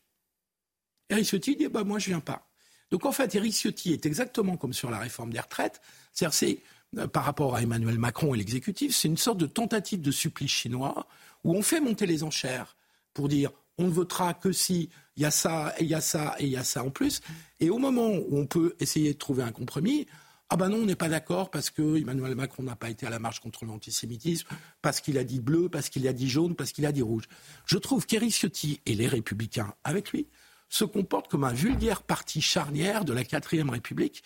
Eric 1.08 1.26
Ciotti 1.26 1.56
dit 1.56 1.68
bah, 1.68 1.84
Moi, 1.84 1.98
je 1.98 2.06
viens 2.06 2.20
pas. 2.20 2.48
Donc 2.90 3.04
en 3.04 3.12
fait, 3.12 3.34
Eric 3.34 3.52
Ciotti 3.52 3.92
est 3.92 4.06
exactement 4.06 4.56
comme 4.56 4.72
sur 4.72 4.90
la 4.90 4.98
réforme 4.98 5.32
des 5.32 5.40
retraites. 5.40 5.80
C'est-à-dire, 6.12 6.34
c'est 6.34 6.58
euh, 6.98 7.06
par 7.06 7.24
rapport 7.24 7.54
à 7.54 7.62
Emmanuel 7.62 7.98
Macron 7.98 8.34
et 8.34 8.38
l'exécutif, 8.38 8.94
c'est 8.94 9.08
une 9.08 9.16
sorte 9.16 9.38
de 9.38 9.46
tentative 9.46 10.00
de 10.00 10.10
supplice 10.10 10.50
chinois 10.50 11.06
où 11.44 11.54
on 11.54 11.62
fait 11.62 11.80
monter 11.80 12.06
les 12.06 12.22
enchères 12.22 12.76
pour 13.12 13.28
dire 13.28 13.50
on 13.78 13.84
ne 13.84 13.90
votera 13.90 14.34
que 14.34 14.52
si 14.52 14.88
il 15.16 15.22
y 15.22 15.26
a 15.26 15.30
ça, 15.30 15.74
et 15.78 15.84
il 15.84 15.88
y 15.88 15.94
a 15.94 16.00
ça, 16.00 16.34
et 16.38 16.44
il 16.44 16.50
y 16.50 16.56
a 16.56 16.64
ça 16.64 16.82
en 16.82 16.90
plus. 16.90 17.20
Et 17.60 17.70
au 17.70 17.78
moment 17.78 18.08
où 18.08 18.38
on 18.38 18.46
peut 18.46 18.74
essayer 18.80 19.12
de 19.12 19.18
trouver 19.18 19.42
un 19.42 19.52
compromis, 19.52 20.06
ah 20.48 20.56
ben 20.56 20.68
non, 20.68 20.78
on 20.78 20.86
n'est 20.86 20.94
pas 20.94 21.08
d'accord 21.08 21.50
parce 21.50 21.70
que 21.70 21.96
Emmanuel 21.96 22.36
Macron 22.36 22.62
n'a 22.62 22.76
pas 22.76 22.88
été 22.88 23.06
à 23.06 23.10
la 23.10 23.18
marche 23.18 23.40
contre 23.40 23.64
l'antisémitisme, 23.64 24.46
parce 24.80 25.00
qu'il 25.00 25.18
a 25.18 25.24
dit 25.24 25.40
bleu, 25.40 25.68
parce 25.68 25.88
qu'il 25.88 26.06
a 26.06 26.12
dit 26.12 26.28
jaune, 26.28 26.54
parce 26.54 26.72
qu'il 26.72 26.86
a 26.86 26.92
dit 26.92 27.02
rouge. 27.02 27.24
Je 27.64 27.78
trouve 27.78 28.06
qu'Éric 28.06 28.32
Ciotti 28.32 28.80
et 28.86 28.94
les 28.94 29.08
Républicains 29.08 29.74
avec 29.82 30.12
lui 30.12 30.28
se 30.68 30.84
comportent 30.84 31.28
comme 31.28 31.44
un 31.44 31.52
vulgaire 31.52 32.02
parti 32.02 32.40
charnière 32.40 33.04
de 33.04 33.12
la 33.12 33.24
quatrième 33.24 33.70
République 33.70 34.22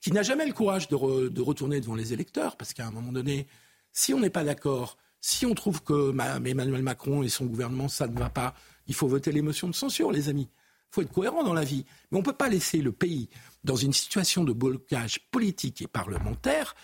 qui 0.00 0.12
n'a 0.12 0.22
jamais 0.22 0.46
le 0.46 0.52
courage 0.52 0.88
de, 0.88 1.28
de, 1.28 1.42
retourner 1.42 1.80
devant 1.80 1.94
les 1.94 2.12
électeurs, 2.12 2.56
parce 2.56 2.74
qu'à 2.74 2.86
un 2.86 2.90
moment 2.90 3.10
donné, 3.10 3.46
si 3.90 4.12
on 4.12 4.20
n'est 4.20 4.30
pas 4.30 4.44
d'accord, 4.44 4.98
si 5.20 5.46
on 5.46 5.54
trouve 5.54 5.82
que 5.82 6.10
Emmanuel 6.46 6.82
Macron 6.82 7.22
et 7.22 7.28
son 7.30 7.46
gouvernement, 7.46 7.88
ça 7.88 8.06
ne 8.06 8.18
va 8.18 8.28
pas, 8.28 8.54
il 8.86 8.94
faut 8.94 9.08
voter 9.08 9.32
l'émotion 9.32 9.66
de 9.66 9.74
censure, 9.74 10.12
les 10.12 10.28
amis. 10.28 10.50
Il 10.94 11.02
faut 11.02 11.02
être 11.02 11.12
cohérent 11.12 11.42
dans 11.42 11.54
la 11.54 11.64
vie. 11.64 11.84
Mais 12.10 12.18
on 12.18 12.20
ne 12.20 12.24
peut 12.24 12.32
pas 12.32 12.48
laisser 12.48 12.78
le 12.78 12.92
pays 12.92 13.28
dans 13.64 13.76
une 13.76 13.92
situation 13.92 14.44
de 14.44 14.52
blocage 14.52 15.18
politique 15.30 15.82
et 15.82 15.88
parlementaire 15.88 16.76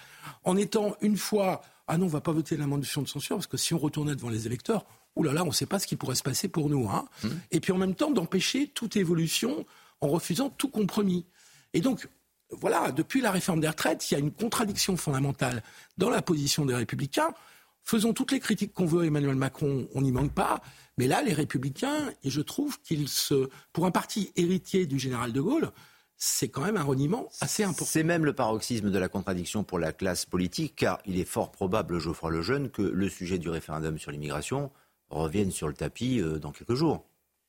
en 0.45 0.57
étant 0.57 0.97
une 1.01 1.17
fois 1.17 1.63
ah 1.87 1.99
non, 1.99 2.05
on 2.05 2.09
ne 2.09 2.13
va 2.13 2.21
pas 2.21 2.31
voter 2.31 2.57
la 2.57 2.69
motion 2.69 3.03
de 3.03 3.09
censure 3.09 3.37
parce 3.37 3.49
que 3.49 3.57
si 3.57 3.75
on 3.75 3.79
retournait 3.79 4.15
devant 4.15 4.29
les 4.29 4.47
électeurs, 4.47 4.85
oh 5.17 5.25
là 5.25 5.33
là, 5.33 5.43
on 5.43 5.49
ne 5.49 5.53
sait 5.53 5.67
pas 5.67 5.81
ce 5.81 5.89
qui 5.89 5.97
pourrait 5.97 6.15
se 6.15 6.23
passer 6.23 6.47
pour 6.47 6.71
nous. 6.71 6.89
Hein. 6.89 7.09
Mmh. 7.25 7.29
Et 7.51 7.59
puis 7.59 7.73
en 7.73 7.79
même 7.79 7.97
temps 7.97 8.13
d'empêcher 8.13 8.69
toute 8.69 8.97
évolution 8.97 9.67
en 10.01 10.07
refusant 10.07 10.51
tout 10.51 10.69
compromis. 10.69 11.27
Et 11.75 11.81
donc, 11.81 12.09
voilà, 12.53 12.93
depuis 12.93 13.21
la 13.21 13.33
réforme 13.33 13.59
des 13.59 13.67
retraites, 13.67 14.09
il 14.09 14.15
y 14.15 14.17
a 14.17 14.21
une 14.21 14.31
contradiction 14.31 14.97
fondamentale 14.97 15.65
dans 15.99 16.11
la 16.11 16.23
position 16.23 16.65
des 16.65 16.75
républicains. 16.75 17.35
Faisons 17.83 18.13
toutes 18.13 18.33
les 18.33 18.41
critiques 18.41 18.73
qu'on 18.73 18.87
veut 18.87 19.03
à 19.03 19.07
Emmanuel 19.07 19.37
Macron, 19.37 19.89
on 19.95 20.03
n'y 20.03 20.13
manque 20.13 20.33
pas. 20.33 20.61
Mais 20.99 21.07
là, 21.07 21.23
les 21.23 21.33
républicains, 21.33 22.13
et 22.23 22.31
je 22.31 22.41
trouve 22.41 22.81
qu'ils 22.83 23.09
se, 23.09 23.49
pour 23.73 23.87
un 23.87 23.91
parti 23.91 24.33
héritier 24.37 24.87
du 24.87 24.99
général 24.99 25.33
de 25.33 25.41
Gaulle, 25.41 25.73
c'est 26.17 26.51
quand 26.51 26.63
même 26.63 26.77
un 26.77 26.83
reniement 26.83 27.29
assez 27.41 27.65
important. 27.65 27.87
C'est 27.87 28.03
même 28.03 28.27
le 28.27 28.35
paroxysme 28.35 28.91
de 28.91 28.99
la 28.99 29.09
contradiction 29.09 29.65
pour 29.65 29.79
la 29.79 29.93
classe 29.93 30.27
politique, 30.27 30.77
car 30.77 31.01
il 31.07 31.19
est 31.19 31.25
fort 31.25 31.51
probable, 31.51 31.99
Geoffroy 31.99 32.31
Lejeune, 32.31 32.71
que 32.71 32.83
le 32.83 33.09
sujet 33.09 33.39
du 33.39 33.49
référendum 33.49 33.99
sur 33.99 34.11
l'immigration 34.11 34.71
revienne 35.09 35.51
sur 35.51 35.67
le 35.67 35.75
tapis 35.75 36.21
euh, 36.21 36.39
dans 36.39 36.53
quelques 36.53 36.75
jours. 36.75 37.07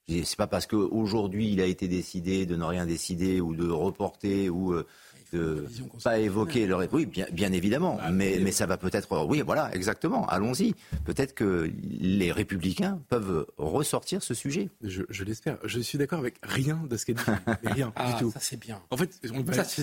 C'est 0.08 0.38
pas 0.38 0.48
parce 0.48 0.66
qu'aujourd'hui 0.66 1.52
il 1.54 1.62
a 1.62 1.66
été 1.66 1.88
décidé 1.88 2.46
de 2.46 2.56
ne 2.56 2.64
rien 2.64 2.86
décider 2.86 3.40
ou 3.40 3.56
de 3.56 3.70
reporter 3.70 4.50
ou 4.50 4.74
euh, 4.74 4.86
de 5.32 5.66
pas 6.04 6.20
évoquer 6.20 6.68
le 6.68 6.76
oui 6.92 7.06
bien, 7.06 7.26
bien 7.32 7.52
évidemment 7.52 7.96
bah, 7.96 8.12
mais, 8.12 8.40
mais 8.42 8.52
ça 8.52 8.66
va 8.66 8.78
peut-être 8.78 9.26
oui 9.26 9.42
voilà 9.46 9.74
exactement 9.74 10.26
allons-y. 10.28 10.74
Peut-être 11.06 11.34
que 11.34 11.72
les 12.00 12.32
républicains 12.32 13.02
peuvent 13.10 13.46
ressortir 13.58 14.24
ce 14.24 14.34
sujet. 14.34 14.70
Je, 14.84 15.24
l'espère. 15.24 15.58
Je 15.64 15.80
suis 15.80 15.98
d'accord 15.98 16.20
avec 16.20 16.36
rien 16.44 16.82
de 16.90 16.98
ce 16.98 17.06
qu'elle 17.06 17.16
dit 17.16 17.24
rien 17.64 17.88
du 17.88 17.94
ah, 17.96 18.18
tout. 18.20 18.32
ça 18.32 18.40
c'est 18.40 18.60
bien. 18.60 18.82
En 18.90 18.98
fait 18.98 19.20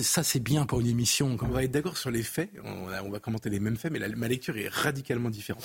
ça, 0.01 0.23
c'est 0.23 0.39
bien 0.39 0.65
pour 0.65 0.79
une 0.79 0.87
émission 0.87 1.37
on 1.41 1.47
va 1.47 1.63
être 1.63 1.71
d'accord 1.71 1.97
sur 1.97 2.11
les 2.11 2.23
faits. 2.23 2.51
On, 2.63 3.09
va 3.09 3.19
commenter 3.19 3.49
les 3.49 3.59
mêmes 3.59 3.77
faits 3.77 3.91
mais 3.91 3.99
ma 4.09 4.27
lecture 4.27 4.57
est 4.57 4.67
radicalement 4.67 5.29
différente 5.29 5.63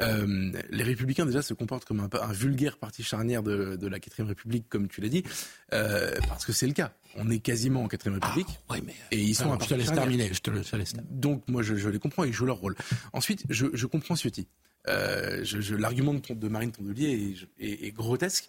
Euh, 0.00 0.50
les 0.70 0.82
républicains 0.84 1.26
déjà 1.26 1.42
se 1.42 1.52
comportent 1.54 1.84
comme 1.84 2.00
un, 2.00 2.08
un 2.20 2.32
vulgaire 2.32 2.78
parti 2.78 3.02
charnière 3.02 3.42
de, 3.42 3.76
de 3.76 3.86
la 3.86 4.00
quatrième 4.00 4.26
république, 4.28 4.68
comme 4.68 4.88
tu 4.88 5.00
l'as 5.00 5.08
dit, 5.10 5.22
euh, 5.74 6.16
parce 6.28 6.44
que 6.46 6.52
c'est 6.52 6.66
le 6.66 6.72
cas. 6.72 6.92
On 7.16 7.30
est 7.30 7.40
quasiment 7.40 7.84
en 7.84 7.88
quatrième 7.88 8.18
république. 8.20 8.48
Ah, 8.68 8.72
ouais, 8.74 8.82
mais 8.84 8.94
et 9.10 9.20
ils 9.20 9.34
sont 9.34 9.44
alors, 9.44 9.56
un 9.56 9.64
je 9.64 9.68
te 9.68 9.74
laisse 9.74 9.92
terminer. 9.92 10.30
Je 10.32 10.40
te, 10.40 10.50
je 10.62 10.76
laisse. 10.76 10.94
Donc 11.10 11.44
moi 11.46 11.62
je, 11.62 11.76
je 11.76 11.88
les 11.90 11.98
comprends 11.98 12.24
et 12.24 12.28
ils 12.28 12.32
jouent 12.32 12.46
leur 12.46 12.56
rôle. 12.56 12.74
Ensuite, 13.12 13.44
je, 13.50 13.66
je 13.74 13.86
comprends 13.86 14.16
Ciotti. 14.16 14.46
Euh, 14.88 15.44
je, 15.44 15.60
je- 15.60 15.74
L'argument 15.76 16.14
de, 16.14 16.34
de 16.34 16.48
Marine 16.48 16.72
Tondelier 16.72 17.36
est, 17.60 17.64
est- 17.64 17.86
est 17.86 17.90
grotesque. 17.92 18.48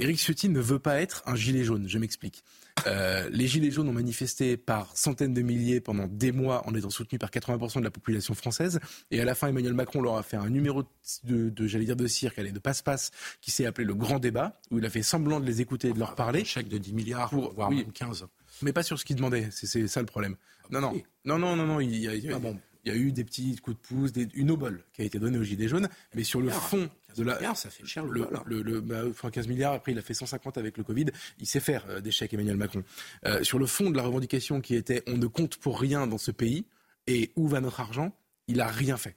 Éric 0.00 0.18
Ciotti 0.18 0.48
ne 0.48 0.60
veut 0.60 0.78
pas 0.78 1.00
être 1.00 1.22
un 1.26 1.36
gilet 1.36 1.62
jaune, 1.64 1.88
je 1.88 1.98
m'explique. 1.98 2.42
Euh, 2.86 3.28
les 3.30 3.46
gilets 3.46 3.70
jaunes 3.70 3.88
ont 3.88 3.92
manifesté 3.92 4.56
par 4.56 4.96
centaines 4.96 5.34
de 5.34 5.42
milliers 5.42 5.80
pendant 5.80 6.06
des 6.06 6.32
mois 6.32 6.66
en 6.66 6.74
étant 6.74 6.88
soutenus 6.88 7.18
par 7.18 7.30
80% 7.30 7.80
de 7.80 7.84
la 7.84 7.90
population 7.90 8.32
française. 8.34 8.80
Et 9.10 9.20
à 9.20 9.24
la 9.26 9.34
fin, 9.34 9.48
Emmanuel 9.48 9.74
Macron 9.74 10.00
leur 10.00 10.16
a 10.16 10.22
fait 10.22 10.38
un 10.38 10.48
numéro 10.48 10.84
de, 11.24 11.50
de 11.50 11.66
j'allais 11.66 11.84
dire, 11.84 11.96
de 11.96 12.06
cirque, 12.06 12.38
allez, 12.38 12.52
de 12.52 12.58
passe-passe, 12.58 13.10
qui 13.42 13.50
s'est 13.50 13.66
appelé 13.66 13.86
le 13.86 13.94
Grand 13.94 14.18
Débat, 14.18 14.58
où 14.70 14.78
il 14.78 14.86
a 14.86 14.90
fait 14.90 15.02
semblant 15.02 15.40
de 15.40 15.44
les 15.44 15.60
écouter 15.60 15.88
et 15.88 15.92
de 15.92 15.98
leur 15.98 16.14
parler. 16.14 16.40
Un 16.40 16.44
chèque 16.44 16.68
de 16.68 16.78
10 16.78 16.94
milliards, 16.94 17.28
Pour- 17.28 17.52
voire 17.52 17.68
oui. 17.68 17.76
même 17.76 17.92
15. 17.92 18.24
Mais 18.62 18.72
pas 18.72 18.82
sur 18.82 18.98
ce 18.98 19.04
qu'il 19.04 19.16
demandait, 19.16 19.48
c'est- 19.50 19.86
ça 19.86 20.00
le 20.00 20.06
problème. 20.06 20.36
Non, 20.70 20.80
non, 20.80 20.94
non, 21.26 21.38
non, 21.38 21.56
non, 21.56 21.66
non, 21.66 21.80
il 21.80 21.94
y 21.96 22.08
a, 22.08 22.14
il 22.14 22.24
y 22.24 22.32
a- 22.32 22.36
Ah 22.36 22.38
bon. 22.38 22.58
Il 22.84 22.92
y 22.92 22.94
a 22.94 22.98
eu 22.98 23.12
des 23.12 23.24
petits 23.24 23.56
coups 23.56 23.76
de 23.76 23.80
pouce, 23.82 24.12
des- 24.12 24.28
une 24.34 24.50
obole 24.50 24.82
qui 24.92 25.02
a 25.02 25.04
été 25.04 25.18
donnée 25.18 25.38
aux 25.38 25.42
Gilets 25.42 25.68
jaunes, 25.68 25.88
mais 26.14 26.24
sur 26.24 26.40
le 26.40 26.46
milliards. 26.46 26.68
fond 26.68 26.88
de 27.16 27.22
la... 27.24 27.54
ça 27.54 27.70
fait 27.70 27.84
cher 27.84 28.04
le 28.04 28.12
le, 28.12 28.20
bol, 28.24 28.36
hein. 28.36 28.42
le, 28.46 28.62
le- 28.62 28.80
bah, 28.80 29.02
enfin, 29.08 29.30
15 29.30 29.48
milliards, 29.48 29.72
après 29.74 29.92
il 29.92 29.98
a 29.98 30.02
fait 30.02 30.14
150 30.14 30.58
avec 30.58 30.76
le 30.78 30.84
Covid, 30.84 31.06
il 31.38 31.46
sait 31.46 31.60
faire 31.60 31.84
euh, 31.88 32.00
des 32.00 32.10
chèques 32.10 32.32
Emmanuel 32.34 32.56
Macron. 32.56 32.82
Euh, 33.26 33.42
sur 33.42 33.58
le 33.58 33.66
fond 33.66 33.90
de 33.90 33.96
la 33.96 34.02
revendication 34.02 34.60
qui 34.60 34.74
était 34.74 35.02
on 35.06 35.16
ne 35.16 35.26
compte 35.26 35.56
pour 35.56 35.80
rien 35.80 36.06
dans 36.06 36.18
ce 36.18 36.30
pays, 36.30 36.64
et 37.06 37.30
où 37.36 37.48
va 37.48 37.60
notre 37.60 37.80
argent, 37.80 38.14
il 38.46 38.60
a 38.60 38.68
rien 38.68 38.96
fait. 38.96 39.16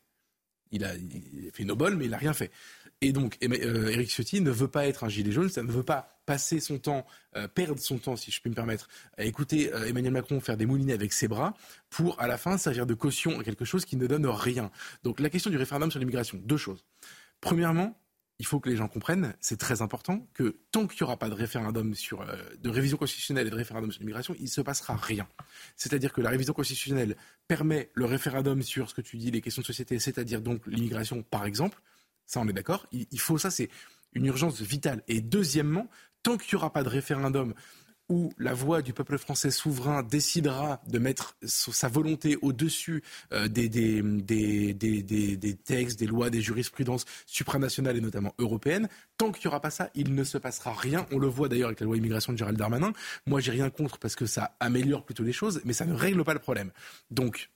Il 0.73 0.83
a, 0.83 0.89
fait 1.53 1.63
une 1.63 1.71
obole, 1.71 1.95
mais 1.95 2.05
il 2.05 2.13
a 2.13 2.17
rien 2.17 2.33
fait. 2.33 2.51
Et 3.01 3.13
donc, 3.13 3.37
Emma- 3.41 3.57
euh, 3.61 3.89
Éric 3.89 4.09
Ciotti 4.09 4.41
ne 4.41 4.51
veut 4.51 4.67
pas 4.67 4.87
être 4.87 5.03
un 5.03 5.09
gilet 5.09 5.31
jaune, 5.31 5.49
ça 5.49 5.63
ne 5.63 5.71
veut 5.71 5.83
pas 5.83 6.19
passer 6.25 6.59
son 6.59 6.79
temps, 6.79 7.05
euh, 7.35 7.47
perdre 7.47 7.79
son 7.79 7.97
temps, 7.97 8.15
si 8.15 8.31
je 8.31 8.41
puis 8.41 8.49
me 8.49 8.55
permettre, 8.55 8.87
à 9.17 9.23
écouter 9.23 9.73
euh, 9.73 9.85
Emmanuel 9.87 10.13
Macron 10.13 10.39
faire 10.39 10.57
des 10.57 10.65
moulinets 10.65 10.93
avec 10.93 11.13
ses 11.13 11.27
bras, 11.27 11.53
pour 11.89 12.19
à 12.19 12.27
la 12.27 12.37
fin 12.37 12.57
servir 12.57 12.85
de 12.85 12.93
caution 12.93 13.39
à 13.39 13.43
quelque 13.43 13.65
chose 13.65 13.85
qui 13.85 13.97
ne 13.97 14.07
donne 14.07 14.25
rien. 14.25 14.71
Donc 15.03 15.19
la 15.19 15.29
question 15.29 15.51
du 15.51 15.57
référendum 15.57 15.91
sur 15.91 15.99
l'immigration, 15.99 16.39
deux 16.43 16.57
choses. 16.57 16.83
Premièrement, 17.41 17.97
il 18.39 18.45
faut 18.45 18.59
que 18.59 18.69
les 18.69 18.75
gens 18.75 18.87
comprennent, 18.87 19.35
c'est 19.39 19.59
très 19.59 19.81
important, 19.81 20.27
que 20.33 20.57
tant 20.71 20.87
qu'il 20.87 20.97
n'y 21.01 21.05
aura 21.05 21.17
pas 21.17 21.29
de 21.29 21.35
référendum 21.35 21.93
sur, 21.93 22.21
euh, 22.21 22.35
de 22.59 22.69
révision 22.69 22.97
constitutionnelle 22.97 23.47
et 23.47 23.49
de 23.49 23.55
référendum 23.55 23.91
sur 23.91 23.99
l'immigration, 24.01 24.35
il 24.39 24.43
ne 24.43 24.47
se 24.47 24.61
passera 24.61 24.95
rien. 24.95 25.27
C'est-à-dire 25.75 26.11
que 26.13 26.21
la 26.21 26.29
révision 26.29 26.53
constitutionnelle 26.53 27.15
permet 27.47 27.91
le 27.93 28.05
référendum 28.05 28.61
sur 28.61 28.89
ce 28.89 28.95
que 28.95 29.01
tu 29.01 29.17
dis, 29.17 29.31
les 29.31 29.41
questions 29.41 29.61
de 29.61 29.67
société, 29.67 29.99
c'est-à-dire 29.99 30.41
donc 30.41 30.65
l'immigration, 30.67 31.21
par 31.23 31.45
exemple. 31.45 31.79
Ça, 32.25 32.39
on 32.39 32.47
est 32.47 32.53
d'accord. 32.53 32.87
Il, 32.91 33.05
il 33.11 33.19
faut 33.19 33.37
ça, 33.37 33.51
c'est 33.51 33.69
une 34.13 34.25
urgence 34.25 34.61
vitale. 34.61 35.03
Et 35.07 35.21
deuxièmement, 35.21 35.89
tant 36.23 36.37
qu'il 36.37 36.55
n'y 36.55 36.59
aura 36.59 36.73
pas 36.73 36.83
de 36.83 36.89
référendum 36.89 37.53
où 38.13 38.31
la 38.37 38.53
voix 38.53 38.83
du 38.83 38.93
peuple 38.93 39.17
français 39.17 39.49
souverain 39.49 40.03
décidera 40.03 40.79
de 40.87 40.99
mettre 40.99 41.35
sa 41.41 41.87
volonté 41.87 42.37
au-dessus 42.43 43.01
euh, 43.33 43.47
des 43.47 44.03
textes, 45.65 45.99
des 45.99 46.05
lois, 46.05 46.29
des 46.29 46.41
jurisprudences 46.41 47.05
supranationales 47.25 47.97
et 47.97 48.01
notamment 48.01 48.35
européennes, 48.37 48.87
tant 49.17 49.31
qu'il 49.31 49.47
n'y 49.47 49.47
aura 49.47 49.61
pas 49.61 49.71
ça, 49.71 49.89
il 49.95 50.13
ne 50.13 50.23
se 50.23 50.37
passera 50.37 50.73
rien. 50.73 51.07
On 51.11 51.17
le 51.17 51.27
voit 51.27 51.49
d'ailleurs 51.49 51.69
avec 51.69 51.79
la 51.79 51.87
loi 51.87 51.97
immigration 51.97 52.33
de 52.33 52.37
Gérald 52.37 52.57
Darmanin. 52.57 52.93
Moi, 53.25 53.39
j'ai 53.39 53.51
rien 53.51 53.71
contre 53.71 53.97
parce 53.97 54.15
que 54.15 54.27
ça 54.27 54.55
améliore 54.59 55.03
plutôt 55.03 55.23
les 55.23 55.33
choses, 55.33 55.61
mais 55.65 55.73
ça 55.73 55.85
ne 55.85 55.93
règle 55.93 56.23
pas 56.23 56.33
le 56.33 56.39
problème. 56.39 56.71
Donc, 57.09 57.49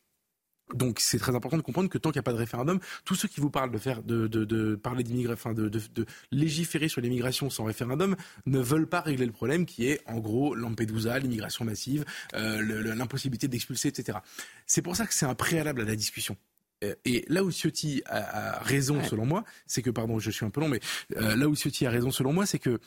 donc 0.73 0.99
c'est 0.99 1.19
très 1.19 1.35
important 1.35 1.57
de 1.57 1.61
comprendre 1.61 1.89
que 1.89 1.97
tant 1.97 2.11
qu'il 2.11 2.17
n'y 2.17 2.23
a 2.23 2.23
pas 2.23 2.33
de 2.33 2.37
référendum, 2.37 2.79
tous 3.05 3.15
ceux 3.15 3.27
qui 3.27 3.39
vous 3.39 3.49
parlent 3.49 3.71
de 3.71 3.77
faire, 3.77 4.03
de, 4.03 4.27
de, 4.27 4.45
de 4.45 4.75
parler 4.75 5.03
enfin 5.31 5.53
de, 5.53 5.69
de, 5.69 5.81
de 5.93 6.05
légiférer 6.31 6.89
sur 6.89 7.01
l'immigration 7.01 7.49
sans 7.49 7.63
référendum, 7.63 8.15
ne 8.45 8.59
veulent 8.59 8.87
pas 8.87 9.01
régler 9.01 9.25
le 9.25 9.31
problème 9.31 9.65
qui 9.65 9.87
est 9.87 10.01
en 10.05 10.19
gros 10.19 10.55
Lampedusa, 10.55 11.17
l'immigration 11.19 11.65
massive, 11.65 12.05
euh, 12.33 12.95
l'impossibilité 12.95 13.47
d'expulser, 13.47 13.89
etc. 13.89 14.19
C'est 14.65 14.81
pour 14.81 14.95
ça 14.95 15.05
que 15.05 15.13
c'est 15.13 15.25
un 15.25 15.35
préalable 15.35 15.81
à 15.81 15.85
la 15.85 15.95
discussion. 15.95 16.37
Euh, 16.83 16.95
Et 17.05 17.25
là 17.27 17.43
où 17.43 17.51
Ciotti 17.51 18.03
a, 18.05 18.57
a 18.57 18.63
raison, 18.63 19.03
selon 19.03 19.25
moi, 19.25 19.43
c'est 19.65 19.81
que, 19.81 19.89
pardon, 19.89 20.19
je 20.19 20.29
suis 20.31 20.45
un 20.45 20.49
peu 20.49 20.61
long, 20.61 20.69
mais 20.69 20.79
euh, 21.15 21.35
là 21.35 21.47
où 21.47 21.55
Ciotti 21.55 21.85
a 21.85 21.89
raison, 21.89 22.11
selon 22.11 22.33
moi, 22.33 22.45
c'est 22.45 22.59
que 22.59 22.79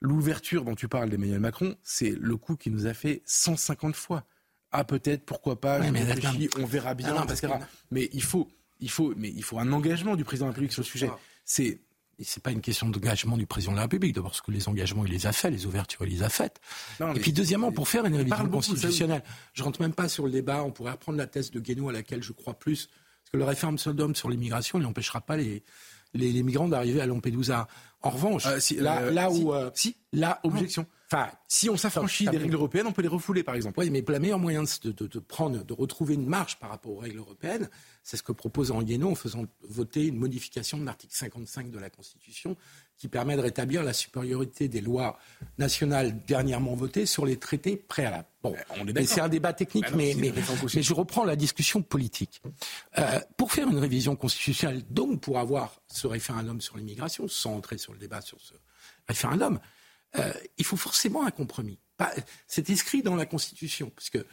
l'ouverture 0.00 0.64
dont 0.64 0.74
tu 0.74 0.88
parles 0.88 1.10
d'Emmanuel 1.10 1.40
Macron, 1.40 1.76
c'est 1.82 2.10
le 2.18 2.36
coup 2.36 2.56
qui 2.56 2.70
nous 2.70 2.86
a 2.86 2.94
fait 2.94 3.22
150 3.26 3.94
fois. 3.96 4.24
Ah, 4.72 4.84
peut-être, 4.84 5.24
pourquoi 5.24 5.60
pas, 5.60 5.80
Ouais, 5.80 5.90
mais 5.90 6.02
réfléchis, 6.04 6.50
on 6.58 6.66
verra 6.66 6.94
bien, 6.94 7.14
non, 7.14 7.24
etc. 7.24 7.48
que- 7.58 7.64
Mais 7.90 8.08
il 8.12 8.22
faut, 8.22 8.48
il 8.80 8.90
faut, 8.90 9.14
mais 9.16 9.28
il 9.30 9.42
faut 9.42 9.58
un 9.58 9.72
engagement 9.72 10.14
du 10.16 10.24
président 10.24 10.46
de 10.46 10.50
la 10.50 10.52
République 10.52 10.72
sur 10.72 10.82
le 10.82 10.86
sujet. 10.86 11.10
C'est 11.44 11.80
c'est 12.20 12.42
pas 12.42 12.50
une 12.50 12.60
question 12.60 12.88
d'engagement 12.88 13.36
du 13.36 13.46
président 13.46 13.70
de 13.72 13.76
la 13.76 13.82
République, 13.82 14.12
d'abord 14.12 14.32
parce 14.32 14.40
que 14.40 14.50
les 14.50 14.68
engagements 14.68 15.04
il 15.06 15.12
les 15.12 15.26
a 15.28 15.32
faits, 15.32 15.52
les 15.52 15.66
ouvertures 15.66 16.04
il 16.04 16.10
les 16.16 16.22
a 16.24 16.28
faites. 16.28 16.58
Non, 16.98 17.14
et 17.14 17.20
puis 17.20 17.32
deuxièmement, 17.32 17.70
pour 17.70 17.86
faire 17.88 18.04
une 18.06 18.16
révision 18.16 18.36
constitutionnelle, 18.50 19.22
je 19.54 19.62
rentre 19.62 19.80
même 19.80 19.92
pas 19.94 20.08
sur 20.08 20.24
le 20.26 20.32
débat. 20.32 20.64
On 20.64 20.72
pourrait 20.72 20.90
reprendre 20.92 21.16
la 21.16 21.28
thèse 21.28 21.52
de 21.52 21.60
Guénaud 21.60 21.88
à 21.90 21.92
laquelle 21.92 22.22
je 22.24 22.32
crois 22.32 22.54
plus, 22.54 22.86
parce 22.88 23.30
que 23.32 23.36
le 23.36 23.44
référendum 23.44 24.16
sur 24.16 24.28
l'immigration, 24.30 24.80
il 24.80 24.82
n'empêchera 24.82 25.20
pas 25.20 25.36
les, 25.36 25.62
les, 26.12 26.32
les 26.32 26.42
migrants 26.42 26.66
d'arriver 26.66 27.00
à 27.00 27.06
Lampedusa. 27.06 27.68
En 28.02 28.10
revanche, 28.10 28.46
Euh, 28.46 28.58
si, 28.58 28.74
là, 28.74 29.02
euh, 29.02 29.10
là 29.12 29.28
si, 29.32 29.42
où, 29.44 29.54
euh, 29.54 29.70
si, 29.74 29.96
là, 30.12 30.40
objection. 30.42 30.86
Enfin, 31.10 31.30
Si 31.46 31.70
on 31.70 31.76
s'affranchit 31.78 32.26
des 32.26 32.36
règles 32.36 32.54
européennes, 32.54 32.86
on 32.86 32.92
peut 32.92 33.00
les 33.00 33.08
refouler, 33.08 33.42
par 33.42 33.54
exemple. 33.54 33.80
oui, 33.80 33.88
mais 33.88 34.04
le 34.06 34.18
meilleur 34.18 34.38
moyen 34.38 34.62
de, 34.62 34.92
de- 34.92 35.06
de 35.06 35.18
prendre, 35.18 35.64
de 35.64 35.72
retrouver 35.72 36.12
une 36.14 36.26
marge 36.26 36.58
par 36.58 36.68
rapport 36.68 36.92
aux 36.92 36.98
règles 36.98 37.18
européennes, 37.20 37.70
c'est 38.02 38.18
ce 38.18 38.22
que 38.22 38.32
propose 38.32 38.70
Guénaud 38.72 39.12
en 39.12 39.14
faisant 39.14 39.44
voter 39.62 40.06
une 40.06 40.16
modification 40.18 40.76
de 40.76 40.84
l'article 40.84 41.14
55 41.14 41.70
de 41.70 41.78
la 41.78 41.88
Constitution 41.88 42.56
qui 42.98 43.08
permet 43.08 43.36
de 43.36 43.40
rétablir 43.40 43.82
la 43.84 43.92
supériorité 43.94 44.68
des 44.68 44.80
lois 44.82 45.18
nationales 45.56 46.18
dernièrement 46.26 46.74
votées 46.74 47.06
sur 47.06 47.24
les 47.24 47.36
traités 47.38 47.76
préalables. 47.76 48.26
Bon, 48.42 48.50
d'accord. 48.52 48.76
c'est 49.06 49.20
un 49.20 49.28
débat 49.28 49.52
technique, 49.54 49.84
Bah 49.84 49.90
non, 49.92 49.96
mais, 49.96 50.82
je 50.82 50.92
reprends 50.94 51.24
la 51.24 51.36
discussion 51.36 51.80
politique. 51.80 52.42
Euh, 52.98 53.20
pour 53.36 53.52
faire 53.52 53.68
une 53.68 53.78
révision 53.78 54.14
constitutionnelle, 54.16 54.82
donc 54.90 55.20
pour 55.22 55.38
avoir 55.38 55.80
ce 55.86 56.06
référendum 56.06 56.60
sur 56.60 56.76
l'immigration, 56.76 57.28
sans 57.28 57.54
entrer 57.54 57.78
sur 57.78 57.92
le 57.92 57.98
débat 57.98 58.20
sur 58.20 58.38
ce 58.40 58.52
référendum, 59.06 59.58
euh, 60.16 60.32
il 60.56 60.64
faut 60.64 60.76
forcément 60.76 61.26
un 61.26 61.30
compromis. 61.30 61.78
C'est 62.46 62.70
inscrit 62.70 63.02
dans 63.02 63.16
la 63.16 63.26
Constitution, 63.26 63.90
parce 63.90 64.10
que 64.10 64.24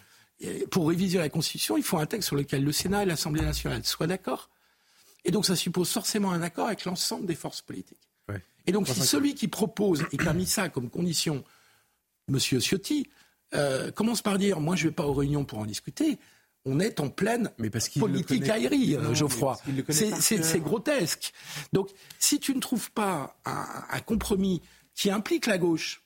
euh, 0.44 0.66
pour 0.70 0.88
réviser 0.88 1.18
la 1.18 1.30
Constitution, 1.30 1.78
il 1.78 1.84
faut 1.84 1.98
un 1.98 2.06
texte 2.06 2.28
sur 2.28 2.36
lequel 2.36 2.64
le 2.64 2.72
Sénat 2.72 3.04
et 3.04 3.06
l'Assemblée 3.06 3.42
nationale 3.42 3.84
soient 3.84 4.08
d'accord. 4.08 4.50
Et 5.24 5.32
donc 5.32 5.46
ça 5.46 5.56
suppose 5.56 5.90
forcément 5.90 6.32
un 6.32 6.42
accord 6.42 6.68
avec 6.68 6.86
l'ensemble 6.86 7.26
des 7.26 7.36
forces 7.36 7.62
politiques. 7.62 8.08
Ouais. 8.30 8.42
Et 8.68 8.72
donc 8.72 8.88
si 8.88 9.02
celui 9.02 9.34
qui 9.34 9.48
propose 9.48 10.06
et 10.12 10.18
qui 10.18 10.28
a 10.28 10.34
mis 10.34 10.46
ça 10.46 10.70
comme 10.70 10.90
condition, 10.90 11.44
Monsieur 12.28 12.60
Ciotti, 12.60 13.10
euh, 13.54 13.92
commence 13.92 14.22
par 14.22 14.38
dire 14.38 14.60
moi 14.60 14.76
je 14.76 14.86
ne 14.86 14.90
vais 14.90 14.96
pas 14.96 15.06
aux 15.06 15.14
réunions 15.14 15.46
pour 15.46 15.60
en 15.60 15.66
discuter. 15.66 16.20
On 16.68 16.80
est 16.80 17.00
en 17.00 17.10
pleine 17.10 17.52
Mais 17.60 17.70
parce 17.70 17.90
politique 17.90 18.50
aérie, 18.50 18.98
Geoffroy. 19.14 19.58
C'est- 19.90 20.60
grotesque. 20.60 21.32
Donc, 21.74 21.92
si 22.18 22.40
tu 22.40 22.56
ne 22.56 22.60
trouves 22.60 22.90
pas 22.92 23.38
un, 23.46 23.68
un 23.92 24.00
compromis 24.00 24.64
qui 24.96 25.10
implique 25.12 25.46
la 25.46 25.58
gauche 25.58 26.02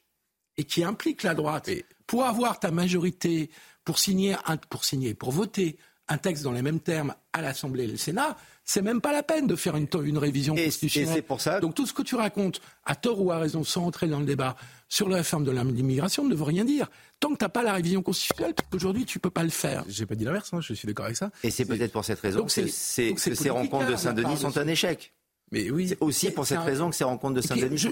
et 0.58 0.64
qui 0.64 0.84
implique 0.84 1.24
la 1.24 1.34
droite 1.36 1.70
pour 2.08 2.26
avoir 2.26 2.60
ta 2.60 2.72
majorité, 2.72 3.50
pour 3.86 4.00
signer, 4.00 4.36
un- 4.46 4.58
pour 4.58 4.84
signer, 4.84 5.14
pour 5.14 5.32
voter 5.32 5.78
un 6.12 6.18
texte 6.18 6.44
dans 6.44 6.52
les 6.52 6.64
mêmes 6.64 6.80
termes 6.80 7.14
à 7.34 7.42
l'Assemblée 7.42 7.84
et 7.84 7.88
le 7.88 7.96
Sénat, 7.98 8.36
c'est 8.66 8.82
même 8.82 9.00
pas 9.00 9.12
la 9.12 9.22
peine 9.22 9.46
de 9.46 9.56
faire 9.56 9.76
une, 9.76 9.88
une 10.04 10.18
révision 10.18 10.56
Et- 10.56 10.62
et 10.62 10.66
constitutionnelle. 10.66 11.14
c'est 11.14 11.22
pour 11.22 11.40
ça- 11.40 11.60
Donc 11.60 11.76
tout 11.76 11.86
ce 11.86 11.94
que 11.94 12.02
tu 12.02 12.16
racontes, 12.16 12.62
à 12.84 12.96
tort 12.96 13.22
ou 13.22 13.32
à 13.32 13.38
raison, 13.38 13.64
sans 13.64 13.86
entrer 13.86 14.08
dans 14.08 14.20
le 14.20 14.26
débat 14.26 14.56
sur 14.88 15.08
la 15.08 15.18
réforme 15.18 15.44
de 15.44 15.52
l'immigration, 15.52 16.24
ne 16.28 16.34
veut 16.34 16.44
rien 16.44 16.66
dire. 16.66 16.90
Tant 17.20 17.30
que 17.32 17.38
tu 17.38 17.46
n'as 17.46 17.50
pas 17.50 17.62
la 17.62 17.74
révision 17.74 18.02
constitutionnelle, 18.02 18.56
parce 18.56 18.68
qu'aujourd'hui 18.70 19.06
tu 19.06 19.20
peux 19.20 19.30
pas 19.30 19.44
le 19.44 19.50
faire. 19.52 19.86
J'ai 19.88 20.08
pas 20.08 20.16
dit 20.16 20.24
l'inverse, 20.26 20.52
hein, 20.52 20.62
je 20.62 20.74
suis 20.74 20.88
d'accord 20.88 21.06
avec 21.06 21.18
ça. 21.18 21.30
Et 21.44 21.52
c'est 21.52 21.66
peut-être 21.66 21.92
pour 21.92 22.04
cette 22.06 22.20
raison 22.22 22.40
Donc 22.40 22.48
que, 22.52 22.62
que 22.62 23.36
ces 23.36 23.50
rencontres 23.52 23.86
de 23.86 23.92
là, 23.92 23.98
Saint-Denis 23.98 24.38
sont 24.38 24.58
un 24.58 24.68
échec. 24.68 25.14
Mais 25.52 25.70
oui, 25.72 25.88
C'est 25.90 25.98
aussi 26.02 26.32
pour 26.32 26.46
cette 26.46 26.60
un- 26.60 26.64
raison 26.64 26.90
que 26.90 26.96
ces 26.96 27.04
rencontres 27.04 27.36
de 27.36 27.42
Saint-Denis 27.42 27.80
sont 27.80 27.92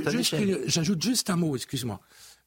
J'ajoute 0.66 1.02
juste 1.02 1.30
un 1.30 1.36
mot, 1.36 1.56
excuse-moi. 1.56 2.00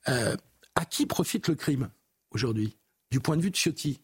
Euh, 0.08 0.36
à 0.74 0.84
qui 0.84 1.06
profite 1.06 1.48
le 1.48 1.54
crime 1.54 1.90
aujourd'hui 2.30 2.76
Du 3.10 3.20
point 3.20 3.36
de 3.36 3.42
vue 3.42 3.50
de 3.50 3.56
Ciotti? 3.56 4.00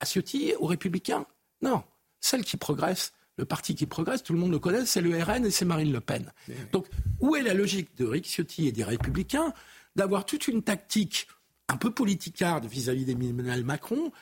À 0.00 0.06
Ciotti, 0.06 0.52
aux 0.60 0.66
Républicains? 0.66 1.26
Non. 1.62 1.82
Celle 2.20 2.44
qui 2.44 2.56
progresse, 2.56 3.12
le 3.38 3.44
parti 3.44 3.74
qui 3.74 3.86
progresse, 3.86 4.22
tout 4.22 4.32
le 4.32 4.38
monde 4.38 4.52
le 4.52 4.58
connaît, 4.58 4.86
c'est 4.86 5.00
le 5.00 5.20
RN 5.22 5.44
et 5.44 5.50
c'est 5.50 5.64
Marine 5.64 5.92
Le 5.92 6.00
Pen. 6.00 6.32
Donc, 6.72 6.86
où 7.20 7.34
est 7.36 7.42
la 7.42 7.54
logique 7.54 7.96
de 7.96 8.04
Rick 8.06 8.24
Ciotti 8.26 8.68
et 8.68 8.72
des 8.72 8.84
Républicains 8.84 9.52
d'avoir 9.96 10.24
toute 10.26 10.48
une 10.48 10.62
tactique 10.62 11.26
un 11.68 11.76
peu 11.76 11.90
politicarde 11.90 12.66
vis-à-vis 12.66 13.04
d'Emmanuel 13.04 13.64
Macron 13.64 14.12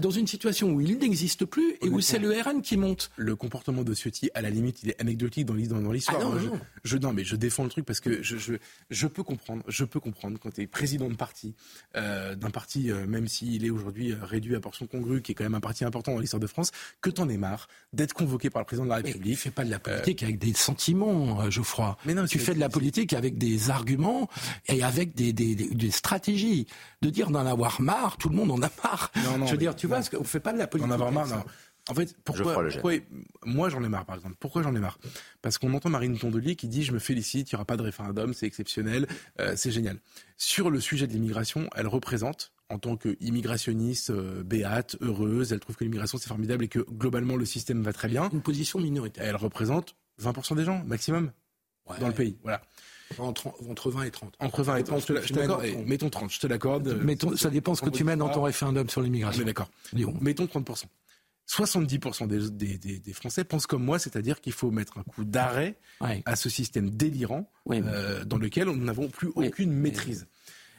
dans 0.00 0.10
une 0.10 0.26
situation 0.26 0.70
où 0.70 0.80
il 0.80 0.98
n'existe 0.98 1.44
plus 1.44 1.76
et 1.82 1.88
où 1.88 2.00
c'est 2.00 2.18
le 2.18 2.30
RN 2.40 2.62
qui 2.62 2.76
monte. 2.76 3.10
Le 3.16 3.36
comportement 3.36 3.82
de 3.82 3.94
Ciotti, 3.94 4.30
à 4.34 4.42
la 4.42 4.50
limite, 4.50 4.82
il 4.82 4.90
est 4.90 5.00
anecdotique 5.00 5.46
dans 5.46 5.54
l'histoire. 5.54 6.18
Ah 6.20 6.24
non, 6.24 6.38
je, 6.38 6.46
non. 6.46 6.60
Je, 6.84 6.96
non, 6.98 7.12
mais 7.12 7.24
je 7.24 7.36
défends 7.36 7.64
le 7.64 7.70
truc 7.70 7.84
parce 7.84 8.00
que 8.00 8.22
je, 8.22 8.36
je, 8.36 8.54
je 8.90 9.06
peux 9.06 9.22
comprendre, 9.22 9.62
je 9.68 9.84
peux 9.84 10.00
comprendre 10.00 10.38
quand 10.40 10.50
tu 10.52 10.62
es 10.62 10.66
président 10.66 11.08
de 11.08 11.14
parti, 11.14 11.54
euh, 11.96 12.34
d'un 12.34 12.50
parti, 12.50 12.90
euh, 12.90 13.06
même 13.06 13.28
s'il 13.28 13.64
est 13.64 13.70
aujourd'hui 13.70 14.12
euh, 14.12 14.16
réduit 14.22 14.54
à 14.54 14.60
portion 14.60 14.86
congrue, 14.86 15.22
qui 15.22 15.32
est 15.32 15.34
quand 15.34 15.44
même 15.44 15.54
un 15.54 15.60
parti 15.60 15.84
important 15.84 16.12
dans 16.12 16.20
l'histoire 16.20 16.40
de 16.40 16.46
France, 16.46 16.70
que 17.00 17.10
t'en 17.10 17.28
aies 17.28 17.36
marre 17.36 17.68
d'être 17.92 18.14
convoqué 18.14 18.50
par 18.50 18.62
le 18.62 18.66
président 18.66 18.84
de 18.84 18.90
la 18.90 18.96
République. 18.96 19.30
Mais 19.30 19.34
fais 19.36 19.50
pas 19.50 19.64
de 19.64 19.70
la 19.70 19.78
politique 19.78 20.22
avec 20.22 20.38
des 20.38 20.52
sentiments, 20.54 21.50
Geoffroy. 21.50 21.96
Mais 22.04 22.14
non, 22.14 22.26
tu 22.26 22.38
fais 22.38 22.54
de 22.54 22.60
la 22.60 22.68
politique 22.68 23.12
avec 23.12 23.38
des 23.38 23.70
arguments 23.70 24.28
et 24.68 24.82
avec 24.82 25.14
des, 25.14 25.32
des, 25.32 25.54
des, 25.54 25.68
des 25.68 25.90
stratégies. 25.90 26.66
De 27.00 27.10
dire 27.10 27.30
d'en 27.30 27.44
avoir 27.44 27.80
marre, 27.80 28.16
tout 28.16 28.28
le 28.28 28.36
monde 28.36 28.52
en 28.52 28.62
a 28.62 28.70
marre. 28.84 29.10
Non, 29.24 29.41
non, 29.42 29.46
je 29.46 29.52
veux 29.52 29.58
dire, 29.58 29.76
tu 29.76 29.86
vois, 29.86 30.00
on 30.18 30.24
fait 30.24 30.40
pas 30.40 30.52
de 30.52 30.58
la 30.58 30.66
politique. 30.66 30.90
En 30.90 30.94
avoir 30.94 31.12
marre, 31.12 31.28
non. 31.28 31.44
En 31.88 31.94
fait, 31.94 32.16
pourquoi, 32.24 32.54
pourquoi 32.54 32.92
moi 33.44 33.68
j'en 33.68 33.82
ai 33.82 33.88
marre 33.88 34.04
par 34.04 34.14
exemple. 34.14 34.36
Pourquoi 34.38 34.62
j'en 34.62 34.74
ai 34.74 34.78
marre? 34.78 34.98
Parce 35.40 35.58
qu'on 35.58 35.74
entend 35.74 35.90
Marine 35.90 36.16
Tondelier 36.16 36.54
qui 36.54 36.68
dit 36.68 36.84
je 36.84 36.92
me 36.92 37.00
félicite, 37.00 37.50
il 37.50 37.54
n'y 37.54 37.56
aura 37.56 37.64
pas 37.64 37.76
de 37.76 37.82
référendum, 37.82 38.34
c'est 38.34 38.46
exceptionnel, 38.46 39.08
euh, 39.40 39.54
c'est 39.56 39.72
génial. 39.72 39.98
Sur 40.36 40.70
le 40.70 40.78
sujet 40.78 41.08
de 41.08 41.12
l'immigration, 41.12 41.68
elle 41.74 41.88
représente 41.88 42.52
en 42.68 42.78
tant 42.78 42.96
qu'immigrationniste 42.96 44.10
euh, 44.10 44.44
béate, 44.44 44.96
heureuse, 45.00 45.52
elle 45.52 45.58
trouve 45.58 45.74
que 45.76 45.82
l'immigration 45.82 46.18
c'est 46.18 46.28
formidable 46.28 46.64
et 46.64 46.68
que 46.68 46.78
globalement 46.78 47.34
le 47.34 47.44
système 47.44 47.82
va 47.82 47.92
très 47.92 48.08
bien. 48.08 48.30
Une 48.32 48.42
position 48.42 48.78
minoritaire. 48.78 49.24
Elle 49.24 49.36
représente 49.36 49.96
20% 50.22 50.54
des 50.54 50.64
gens 50.64 50.84
maximum 50.84 51.32
ouais. 51.90 51.98
dans 51.98 52.08
le 52.08 52.14
pays. 52.14 52.38
Voilà. 52.42 52.62
Entre, 53.18 53.48
entre 53.68 53.90
20 53.90 54.02
et 54.04 54.10
30. 54.10 54.34
Entre 54.40 54.62
20 54.62 54.76
et 54.76 54.84
30, 54.84 55.06
je, 55.06 55.22
je 55.22 55.32
t'accorde. 55.32 55.64
Mettons 55.86 56.10
30, 56.10 56.32
je 56.32 56.40
te 56.40 56.46
l'accorde. 56.46 57.36
Ça 57.36 57.50
dépend 57.50 57.74
ce 57.74 57.82
que 57.82 57.90
tu 57.90 58.04
mènes 58.04 58.18
dans 58.18 58.28
ton 58.28 58.42
référendum 58.42 58.88
sur 58.88 59.02
l'immigration. 59.02 59.44
D'accord. 59.44 59.70
Mettons 60.20 60.44
30%. 60.44 60.84
70% 61.48 62.28
des, 62.28 62.50
des, 62.50 62.78
des, 62.78 62.98
des, 62.98 63.12
Français 63.12 63.44
pensent 63.44 63.66
comme 63.66 63.84
moi, 63.84 63.98
c'est-à-dire 63.98 64.40
qu'il 64.40 64.52
faut 64.52 64.70
mettre 64.70 64.98
un 64.98 65.02
coup 65.02 65.24
d'arrêt 65.24 65.76
ouais. 66.00 66.22
à 66.24 66.36
ce 66.36 66.48
système 66.48 66.88
délirant 66.90 67.50
euh, 67.70 68.24
dans 68.24 68.38
lequel 68.38 68.68
nous 68.68 68.76
n'avons 68.76 69.08
plus 69.08 69.28
aucune 69.34 69.72
maîtrise. 69.72 70.28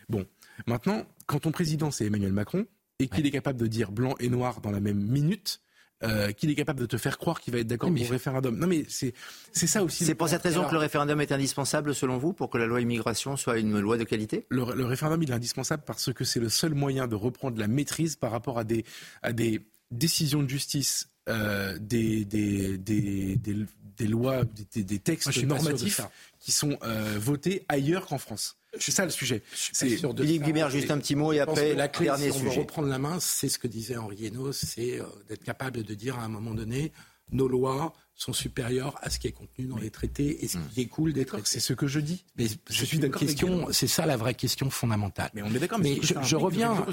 Bon, 0.09 0.25
maintenant, 0.65 1.05
quand 1.27 1.41
ton 1.41 1.51
président 1.51 1.91
c'est 1.91 2.05
Emmanuel 2.05 2.34
Macron 2.34 2.65
et 2.99 3.07
qu'il 3.07 3.25
est 3.25 3.31
capable 3.31 3.59
de 3.59 3.67
dire 3.67 3.91
blanc 3.91 4.15
et 4.19 4.29
noir 4.29 4.61
dans 4.61 4.71
la 4.71 4.79
même 4.79 4.99
minute, 4.99 5.61
euh, 6.04 6.32
qu'il 6.32 6.49
est 6.49 6.56
capable 6.56 6.80
de 6.80 6.86
te 6.86 6.97
faire 6.97 7.18
croire 7.18 7.39
qu'il 7.41 7.54
va 7.54 7.60
être 7.60 7.68
d'accord 7.68 7.89
pour 7.89 8.04
le 8.04 8.10
référendum. 8.10 8.58
Non, 8.58 8.68
mais 8.68 8.86
c'est 8.88 9.14
c'est 9.51 9.68
ça 9.68 9.84
aussi. 9.84 10.06
C'est 10.06 10.16
pour 10.16 10.30
cette 10.30 10.41
raison 10.41 10.60
Alors, 10.60 10.70
que 10.70 10.76
le 10.76 10.80
référendum 10.82 11.22
est 11.22 11.32
indispensable, 11.32 11.95
selon 11.95 12.18
vous, 12.18 12.34
pour 12.34 12.49
que 12.49 12.58
la 12.58 12.66
loi 12.66 12.82
immigration 12.82 13.38
soit 13.38 13.60
une 13.60 13.80
loi 13.80 13.97
de 13.97 14.04
qualité? 14.04 14.45
Le, 14.49 14.74
le 14.74 14.86
référendum, 14.86 15.22
il 15.24 15.32
est 15.32 15.34
indispensable 15.34 15.84
parce 15.86 16.12
que 16.14 16.24
c'est 16.24 16.39
le 16.39 16.49
seul 16.49 16.74
moyen 16.74 17.08
de 17.08 17.16
reprendre 17.16 17.60
la 17.60 17.68
maîtrise 17.68 18.16
par 18.16 18.32
rapport 18.32 18.58
à 18.60 18.64
des, 18.64 18.86
à 19.22 19.34
des 19.34 19.66
décisions 19.91 20.43
de 20.43 20.49
justice, 20.49 21.10
euh, 21.30 21.78
des, 21.80 22.26
des, 22.26 22.78
des, 22.78 23.38
des, 23.38 24.08
lois, 24.08 24.43
des, 24.74 24.84
des 24.84 24.99
textes 24.99 25.36
Moi, 25.36 25.45
normatifs 25.45 26.01
qui 26.39 26.51
sont 26.51 26.78
euh, 26.84 27.18
votés 27.20 27.66
ailleurs 27.70 28.06
qu'en 28.08 28.18
France. 28.18 28.58
C'est 28.80 28.91
ça 28.91 29.05
le 29.05 29.11
sujet. 29.11 29.43
C'est 29.53 29.88
Philippe 29.88 30.43
Guibert, 30.43 30.69
juste 30.69 30.89
un 30.91 30.97
petit 30.97 31.15
mot 31.15 31.32
et 31.34 31.39
après 31.39 31.74
la 31.76 31.88
clé, 31.88 32.05
dernier 32.05 32.32
si 32.32 32.38
on 32.38 32.39
sujet. 32.39 32.49
veut 32.55 32.61
reprendre 32.61 32.88
la 32.88 32.97
main, 32.99 33.19
c'est 33.19 33.49
ce 33.49 33.59
que 33.59 33.67
disait 33.67 33.97
Henri 33.97 34.15
Guénaud, 34.15 34.51
c'est 34.51 34.99
euh, 34.99 35.05
d'être 35.30 35.43
capable 35.43 35.84
de 35.84 35.93
dire 35.93 36.17
à 36.17 36.24
un 36.24 36.28
moment 36.28 36.53
donné, 36.53 36.91
nos 37.32 37.47
lois 37.47 37.93
sont 38.15 38.34
supérieures 38.34 38.95
à 39.01 39.09
ce 39.09 39.19
qui 39.19 39.28
est 39.28 39.32
contenu 39.32 39.65
dans 39.65 39.78
les 39.78 39.89
traités 39.89 40.43
et 40.43 40.47
ce 40.47 40.57
qui 40.57 40.76
découle 40.76 41.13
des 41.13 41.26
traités. 41.26 41.43
C'est 41.45 41.59
ce 41.59 41.74
que 41.74 41.88
je 41.88 41.99
dis. 41.99 42.26
Mais 42.38 42.45
je 42.69 42.86
suis 42.86 42.99
d'accord. 42.99 43.21
Question, 43.21 43.67
c'est 43.71 43.88
ça 43.88 44.05
la 44.05 44.17
vraie 44.17 44.36
question 44.36 44.69
fondamentale. 44.69 45.30
Mais 45.34 45.41
on 45.41 45.53
est 45.53 45.59
d'accord. 45.59 45.80
Mais, 45.80 45.97
mais 46.01 46.07
je, 46.07 46.13
je 46.21 46.36
reviens. 46.36 46.86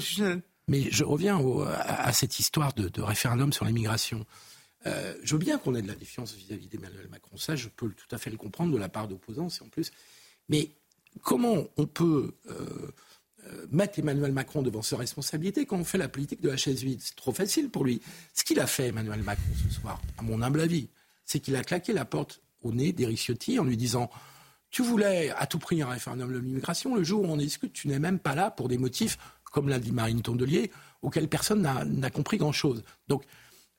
Mais 0.67 0.83
je 0.91 1.03
reviens 1.03 1.37
au, 1.37 1.61
à, 1.63 1.73
à, 1.73 2.13
cette 2.13 2.39
histoire 2.39 2.73
de, 2.73 2.87
de 2.87 3.01
référendum 3.01 3.51
sur 3.51 3.65
l'immigration. 3.65 4.25
Euh, 4.85 5.13
je 5.23 5.33
veux 5.33 5.39
bien 5.39 5.57
qu'on 5.57 5.75
ait 5.75 5.81
de 5.81 5.87
la 5.87 5.95
défiance 5.95 6.33
vis-à-vis 6.33 6.67
d'Emmanuel 6.67 7.07
Macron. 7.09 7.37
Ça, 7.37 7.55
je 7.55 7.67
peux 7.67 7.89
tout 7.89 8.15
à 8.15 8.17
fait 8.17 8.29
le 8.29 8.37
comprendre 8.37 8.71
de 8.71 8.77
la 8.77 8.89
part 8.89 9.07
d'opposants, 9.07 9.49
c'est 9.49 9.63
en 9.63 9.69
plus. 9.69 9.91
Mais 10.49 10.69
comment 11.21 11.65
on 11.77 11.85
peut 11.85 12.33
euh, 12.49 12.91
euh, 13.45 13.65
mettre 13.71 13.99
Emmanuel 13.99 14.31
Macron 14.31 14.61
devant 14.61 14.81
ses 14.81 14.95
responsabilités 14.95 15.65
quand 15.65 15.77
on 15.77 15.83
fait 15.83 15.97
la 15.97 16.09
politique 16.09 16.41
de 16.41 16.49
la 16.49 16.57
chaise 16.57 16.83
vide? 16.83 16.99
C'est 17.01 17.15
trop 17.15 17.33
facile 17.33 17.69
pour 17.69 17.83
lui. 17.83 18.01
Ce 18.33 18.43
qu'il 18.43 18.59
a 18.59 18.67
fait, 18.67 18.87
Emmanuel 18.87 19.23
Macron, 19.23 19.51
ce 19.67 19.73
soir, 19.73 20.01
à 20.17 20.21
mon 20.21 20.41
humble 20.41 20.61
avis, 20.61 20.89
c'est 21.25 21.39
qu'il 21.39 21.55
a 21.55 21.63
claqué 21.63 21.93
la 21.93 22.05
porte 22.05 22.41
au 22.61 22.71
nez 22.71 22.93
d'Éric 22.93 23.17
Ciotti 23.17 23.59
en 23.59 23.63
lui 23.63 23.77
disant 23.77 24.09
Tu 24.69 24.83
voulais 24.83 25.31
à 25.31 25.47
tout 25.47 25.59
prix 25.59 25.81
un 25.81 25.89
référendum 25.89 26.31
de 26.31 26.37
l'immigration. 26.37 26.95
Le 26.95 27.03
jour 27.03 27.23
où 27.23 27.25
on 27.25 27.37
discute, 27.37 27.73
tu 27.73 27.87
n'es 27.87 27.99
même 27.99 28.19
pas 28.19 28.35
là 28.35 28.51
pour 28.51 28.67
des 28.67 28.77
motifs, 28.77 29.17
comme 29.43 29.69
l'a 29.69 29.79
dit 29.79 29.91
Marine 29.91 30.21
Tondelier, 30.21 30.71
auxquels 31.01 31.27
personne 31.27 31.61
n'a 31.61 32.09
compris 32.09 32.37
grand-chose. 32.37 32.83
Donc, 33.07 33.23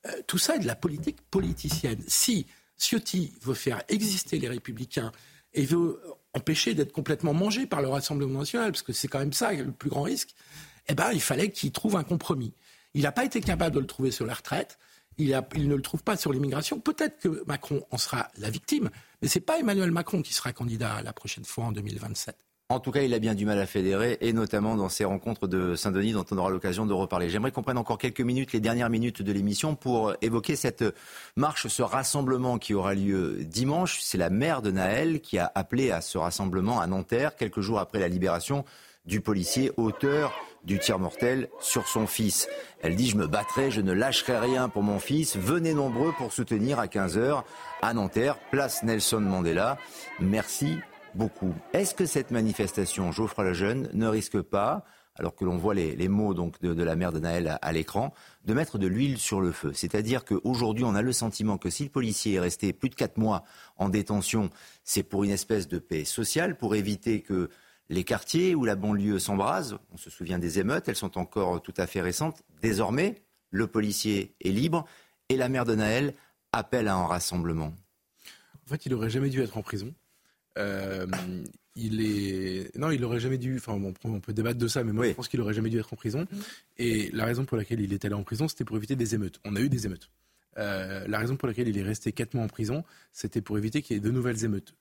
euh, 0.07 0.11
tout 0.27 0.39
ça 0.39 0.57
est 0.57 0.61
de 0.61 0.67
la 0.67 0.75
politique 0.75 1.21
politicienne. 1.31 2.03
Si 2.09 2.47
Ciotti 2.77 3.33
veut 3.43 3.55
faire 3.55 3.83
exister 3.89 4.39
les 4.39 4.49
républicains 4.49 5.13
et 5.55 5.65
veut 5.65 6.01
empêcher 6.35 6.75
d'être 6.75 6.93
complètement 6.93 7.35
mangé 7.35 7.67
par 7.67 7.83
le 7.83 7.89
Rassemblement 7.89 8.41
national, 8.41 8.73
parce 8.73 8.83
que 8.83 8.93
c'est 8.93 9.09
quand 9.09 9.19
même 9.19 9.33
ça 9.33 9.53
le 9.53 9.73
plus 9.73 9.91
grand 9.91 10.03
risque, 10.03 10.35
eh 10.89 10.95
ben, 10.95 11.11
il 11.13 11.21
fallait 11.21 11.51
qu'il 11.51 11.73
trouve 11.73 11.97
un 11.97 12.05
compromis. 12.05 12.55
Il 12.95 13.03
n'a 13.03 13.13
pas 13.13 13.25
été 13.25 13.41
capable 13.41 13.75
de 13.75 13.81
le 13.81 13.87
trouver 13.87 14.11
sur 14.11 14.27
la 14.27 14.35
retraite, 14.35 14.79
il, 15.19 15.29
ne 15.29 15.75
le 15.75 15.83
trouve 15.83 16.03
pas 16.03 16.17
sur 16.17 16.33
l'immigration. 16.33 16.81
Peut-être 16.81 17.19
que 17.19 17.45
Macron 17.47 17.85
en 17.91 17.99
sera 17.99 18.29
la 18.39 18.51
victime, 18.51 18.91
mais 19.21 19.29
ce 19.29 19.39
n'est 19.39 19.45
pas 19.45 19.59
Emmanuel 19.59 19.91
Macron 19.91 20.23
qui 20.23 20.33
sera 20.33 20.53
candidat 20.53 21.03
la 21.03 21.13
prochaine 21.13 21.45
fois 21.45 21.65
en 21.65 21.73
2027. 21.73 22.37
En 22.73 22.81
tout 22.81 22.91
cas, 22.91 23.03
il 23.03 23.13
a 23.13 23.19
bien 23.19 23.35
du 23.35 23.45
mal 23.45 23.59
à 23.59 23.67
fédérer, 23.67 24.17
et 24.23 24.33
notamment 24.33 24.77
dans 24.77 24.89
ces 24.89 25.05
rencontres 25.05 25.47
de 25.47 25.75
Saint-Denis 25.77 26.13
dont 26.13 26.25
on 26.31 26.39
aura 26.39 26.49
l'occasion 26.49 26.87
de 26.87 26.95
reparler. 26.95 27.29
J'aimerais 27.29 27.53
qu'on 27.53 27.63
prenne 27.63 27.77
encore 27.77 27.99
quelques 27.99 28.23
minutes, 28.23 28.55
les 28.55 28.61
dernières 28.61 28.89
minutes 28.89 29.21
de 29.21 29.31
l'émission, 29.31 29.75
pour 29.75 30.15
évoquer 30.23 30.57
cette 30.57 30.83
marche, 31.37 31.67
ce 31.67 31.83
rassemblement 31.83 32.57
qui 32.57 32.73
aura 32.73 32.95
lieu 32.95 33.45
dimanche. 33.45 33.99
C'est 34.01 34.17
la 34.17 34.31
mère 34.31 34.63
de 34.63 34.71
Naël 34.71 35.21
qui 35.21 35.37
a 35.37 35.53
appelé 35.55 35.91
à 35.91 36.01
ce 36.01 36.17
rassemblement 36.17 36.81
à 36.81 36.87
Nanterre, 36.87 37.37
quelques 37.37 37.61
jours 37.61 37.79
après 37.79 37.99
la 37.99 38.09
libération 38.09 38.65
du 39.05 39.21
policier 39.21 39.71
auteur 39.77 40.33
du 40.65 40.79
tir 40.79 40.99
mortel 40.99 41.51
sur 41.61 41.87
son 41.87 42.07
fils. 42.07 42.49
Elle 42.81 42.97
dit, 42.97 43.11
je 43.11 43.19
me 43.19 43.27
battrai, 43.27 43.71
je 43.71 43.83
ne 43.83 43.93
lâcherai 43.93 44.39
rien 44.39 44.71
pour 44.71 44.83
mon 44.83 44.99
fils. 44.99 45.37
Venez 45.37 45.75
nombreux 45.75 46.13
pour 46.17 46.33
soutenir 46.33 46.79
à 46.79 46.87
15h 46.87 47.43
à 47.83 47.93
Nanterre, 47.93 48.39
place 48.51 48.83
Nelson 48.83 49.21
Mandela. 49.21 49.77
Merci 50.21 50.79
beaucoup. 51.15 51.55
Est-ce 51.73 51.95
que 51.95 52.07
cette 52.07 52.31
manifestation, 52.31 53.13
Geoffroy 53.13 53.45
Lejeune, 53.45 53.89
ne 53.93 54.07
risque 54.07 54.41
pas, 54.41 54.85
alors 55.15 55.35
que 55.35 55.45
l'on 55.45 55.59
voit 55.59 55.75
les, 55.75 56.09
mots 56.09 56.35
donc 56.35 56.61
de, 56.61 56.83
la 56.83 56.97
mère 56.97 57.13
de 57.13 57.19
Naël 57.19 57.49
à, 57.49 57.55
à 57.57 57.73
l'écran, 57.73 58.15
de 58.45 58.55
mettre 58.55 58.79
de 58.79 58.87
l'huile 58.87 59.19
sur 59.19 59.41
le 59.41 59.53
feu? 59.53 59.73
C'est-à-dire 59.75 60.25
qu'aujourd'hui, 60.25 60.85
on 60.85 60.95
a 60.95 61.03
le 61.03 61.13
sentiment 61.13 61.59
que 61.59 61.71
si 61.71 61.85
le 61.85 61.91
policier 61.91 62.35
est 62.35 62.41
resté 62.41 62.73
plus 62.73 62.89
de 62.89 62.95
quatre 62.95 63.19
mois 63.19 63.45
en 63.77 63.89
détention, 63.89 64.51
c'est 64.85 65.03
pour 65.03 65.25
une 65.25 65.31
espèce 65.31 65.69
de 65.69 65.79
paix 65.79 66.05
sociale, 66.05 66.57
pour 66.57 66.75
éviter 66.75 67.21
que 67.21 67.51
les 67.89 68.05
quartiers 68.05 68.55
ou 68.55 68.65
la 68.65 68.75
banlieue 68.75 69.19
s'embrasent. 69.19 69.77
On 69.93 69.97
se 69.97 70.11
souvient 70.11 70.39
des 70.39 70.59
émeutes, 70.59 70.89
elles 70.89 70.97
sont 70.97 71.19
encore 71.19 71.61
tout 71.63 71.75
à 71.77 71.87
fait 71.87 72.01
récentes. 72.01 72.43
Désormais, 72.63 73.23
le 73.51 73.67
policier 73.67 74.35
est 74.41 74.51
libre 74.51 74.87
et 75.29 75.37
la 75.37 75.49
mère 75.49 75.65
de 75.65 75.75
Naël 75.75 76.15
appelle 76.53 76.89
à 76.89 76.95
un 76.95 77.07
rassemblement. 77.07 77.75
En 78.67 78.69
fait, 78.69 78.87
il 78.87 78.93
n'aurait 78.93 79.11
jamais 79.11 79.29
dû 79.29 79.43
être 79.43 79.59
en 79.59 79.63
prison. 79.63 79.93
Euh, 80.59 81.07
il 81.75 82.01
est 82.03 82.77
non, 82.77 82.91
il 82.91 83.03
aurait 83.05 83.21
jamais 83.21 83.39
dû. 83.39 83.57
Enfin, 83.57 83.77
bon, 83.79 83.95
on 84.05 84.21
peut 84.21 84.33
débattre 84.33 84.59
de 84.59 84.69
ça, 84.69 84.85
mais 84.85 84.93
moi, 84.93 85.05
oui. 85.05 85.11
je 85.11 85.15
pense 85.15 85.29
qu'il 85.29 85.41
aurait 85.41 85.55
jamais 85.55 85.71
dû 85.71 85.79
être 85.79 85.93
en 85.93 85.97
prison. 85.97 86.27
Et 86.79 87.11
la 87.13 87.25
raison 87.25 87.45
pour 87.45 87.57
laquelle 87.57 87.81
il 87.81 87.93
est 87.93 88.05
allé 88.05 88.15
en 88.15 88.25
prison, 88.25 88.49
c'était 88.49 88.65
pour 88.65 88.77
éviter 88.77 88.97
des 88.97 89.15
émeutes. 89.15 89.41
On 89.45 89.57
a 89.57 89.61
eu 89.61 89.69
des 89.69 89.87
émeutes. 89.87 90.11
Euh, 90.59 91.07
la 91.09 91.19
raison 91.19 91.37
pour 91.37 91.49
laquelle 91.49 91.69
il 91.69 91.79
est 91.79 91.83
resté 91.83 92.13
quatre 92.13 92.35
mois 92.35 92.45
en 92.45 92.49
prison, 92.49 92.85
c'était 93.13 93.41
pour 93.41 93.57
éviter 93.57 93.83
qu'il 93.83 93.97
y 93.97 93.99
ait 93.99 94.03
de 94.03 94.11
nouvelles 94.11 94.45
émeutes. 94.45 94.75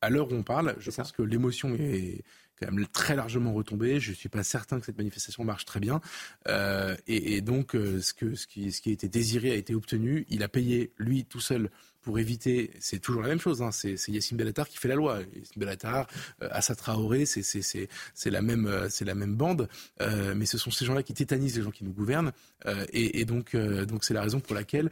À 0.00 0.10
l'heure 0.10 0.30
où 0.30 0.34
on 0.34 0.42
parle, 0.42 0.76
je 0.78 0.90
pense 0.90 1.12
que 1.12 1.22
l'émotion 1.22 1.74
est 1.76 2.24
quand 2.60 2.70
même 2.70 2.86
très 2.88 3.16
largement 3.16 3.54
retombée. 3.54 4.00
Je 4.00 4.12
suis 4.12 4.28
pas 4.28 4.42
certain 4.42 4.78
que 4.78 4.86
cette 4.86 4.98
manifestation 4.98 5.44
marche 5.44 5.64
très 5.64 5.80
bien. 5.80 6.02
Euh, 6.46 6.94
et, 7.06 7.36
et, 7.36 7.40
donc, 7.40 7.74
euh, 7.74 8.02
ce, 8.02 8.12
que, 8.12 8.34
ce, 8.34 8.46
qui, 8.46 8.70
ce 8.70 8.82
qui 8.82 8.90
a 8.90 8.92
été 8.92 9.08
désiré 9.08 9.52
a 9.52 9.54
été 9.54 9.74
obtenu. 9.74 10.26
Il 10.28 10.42
a 10.42 10.48
payé, 10.48 10.92
lui, 10.98 11.24
tout 11.24 11.40
seul, 11.40 11.70
pour 12.04 12.18
éviter, 12.18 12.70
c'est 12.80 12.98
toujours 12.98 13.22
la 13.22 13.28
même 13.28 13.40
chose, 13.40 13.62
hein, 13.62 13.70
c'est 13.72 13.96
Yassine 14.08 14.36
Bellatar 14.36 14.68
qui 14.68 14.76
fait 14.76 14.88
la 14.88 14.94
loi. 14.94 15.20
Yassine 15.20 15.56
Bellatar, 15.56 16.06
euh, 16.42 16.48
Assa 16.50 16.74
Traoré, 16.74 17.24
c'est 17.24 18.30
la 18.30 18.42
même 18.42 18.66
euh, 18.66 18.88
la 19.00 19.14
même 19.14 19.34
bande, 19.34 19.68
euh, 20.00 20.34
mais 20.36 20.46
ce 20.46 20.58
sont 20.58 20.70
ces 20.70 20.84
gens-là 20.84 21.02
qui 21.02 21.14
tétanisent 21.14 21.56
les 21.56 21.62
gens 21.62 21.70
qui 21.70 21.84
nous 21.84 21.92
gouvernent, 21.92 22.32
euh, 22.66 22.84
et, 22.92 23.20
et, 23.20 23.24
donc 23.24 23.56
donc 23.56 24.04
c'est 24.04 24.14
la 24.14 24.22
raison 24.22 24.40
pour 24.40 24.54
laquelle 24.54 24.90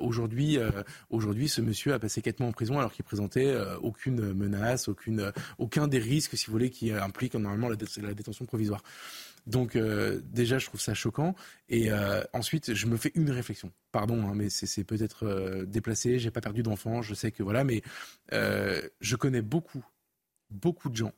aujourd'hui 0.00 0.58
aujourd'hui 1.10 1.48
ce 1.48 1.60
monsieur 1.60 1.92
a 1.92 1.98
passé 1.98 2.22
quatre 2.22 2.40
mois 2.40 2.48
en 2.48 2.52
prison 2.52 2.78
alors 2.78 2.92
qu'il 2.92 3.04
présentait 3.04 3.54
aucune 3.82 4.32
menace, 4.32 4.88
aucune 4.88 5.32
aucun 5.58 5.88
des 5.88 5.98
risques, 5.98 6.36
si 6.36 6.46
vous 6.46 6.52
voulez, 6.52 6.70
qui 6.70 6.92
impliquent 6.92 7.34
normalement 7.34 7.68
la 7.68 8.14
détention 8.14 8.44
provisoire. 8.44 8.82
Donc 9.46 9.76
euh, 9.76 10.20
déjà, 10.32 10.58
je 10.58 10.66
trouve 10.66 10.80
ça 10.80 10.94
choquant. 10.94 11.34
Et 11.68 11.90
euh, 11.90 12.22
ensuite, 12.32 12.74
je 12.74 12.86
me 12.86 12.96
fais 12.96 13.12
une 13.14 13.30
réflexion. 13.30 13.72
Pardon, 13.92 14.28
hein, 14.28 14.32
mais 14.34 14.50
c'est 14.50 14.84
peut-être 14.84 15.26
euh, 15.26 15.64
déplacé. 15.64 16.18
J'ai 16.18 16.30
pas 16.30 16.40
perdu 16.40 16.62
d'enfant. 16.62 17.02
Je 17.02 17.14
sais 17.14 17.32
que 17.32 17.42
voilà, 17.42 17.64
mais 17.64 17.82
je 18.32 19.16
connais 19.16 19.42
beaucoup, 19.42 19.84
beaucoup 20.50 20.88
de 20.88 20.96
gens, 20.96 21.12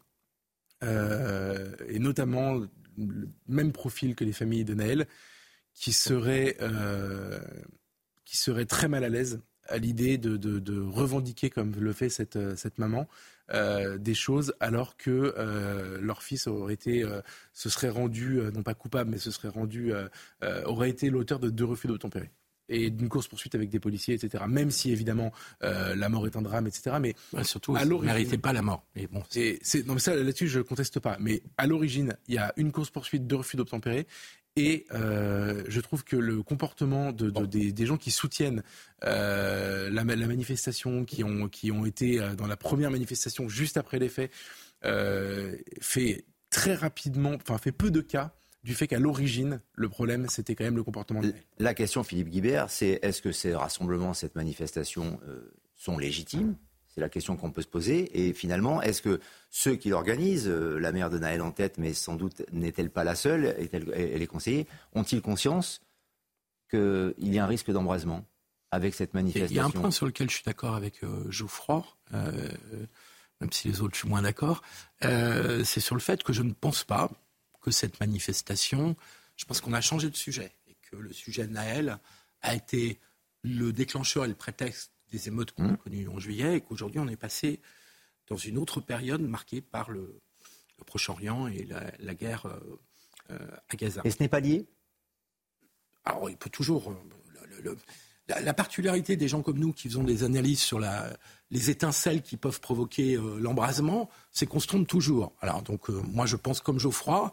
et 0.82 1.98
notamment 1.98 2.60
le 2.96 3.28
même 3.48 3.72
profil 3.72 4.14
que 4.14 4.24
les 4.24 4.32
familles 4.32 4.64
de 4.64 4.74
Naël, 4.74 5.06
qui 5.74 5.92
serait, 5.92 6.56
euh, 6.60 7.40
qui 8.24 8.36
serait 8.36 8.66
très 8.66 8.88
mal 8.88 9.04
à 9.04 9.08
l'aise 9.08 9.40
à 9.68 9.78
l'idée 9.78 10.18
de, 10.18 10.36
de, 10.36 10.58
de, 10.58 10.80
revendiquer, 10.80 11.48
comme 11.48 11.72
le 11.76 11.92
fait 11.92 12.08
cette, 12.08 12.56
cette 12.56 12.78
maman, 12.78 13.06
euh, 13.52 13.98
des 13.98 14.14
choses 14.14 14.54
alors 14.60 14.96
que 14.96 15.34
euh, 15.36 15.98
leur 16.00 16.22
fils 16.22 16.46
aurait 16.46 16.74
été, 16.74 17.02
euh, 17.02 17.20
se 17.52 17.68
serait 17.68 17.88
rendu, 17.88 18.40
non 18.54 18.62
pas 18.62 18.74
coupable, 18.74 19.10
mais 19.10 19.18
se 19.18 19.30
serait 19.30 19.48
rendu, 19.48 19.92
aurait 20.64 20.90
été 20.90 21.10
l'auteur 21.10 21.38
de 21.38 21.50
deux 21.50 21.64
refus 21.64 21.86
d'obtempérer 21.88 22.30
et 22.70 22.90
d'une 22.90 23.08
course 23.08 23.28
poursuite 23.28 23.54
avec 23.54 23.68
des 23.68 23.80
policiers, 23.80 24.14
etc. 24.14 24.44
Même 24.48 24.70
si 24.70 24.90
évidemment 24.90 25.32
la 25.60 26.08
mort 26.08 26.26
est 26.26 26.36
un 26.36 26.42
drame, 26.42 26.66
etc. 26.66 26.96
Mais 27.00 27.14
surtout, 27.42 27.76
à 27.76 27.84
l'origine, 27.84 28.14
méritait 28.14 28.38
pas 28.38 28.52
la 28.52 28.62
mort. 28.62 28.84
Mais 28.96 29.06
bon, 29.06 29.22
c'est 29.28 29.60
non 29.86 29.94
mais 29.94 30.00
ça 30.00 30.14
là-dessus 30.14 30.48
je 30.48 30.60
conteste 30.60 31.00
pas. 31.00 31.16
Mais 31.20 31.42
à 31.56 31.66
l'origine, 31.66 32.16
il 32.28 32.34
y 32.34 32.38
a 32.38 32.52
une 32.56 32.72
course 32.72 32.90
poursuite, 32.90 33.26
deux 33.26 33.36
refus 33.36 33.56
d'obtempérer 33.56 34.06
et 34.56 34.86
euh, 34.92 35.62
je 35.68 35.80
trouve 35.80 36.04
que 36.04 36.16
le 36.16 36.42
comportement 36.42 37.12
de, 37.12 37.30
de, 37.30 37.46
des, 37.46 37.72
des, 37.72 37.86
gens 37.86 37.96
qui 37.96 38.10
soutiennent 38.10 38.62
euh, 39.04 39.88
la, 39.90 40.02
la, 40.04 40.26
manifestation, 40.26 41.04
qui 41.04 41.22
ont, 41.22 41.48
qui 41.48 41.70
ont 41.70 41.86
été 41.86 42.20
euh, 42.20 42.34
dans 42.34 42.46
la 42.46 42.56
première 42.56 42.90
manifestation 42.90 43.48
juste 43.48 43.76
après 43.76 43.98
les 43.98 44.08
faits, 44.08 44.32
euh, 44.84 45.56
fait 45.80 46.24
très 46.50 46.74
rapidement, 46.74 47.34
enfin 47.34 47.58
fait 47.58 47.72
peu 47.72 47.90
de 47.90 48.00
cas 48.00 48.34
du 48.62 48.74
fait 48.74 48.86
qu'à 48.86 48.98
l'origine, 48.98 49.60
le 49.74 49.88
problème, 49.88 50.28
c'était 50.28 50.54
quand 50.54 50.64
même 50.64 50.76
le 50.76 50.84
comportement. 50.84 51.20
De... 51.20 51.34
La 51.58 51.74
question, 51.74 52.02
Philippe 52.02 52.28
Guibert, 52.28 52.70
c'est 52.70 52.98
est-ce 53.02 53.22
que 53.22 53.32
ces 53.32 53.54
rassemblements, 53.54 54.14
cette 54.14 54.34
manifestation 54.34 55.18
euh, 55.26 55.52
sont 55.76 55.98
légitimes? 55.98 56.56
C'est 56.88 57.00
la 57.00 57.08
question 57.08 57.36
qu'on 57.36 57.52
peut 57.52 57.62
se 57.62 57.68
poser. 57.68 58.28
Et 58.28 58.32
finalement, 58.32 58.82
est-ce 58.82 59.00
que 59.00 59.20
ceux 59.48 59.76
qui 59.76 59.90
l'organisent, 59.90 60.48
euh, 60.48 60.78
la 60.78 60.92
mère 60.92 61.08
de 61.08 61.18
Naël 61.18 61.40
en 61.40 61.52
tête, 61.52 61.78
mais 61.78 61.94
sans 61.94 62.16
doute 62.16 62.42
n'est-elle 62.52 62.90
pas 62.90 63.04
la 63.04 63.14
seule, 63.14 63.46
est-elle, 63.46 63.90
elle 63.94 64.20
est 64.20 64.26
conseillée, 64.26 64.66
ont-ils 64.94 65.22
conscience 65.22 65.80
qu'il 66.68 67.14
y 67.18 67.38
a 67.38 67.44
un 67.44 67.48
risque 67.48 67.70
d'embrasement 67.70 68.26
avec 68.70 68.94
cette 68.94 69.14
manifestation 69.14 69.54
Il 69.54 69.56
y 69.56 69.60
a 69.60 69.64
un 69.64 69.70
point 69.70 69.90
sur 69.90 70.06
lequel 70.06 70.28
je 70.28 70.34
suis 70.34 70.44
d'accord 70.44 70.74
avec 70.74 71.02
euh, 71.02 71.30
Geoffroy, 71.30 71.84
euh, 72.12 72.48
même 73.40 73.52
si 73.52 73.68
les 73.68 73.80
autres, 73.80 73.94
je 73.94 74.00
suis 74.00 74.08
moins 74.08 74.22
d'accord. 74.22 74.62
c'est 75.00 75.80
sur 75.80 75.94
le 75.94 76.00
fait 76.00 76.22
que 76.22 76.32
je 76.32 76.42
ne 76.42 76.52
pense 76.52 76.84
pas 76.84 77.10
que 77.60 77.70
cette 77.70 78.00
manifestation, 78.00 78.96
je 79.36 79.44
pense 79.44 79.60
qu'on 79.60 79.72
a 79.72 79.80
changé 79.80 80.10
de 80.10 80.16
sujet 80.16 80.52
et 80.68 80.76
que 80.90 80.96
le 80.96 81.12
sujet 81.12 81.46
de 81.46 81.52
Naël 81.52 81.98
a 82.42 82.54
été 82.54 82.98
le 83.42 83.72
déclencheur 83.72 84.24
et 84.24 84.28
le 84.28 84.34
prétexte 84.34 84.92
des 85.10 85.28
émeutes 85.28 85.52
qu'on 85.52 85.68
a 85.68 85.72
mmh. 85.72 85.76
connues 85.78 86.08
en 86.08 86.18
juillet 86.18 86.56
et 86.56 86.60
qu'aujourd'hui 86.60 87.00
on 87.00 87.08
est 87.08 87.16
passé 87.16 87.60
dans 88.28 88.36
une 88.36 88.58
autre 88.58 88.80
période 88.80 89.22
marquée 89.22 89.60
par 89.60 89.90
le, 89.90 90.20
Proche-Orient 90.86 91.46
et 91.46 91.68
la, 91.98 92.14
guerre 92.14 92.46
euh, 92.46 92.80
euh, 93.30 93.38
à 93.68 93.76
Gaza. 93.76 94.00
Et 94.04 94.10
ce 94.10 94.16
n'est 94.22 94.30
pas 94.30 94.40
lié? 94.40 94.66
Alors 96.06 96.30
il 96.30 96.38
peut 96.38 96.48
toujours. 96.48 96.90
Euh, 96.90 97.76
la, 98.28 98.54
particularité 98.54 99.16
des 99.16 99.28
gens 99.28 99.42
comme 99.42 99.58
nous 99.58 99.74
qui 99.74 99.88
faisons 99.88 100.04
des 100.04 100.24
analyses 100.24 100.60
sur 100.60 100.80
la, 100.80 101.14
les 101.50 101.70
étincelles 101.70 102.22
qui 102.22 102.36
peuvent 102.36 102.60
provoquer 102.60 103.18
l'embrasement, 103.38 104.08
c'est 104.30 104.46
qu'on 104.46 104.60
se 104.60 104.66
trompe 104.66 104.86
toujours. 104.86 105.32
Alors 105.40 105.62
donc 105.62 105.88
moi 105.88 106.26
je 106.26 106.36
pense 106.36 106.60
comme 106.60 106.78
Geoffroy 106.78 107.32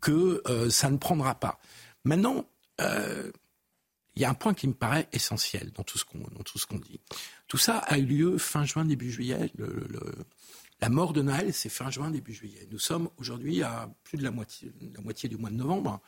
que 0.00 0.42
ça 0.70 0.90
ne 0.90 0.98
prendra 0.98 1.34
pas. 1.34 1.58
Maintenant, 2.04 2.46
il 2.78 4.22
y 4.22 4.24
a 4.24 4.30
un 4.30 4.34
point 4.34 4.54
qui 4.54 4.68
me 4.68 4.74
paraît 4.74 5.08
essentiel 5.12 5.72
dans 5.72 5.82
tout 5.82 5.98
ce 5.98 6.04
qu'on 6.04 6.78
dit. 6.78 7.00
Tout 7.48 7.58
ça 7.58 7.78
a 7.78 7.98
eu 7.98 8.04
lieu 8.04 8.38
fin 8.38 8.64
juin 8.64 8.84
début 8.84 9.10
juillet. 9.10 9.50
Le, 9.56 9.88
la 10.80 10.88
mort 10.88 11.12
de 11.12 11.22
Noël, 11.22 11.54
c'est 11.54 11.68
fin 11.68 11.90
juin 11.90 12.10
début 12.10 12.34
juillet. 12.34 12.68
Nous 12.70 12.78
sommes 12.78 13.08
aujourd'hui 13.16 13.62
à 13.62 13.90
plus 14.04 14.18
de 14.18 14.22
la 14.22 14.30
moitié, 14.30 14.70
du 15.28 15.36
mois 15.36 15.50
de 15.50 15.56
novembre. 15.56 16.00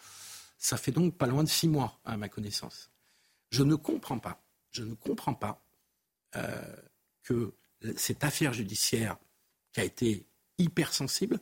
Ça 0.59 0.76
fait 0.76 0.92
donc 0.92 1.16
pas 1.16 1.26
loin 1.26 1.42
de 1.42 1.48
six 1.48 1.68
mois 1.68 1.98
à 2.04 2.16
ma 2.16 2.28
connaissance. 2.28 2.90
Je 3.50 3.62
ne 3.62 3.74
comprends 3.74 4.18
pas. 4.18 4.42
Je 4.70 4.82
ne 4.82 4.94
comprends 4.94 5.34
pas 5.34 5.62
euh, 6.36 6.76
que 7.27 7.53
cette 7.97 8.24
affaire 8.24 8.55
judiciaire 8.55 9.16
qui 9.72 9.81
a 9.81 9.85
été 9.85 10.24
hypersensible, 10.59 11.41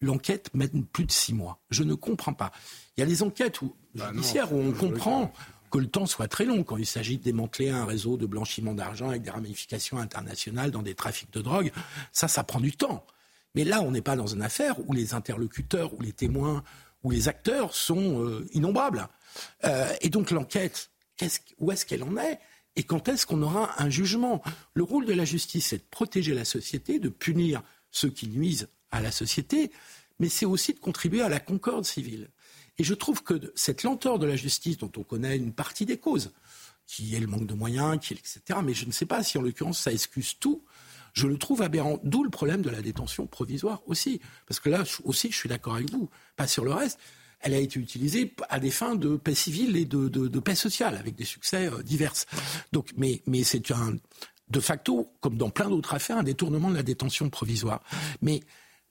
l'enquête 0.00 0.52
mène 0.54 0.84
plus 0.84 1.04
de 1.04 1.12
six 1.12 1.32
mois. 1.32 1.60
Je 1.70 1.84
ne 1.84 1.94
comprends 1.94 2.34
pas. 2.34 2.50
Il 2.96 3.00
y 3.00 3.02
a 3.04 3.06
des 3.06 3.22
enquêtes 3.22 3.62
où, 3.62 3.76
bah 3.94 4.10
judiciaires 4.12 4.52
où 4.52 4.58
on 4.58 4.72
comprend, 4.72 5.32
que 5.70 5.78
le 5.78 5.86
temps 5.86 6.06
soit 6.06 6.28
très 6.28 6.44
long 6.44 6.64
quand 6.64 6.76
il 6.76 6.86
s'agit 6.86 7.16
de 7.18 7.22
démanteler 7.22 7.70
un 7.70 7.86
réseau 7.86 8.16
de 8.16 8.26
blanchiment 8.26 8.74
d'argent 8.74 9.08
avec 9.08 9.22
des 9.22 9.30
ramifications 9.30 9.98
internationales 9.98 10.70
dans 10.70 10.82
des 10.82 10.94
trafics 10.94 11.32
de 11.32 11.40
drogue. 11.40 11.72
Ça, 12.12 12.28
ça 12.28 12.44
prend 12.44 12.60
du 12.60 12.72
temps. 12.72 13.06
Mais 13.54 13.64
là, 13.64 13.80
on 13.80 13.90
n'est 13.90 14.02
pas 14.02 14.16
dans 14.16 14.26
une 14.26 14.42
affaire 14.42 14.76
où 14.86 14.92
les 14.92 15.14
interlocuteurs, 15.14 15.94
où 15.94 16.00
les 16.00 16.12
témoins, 16.12 16.62
où 17.02 17.10
les 17.10 17.28
acteurs 17.28 17.74
sont 17.74 18.22
euh, 18.22 18.46
innombrables. 18.52 19.08
Euh, 19.64 19.92
et 20.02 20.10
donc 20.10 20.30
l'enquête, 20.30 20.90
où 21.58 21.72
est-ce 21.72 21.86
qu'elle 21.86 22.02
en 22.02 22.16
est? 22.16 22.38
Et 22.76 22.84
quand 22.84 23.08
est-ce 23.08 23.26
qu'on 23.26 23.42
aura 23.42 23.82
un 23.82 23.90
jugement? 23.90 24.42
Le 24.74 24.82
rôle 24.82 25.04
de 25.04 25.12
la 25.12 25.24
justice, 25.24 25.66
c'est 25.68 25.78
de 25.78 25.88
protéger 25.90 26.34
la 26.34 26.44
société, 26.44 26.98
de 26.98 27.08
punir 27.08 27.62
ceux 27.90 28.08
qui 28.08 28.28
nuisent 28.28 28.68
à 28.90 29.00
la 29.00 29.10
société, 29.10 29.70
mais 30.18 30.28
c'est 30.28 30.46
aussi 30.46 30.72
de 30.72 30.78
contribuer 30.78 31.22
à 31.22 31.28
la 31.28 31.40
concorde 31.40 31.84
civile. 31.84 32.30
Et 32.78 32.84
je 32.84 32.94
trouve 32.94 33.22
que 33.22 33.52
cette 33.54 33.82
lenteur 33.82 34.18
de 34.18 34.26
la 34.26 34.36
justice, 34.36 34.78
dont 34.78 34.92
on 34.96 35.02
connaît 35.02 35.36
une 35.36 35.52
partie 35.52 35.84
des 35.84 35.98
causes, 35.98 36.32
qui 36.86 37.14
est 37.14 37.20
le 37.20 37.26
manque 37.26 37.46
de 37.46 37.54
moyens, 37.54 37.98
qui 38.00 38.14
etc., 38.14 38.60
mais 38.64 38.74
je 38.74 38.86
ne 38.86 38.92
sais 38.92 39.06
pas 39.06 39.22
si 39.22 39.38
en 39.38 39.42
l'occurrence 39.42 39.80
ça 39.80 39.92
excuse 39.92 40.38
tout, 40.38 40.64
je 41.12 41.26
le 41.26 41.36
trouve 41.36 41.62
aberrant. 41.62 42.00
D'où 42.04 42.24
le 42.24 42.30
problème 42.30 42.62
de 42.62 42.70
la 42.70 42.80
détention 42.80 43.26
provisoire 43.26 43.82
aussi. 43.86 44.20
Parce 44.46 44.60
que 44.60 44.70
là 44.70 44.84
aussi, 45.04 45.30
je 45.30 45.36
suis 45.36 45.48
d'accord 45.48 45.74
avec 45.74 45.90
vous, 45.90 46.08
pas 46.36 46.46
sur 46.46 46.64
le 46.64 46.72
reste. 46.72 46.98
Elle 47.42 47.54
a 47.54 47.58
été 47.58 47.78
utilisée 47.78 48.34
à 48.48 48.60
des 48.60 48.70
fins 48.70 48.94
de 48.94 49.16
paix 49.16 49.34
civile 49.34 49.76
et 49.76 49.84
de, 49.84 50.38
paix 50.38 50.54
sociale, 50.54 50.96
avec 50.96 51.16
des 51.16 51.24
succès 51.24 51.68
euh, 51.68 51.82
divers. 51.82 52.14
Donc, 52.72 52.90
mais, 52.96 53.22
mais 53.26 53.42
c'est 53.42 53.70
un, 53.72 53.96
de 54.48 54.60
facto, 54.60 55.12
comme 55.20 55.36
dans 55.36 55.50
plein 55.50 55.68
d'autres 55.68 55.94
affaires, 55.94 56.18
un 56.18 56.22
détournement 56.22 56.70
de 56.70 56.76
la 56.76 56.82
détention 56.82 57.30
provisoire. 57.30 57.82
Mais 58.20 58.40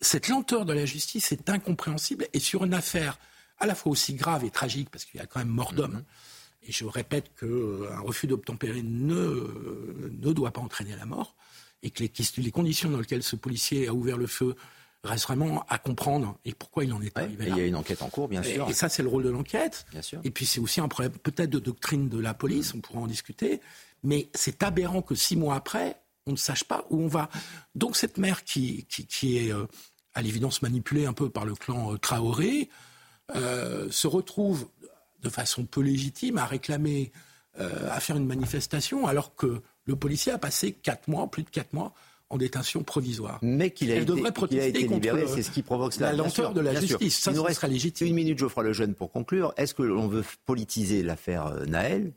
cette 0.02 0.28
lenteur 0.28 0.66
de 0.66 0.74
la 0.74 0.86
justice 0.86 1.32
est 1.32 1.50
incompréhensible 1.50 2.28
et 2.34 2.40
sur 2.40 2.64
une 2.66 2.74
affaire 2.74 3.18
à 3.60 3.68
la 3.68 3.76
fois 3.76 3.92
aussi 3.92 4.16
grave 4.16 4.44
et 4.44 4.50
tragique, 4.50 4.90
parce 4.90 5.06
qu'il 5.06 5.20
y 5.20 5.24
a 5.24 5.28
quand 5.28 5.40
même 5.40 5.48
mort 5.48 5.74
d'homme. 5.74 5.94
Mhm. 5.94 6.04
Et 6.64 6.72
je 6.72 6.86
répète 6.86 7.32
qu'un 7.40 7.48
euh, 7.48 8.00
refus 8.02 8.28
d'obtempérer 8.28 8.82
ne, 8.84 10.10
ne 10.10 10.34
doit 10.34 10.52
pas 10.52 10.62
entraîner 10.62 10.96
la 10.96 11.06
mort, 11.06 11.36
et 11.84 11.92
que 11.92 12.04
les, 12.04 12.12
les, 12.38 12.52
conditions 12.52 12.90
dans 12.90 13.00
lesquelles 13.00 13.24
ce 13.24 13.36
policier 13.36 13.88
a 13.88 13.94
ouvert 13.94 14.18
le 14.18 14.28
feu 14.28 14.56
restent 15.04 15.26
vraiment 15.26 15.66
à 15.68 15.78
comprendre 15.78 16.38
et 16.46 16.54
pourquoi 16.54 16.84
il 16.84 16.94
en 16.94 17.02
est 17.02 17.18
arrivé 17.18 17.46
là. 17.46 17.56
Il 17.56 17.60
y 17.60 17.64
a 17.64 17.66
une 17.66 17.76
enquête 17.76 18.02
en 18.02 18.10
cours, 18.10 18.28
bien 18.28 18.44
sûr. 18.44 18.70
Et, 18.70 18.74
ça, 18.74 18.88
c'est 18.90 19.02
le 19.02 19.10
rôle 19.10 19.24
de 19.24 19.30
l'enquête. 19.30 19.86
Bien 19.92 20.02
sûr. 20.02 20.22
Et 20.24 20.32
puis, 20.32 20.46
c'est 20.46 20.60
aussi 20.60 20.80
un 20.80 20.88
problème 20.88 21.14
peut-être 21.14 21.50
de 21.50 21.60
doctrine 21.60 22.08
de 22.08 22.20
la 22.20 22.34
police, 22.34 22.74
on 22.76 22.82
pourra 22.82 23.00
en 23.00 23.08
discuter. 23.08 23.62
Mais 24.04 24.30
c'est 24.36 24.64
aberrant 24.64 25.02
que 25.02 25.16
six 25.16 25.36
mois 25.36 25.56
après, 25.56 26.02
on 26.28 26.32
ne 26.32 26.38
sache 26.38 26.64
pas 26.64 26.86
où 26.90 27.02
on 27.02 27.08
va. 27.08 27.30
Donc, 27.74 27.96
cette 27.96 28.18
mère 28.18 28.44
qui, 28.44 28.86
qui, 28.86 29.08
qui 29.08 29.38
est 29.38 29.52
euh, 29.52 29.66
à 30.14 30.22
l'évidence 30.22 30.62
manipulée 30.62 31.06
un 31.06 31.14
peu 31.14 31.30
par 31.30 31.46
le 31.46 31.56
clan 31.56 31.94
euh, 31.94 31.98
Traoré, 31.98 32.70
euh, 33.36 33.90
se 33.90 34.08
retrouve 34.08 34.68
de 35.22 35.30
façon 35.30 35.66
peu 35.66 35.82
légitime 35.82 36.38
à 36.38 36.46
réclamer, 36.46 37.12
à 37.58 38.00
faire 38.00 38.18
une 38.18 38.26
manifestation, 38.26 39.06
alors 39.06 39.36
que 39.36 39.62
le 39.86 39.96
policier 39.96 40.32
a 40.32 40.40
passé 40.40 40.72
quatre 40.72 41.08
mois, 41.08 41.30
plus 41.30 41.44
de 41.44 41.50
quatre 41.50 41.74
mois, 41.74 41.94
en 42.32 42.38
détention 42.38 42.84
provisoire. 42.84 43.40
Mais 43.42 43.72
qu'il 43.72 43.92
a, 43.92 43.96
été, 43.96 44.88
libéré, 44.88 45.26
c'est 45.28 45.44
ce 45.44 45.52
qui 45.52 45.62
provoque 45.62 45.98
la 45.98 46.14
lenteur 46.14 46.54
de 46.54 46.62
la 46.62 46.80
justice. 46.80 47.20
Ça, 47.20 47.32
Il 47.32 47.38
nous 47.38 47.44
reste 47.44 47.64
légitime. 47.64 48.08
Une 48.08 48.16
minute, 48.16 48.40
Geoffroy 48.40 48.64
Lejeune, 48.64 48.96
pour 48.96 49.12
conclure. 49.12 49.54
Est-ce 49.58 49.74
que 49.74 49.84
l'on 49.84 50.08
veut 50.08 50.24
politiser 50.46 51.04
l'affaire 51.04 51.48
euh, 51.48 51.66
Naël? 51.66 52.14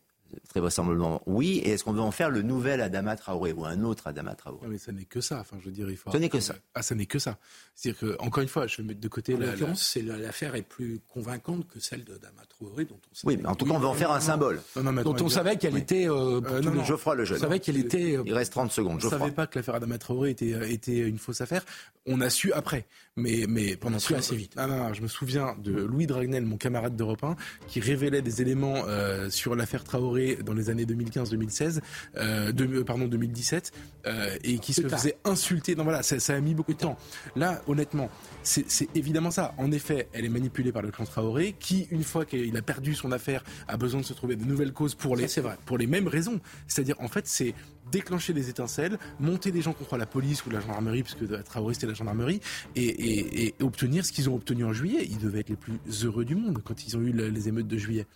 Très 0.49 0.61
vraisemblablement, 0.61 1.23
oui. 1.27 1.61
Et 1.65 1.71
est-ce 1.71 1.85
qu'on 1.85 1.93
veut 1.93 2.01
en 2.01 2.11
faire 2.11 2.31
le 2.31 2.43
nouvel 2.43 2.81
Adama 2.81 3.17
Traoré 3.17 3.53
ou 3.53 3.65
un 3.65 3.83
autre 3.83 4.07
Adama 4.07 4.35
Traoré? 4.35 4.59
Non, 4.63 4.69
Mais 4.69 4.79
ça 4.79 4.93
n'est 4.93 5.05
que 5.05 5.21
ça. 5.21 5.41
Enfin, 5.41 5.57
je 5.61 5.67
veux 5.67 5.73
dire, 5.73 5.91
il 5.91 5.97
faut. 5.97 6.11
Ça 6.11 6.19
n'est 6.19 6.29
que 6.29 6.41
ça. 6.41 6.55
Ah, 6.75 6.83
ça 6.83 6.95
n'est 6.95 7.07
que 7.07 7.19
ça. 7.19 7.39
C'est-à-dire 7.75 8.01
que, 8.01 8.17
encore 8.23 8.43
une 8.43 8.49
fois, 8.49 8.67
je 8.67 8.79
vais 8.79 8.89
mettre 8.89 9.01
de 9.01 9.09
côté. 9.09 9.35
En 9.35 9.39
l'occurrence, 9.39 9.97
l'affaire 9.97 10.55
est 10.55 10.63
plus 10.63 11.01
convaincante 11.13 11.67
que 11.69 11.81
celle 11.81 12.05
d'Adama 12.05 12.43
Traoré, 12.49 12.85
dont 12.85 12.95
on 12.95 13.29
Oui, 13.29 13.37
mais 13.41 13.49
en 13.49 13.55
tout 13.55 13.65
cas, 13.65 13.73
on 13.73 13.79
va 13.79 13.89
en 13.89 13.95
faire 13.95 14.13
un 14.13 14.21
symbole. 14.21 14.61
dont 14.77 15.17
on 15.21 15.29
savait 15.29 15.57
qu'elle 15.57 15.77
était. 15.77 16.09
Euh, 16.09 16.41
euh, 16.41 16.61
non, 16.61 16.71
non, 16.73 16.85
Geoffroy 16.85 17.17
le 17.17 17.25
jeune. 17.25 17.39
On 17.39 17.41
savait 17.41 17.61
qu'elle 17.61 17.77
était. 17.77 18.19
Il 18.25 18.35
reste 18.35 18.53
30 18.53 18.71
secondes. 18.71 19.01
Je 19.01 19.07
ne 19.07 19.11
savais 19.11 19.33
pas 19.33 19.47
que 19.47 19.59
l'affaire 19.59 19.75
Adama 19.75 19.99
Traoré 19.99 20.31
était, 20.31 20.55
euh, 20.55 20.69
était 20.69 20.99
une 20.99 21.19
fausse 21.19 21.41
affaire. 21.41 21.65
On 22.07 22.21
a 22.21 22.31
su 22.31 22.53
après. 22.53 22.87
Mais, 23.17 23.47
mais 23.49 23.77
pendant 23.77 23.99
su 23.99 24.15
assez 24.15 24.37
vite. 24.37 24.55
Ah, 24.57 24.67
non, 24.67 24.93
je 24.93 25.03
me 25.03 25.09
souviens 25.09 25.55
de 25.59 25.73
Louis 25.73 26.07
Dragnel, 26.07 26.45
mon 26.45 26.57
camarade 26.57 26.97
d'Europe 26.97 27.23
1, 27.23 27.37
qui 27.69 27.81
révélait 27.81 28.23
des 28.23 28.43
éléments 28.43 28.85
sur 29.31 29.55
l'affaire 29.55 29.85
Traoré 29.85 30.24
dans 30.45 30.55
les 30.55 30.71
années 30.71 30.85
2015-2016, 30.85 31.81
euh, 32.17 32.53
euh, 32.59 32.85
pardon 32.85 33.07
2017, 33.07 33.73
euh, 34.07 34.37
et 34.43 34.59
qui 34.59 34.73
se 34.73 34.87
faisait 34.87 35.17
insulter. 35.25 35.75
Non 35.75 35.85
voilà, 35.85 36.03
ça, 36.03 36.19
ça, 36.21 36.35
a 36.35 36.41
mis 36.41 36.55
beaucoup 36.55 36.75
de 36.75 36.79
temps. 36.79 36.97
Là, 37.37 37.63
honnêtement, 37.67 38.11
c'est 38.43 38.89
évidemment 38.95 39.31
ça. 39.31 39.55
En 39.59 39.73
effet, 39.73 40.09
elle 40.13 40.25
est 40.25 40.31
manipulée 40.31 40.73
par 40.73 40.83
le 40.83 40.91
clan 40.91 41.05
Traoré, 41.05 41.55
qui 41.59 41.87
une 41.91 42.05
fois 42.05 42.25
qu'il 42.25 42.57
a 42.57 42.63
perdu 42.63 42.95
son 42.95 43.13
affaire, 43.13 43.45
a 43.69 43.77
besoin 43.77 44.01
de 44.01 44.07
se 44.07 44.15
trouver 44.15 44.37
de 44.37 44.45
nouvelles 44.45 44.73
causes 44.73 44.95
pour 44.95 45.17
les, 45.17 45.27
vrai. 45.27 45.57
pour 45.65 45.79
les 45.79 45.87
mêmes 45.87 46.09
raisons. 46.09 46.41
C'est-à-dire, 46.67 46.97
en 47.01 47.09
fait, 47.09 47.27
c'est 47.27 47.55
déclencher 47.91 48.33
des 48.33 48.49
étincelles, 48.49 48.99
monter 49.21 49.51
des 49.51 49.61
gens 49.61 49.73
contre 49.73 49.97
la 49.97 50.07
police 50.07 50.45
ou 50.47 50.51
la 50.51 50.61
gendarmerie, 50.61 51.03
puisque 51.03 51.45
Traoré 51.45 51.75
c'était 51.75 51.87
la 51.87 51.95
gendarmerie, 51.95 52.41
et, 52.77 52.85
et, 52.85 53.47
et 53.47 53.55
obtenir 53.61 54.05
ce 54.05 54.13
qu'ils 54.13 54.29
ont 54.31 54.35
obtenu 54.35 54.65
en 54.65 54.73
juillet. 54.73 55.07
Ils 55.09 55.19
devaient 55.19 55.41
être 55.41 55.51
les 55.51 55.57
plus 55.57 55.79
heureux 56.05 56.25
du 56.25 56.35
monde 56.35 56.61
quand 56.65 56.87
ils 56.87 56.97
ont 56.97 57.01
eu 57.01 57.13
les 57.13 57.49
émeutes 57.49 57.69
de 57.69 57.79
juillet. 57.79 58.07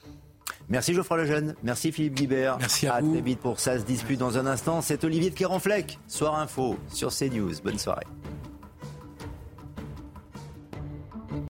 Merci 0.70 0.92
Geoffroy 0.92 1.18
Lejeune, 1.18 1.54
merci 1.62 1.92
Philippe 1.92 2.14
Guibert. 2.14 2.58
Merci 2.58 2.86
à, 2.86 3.00
vous. 3.00 3.12
très 3.12 3.22
vite 3.22 3.40
pour 3.40 3.58
ça 3.58 3.78
se 3.78 3.84
dispute 3.84 4.18
dans 4.18 4.36
un 4.36 4.46
instant. 4.46 4.82
C'est 4.82 5.02
Olivier 5.04 5.30
de 5.30 5.34
Kéranfleck, 5.34 5.98
Soir 6.06 6.38
Info 6.38 6.76
sur 6.88 7.10
CNews. 7.10 7.54
Bonne 7.64 7.78
soirée. 7.78 8.04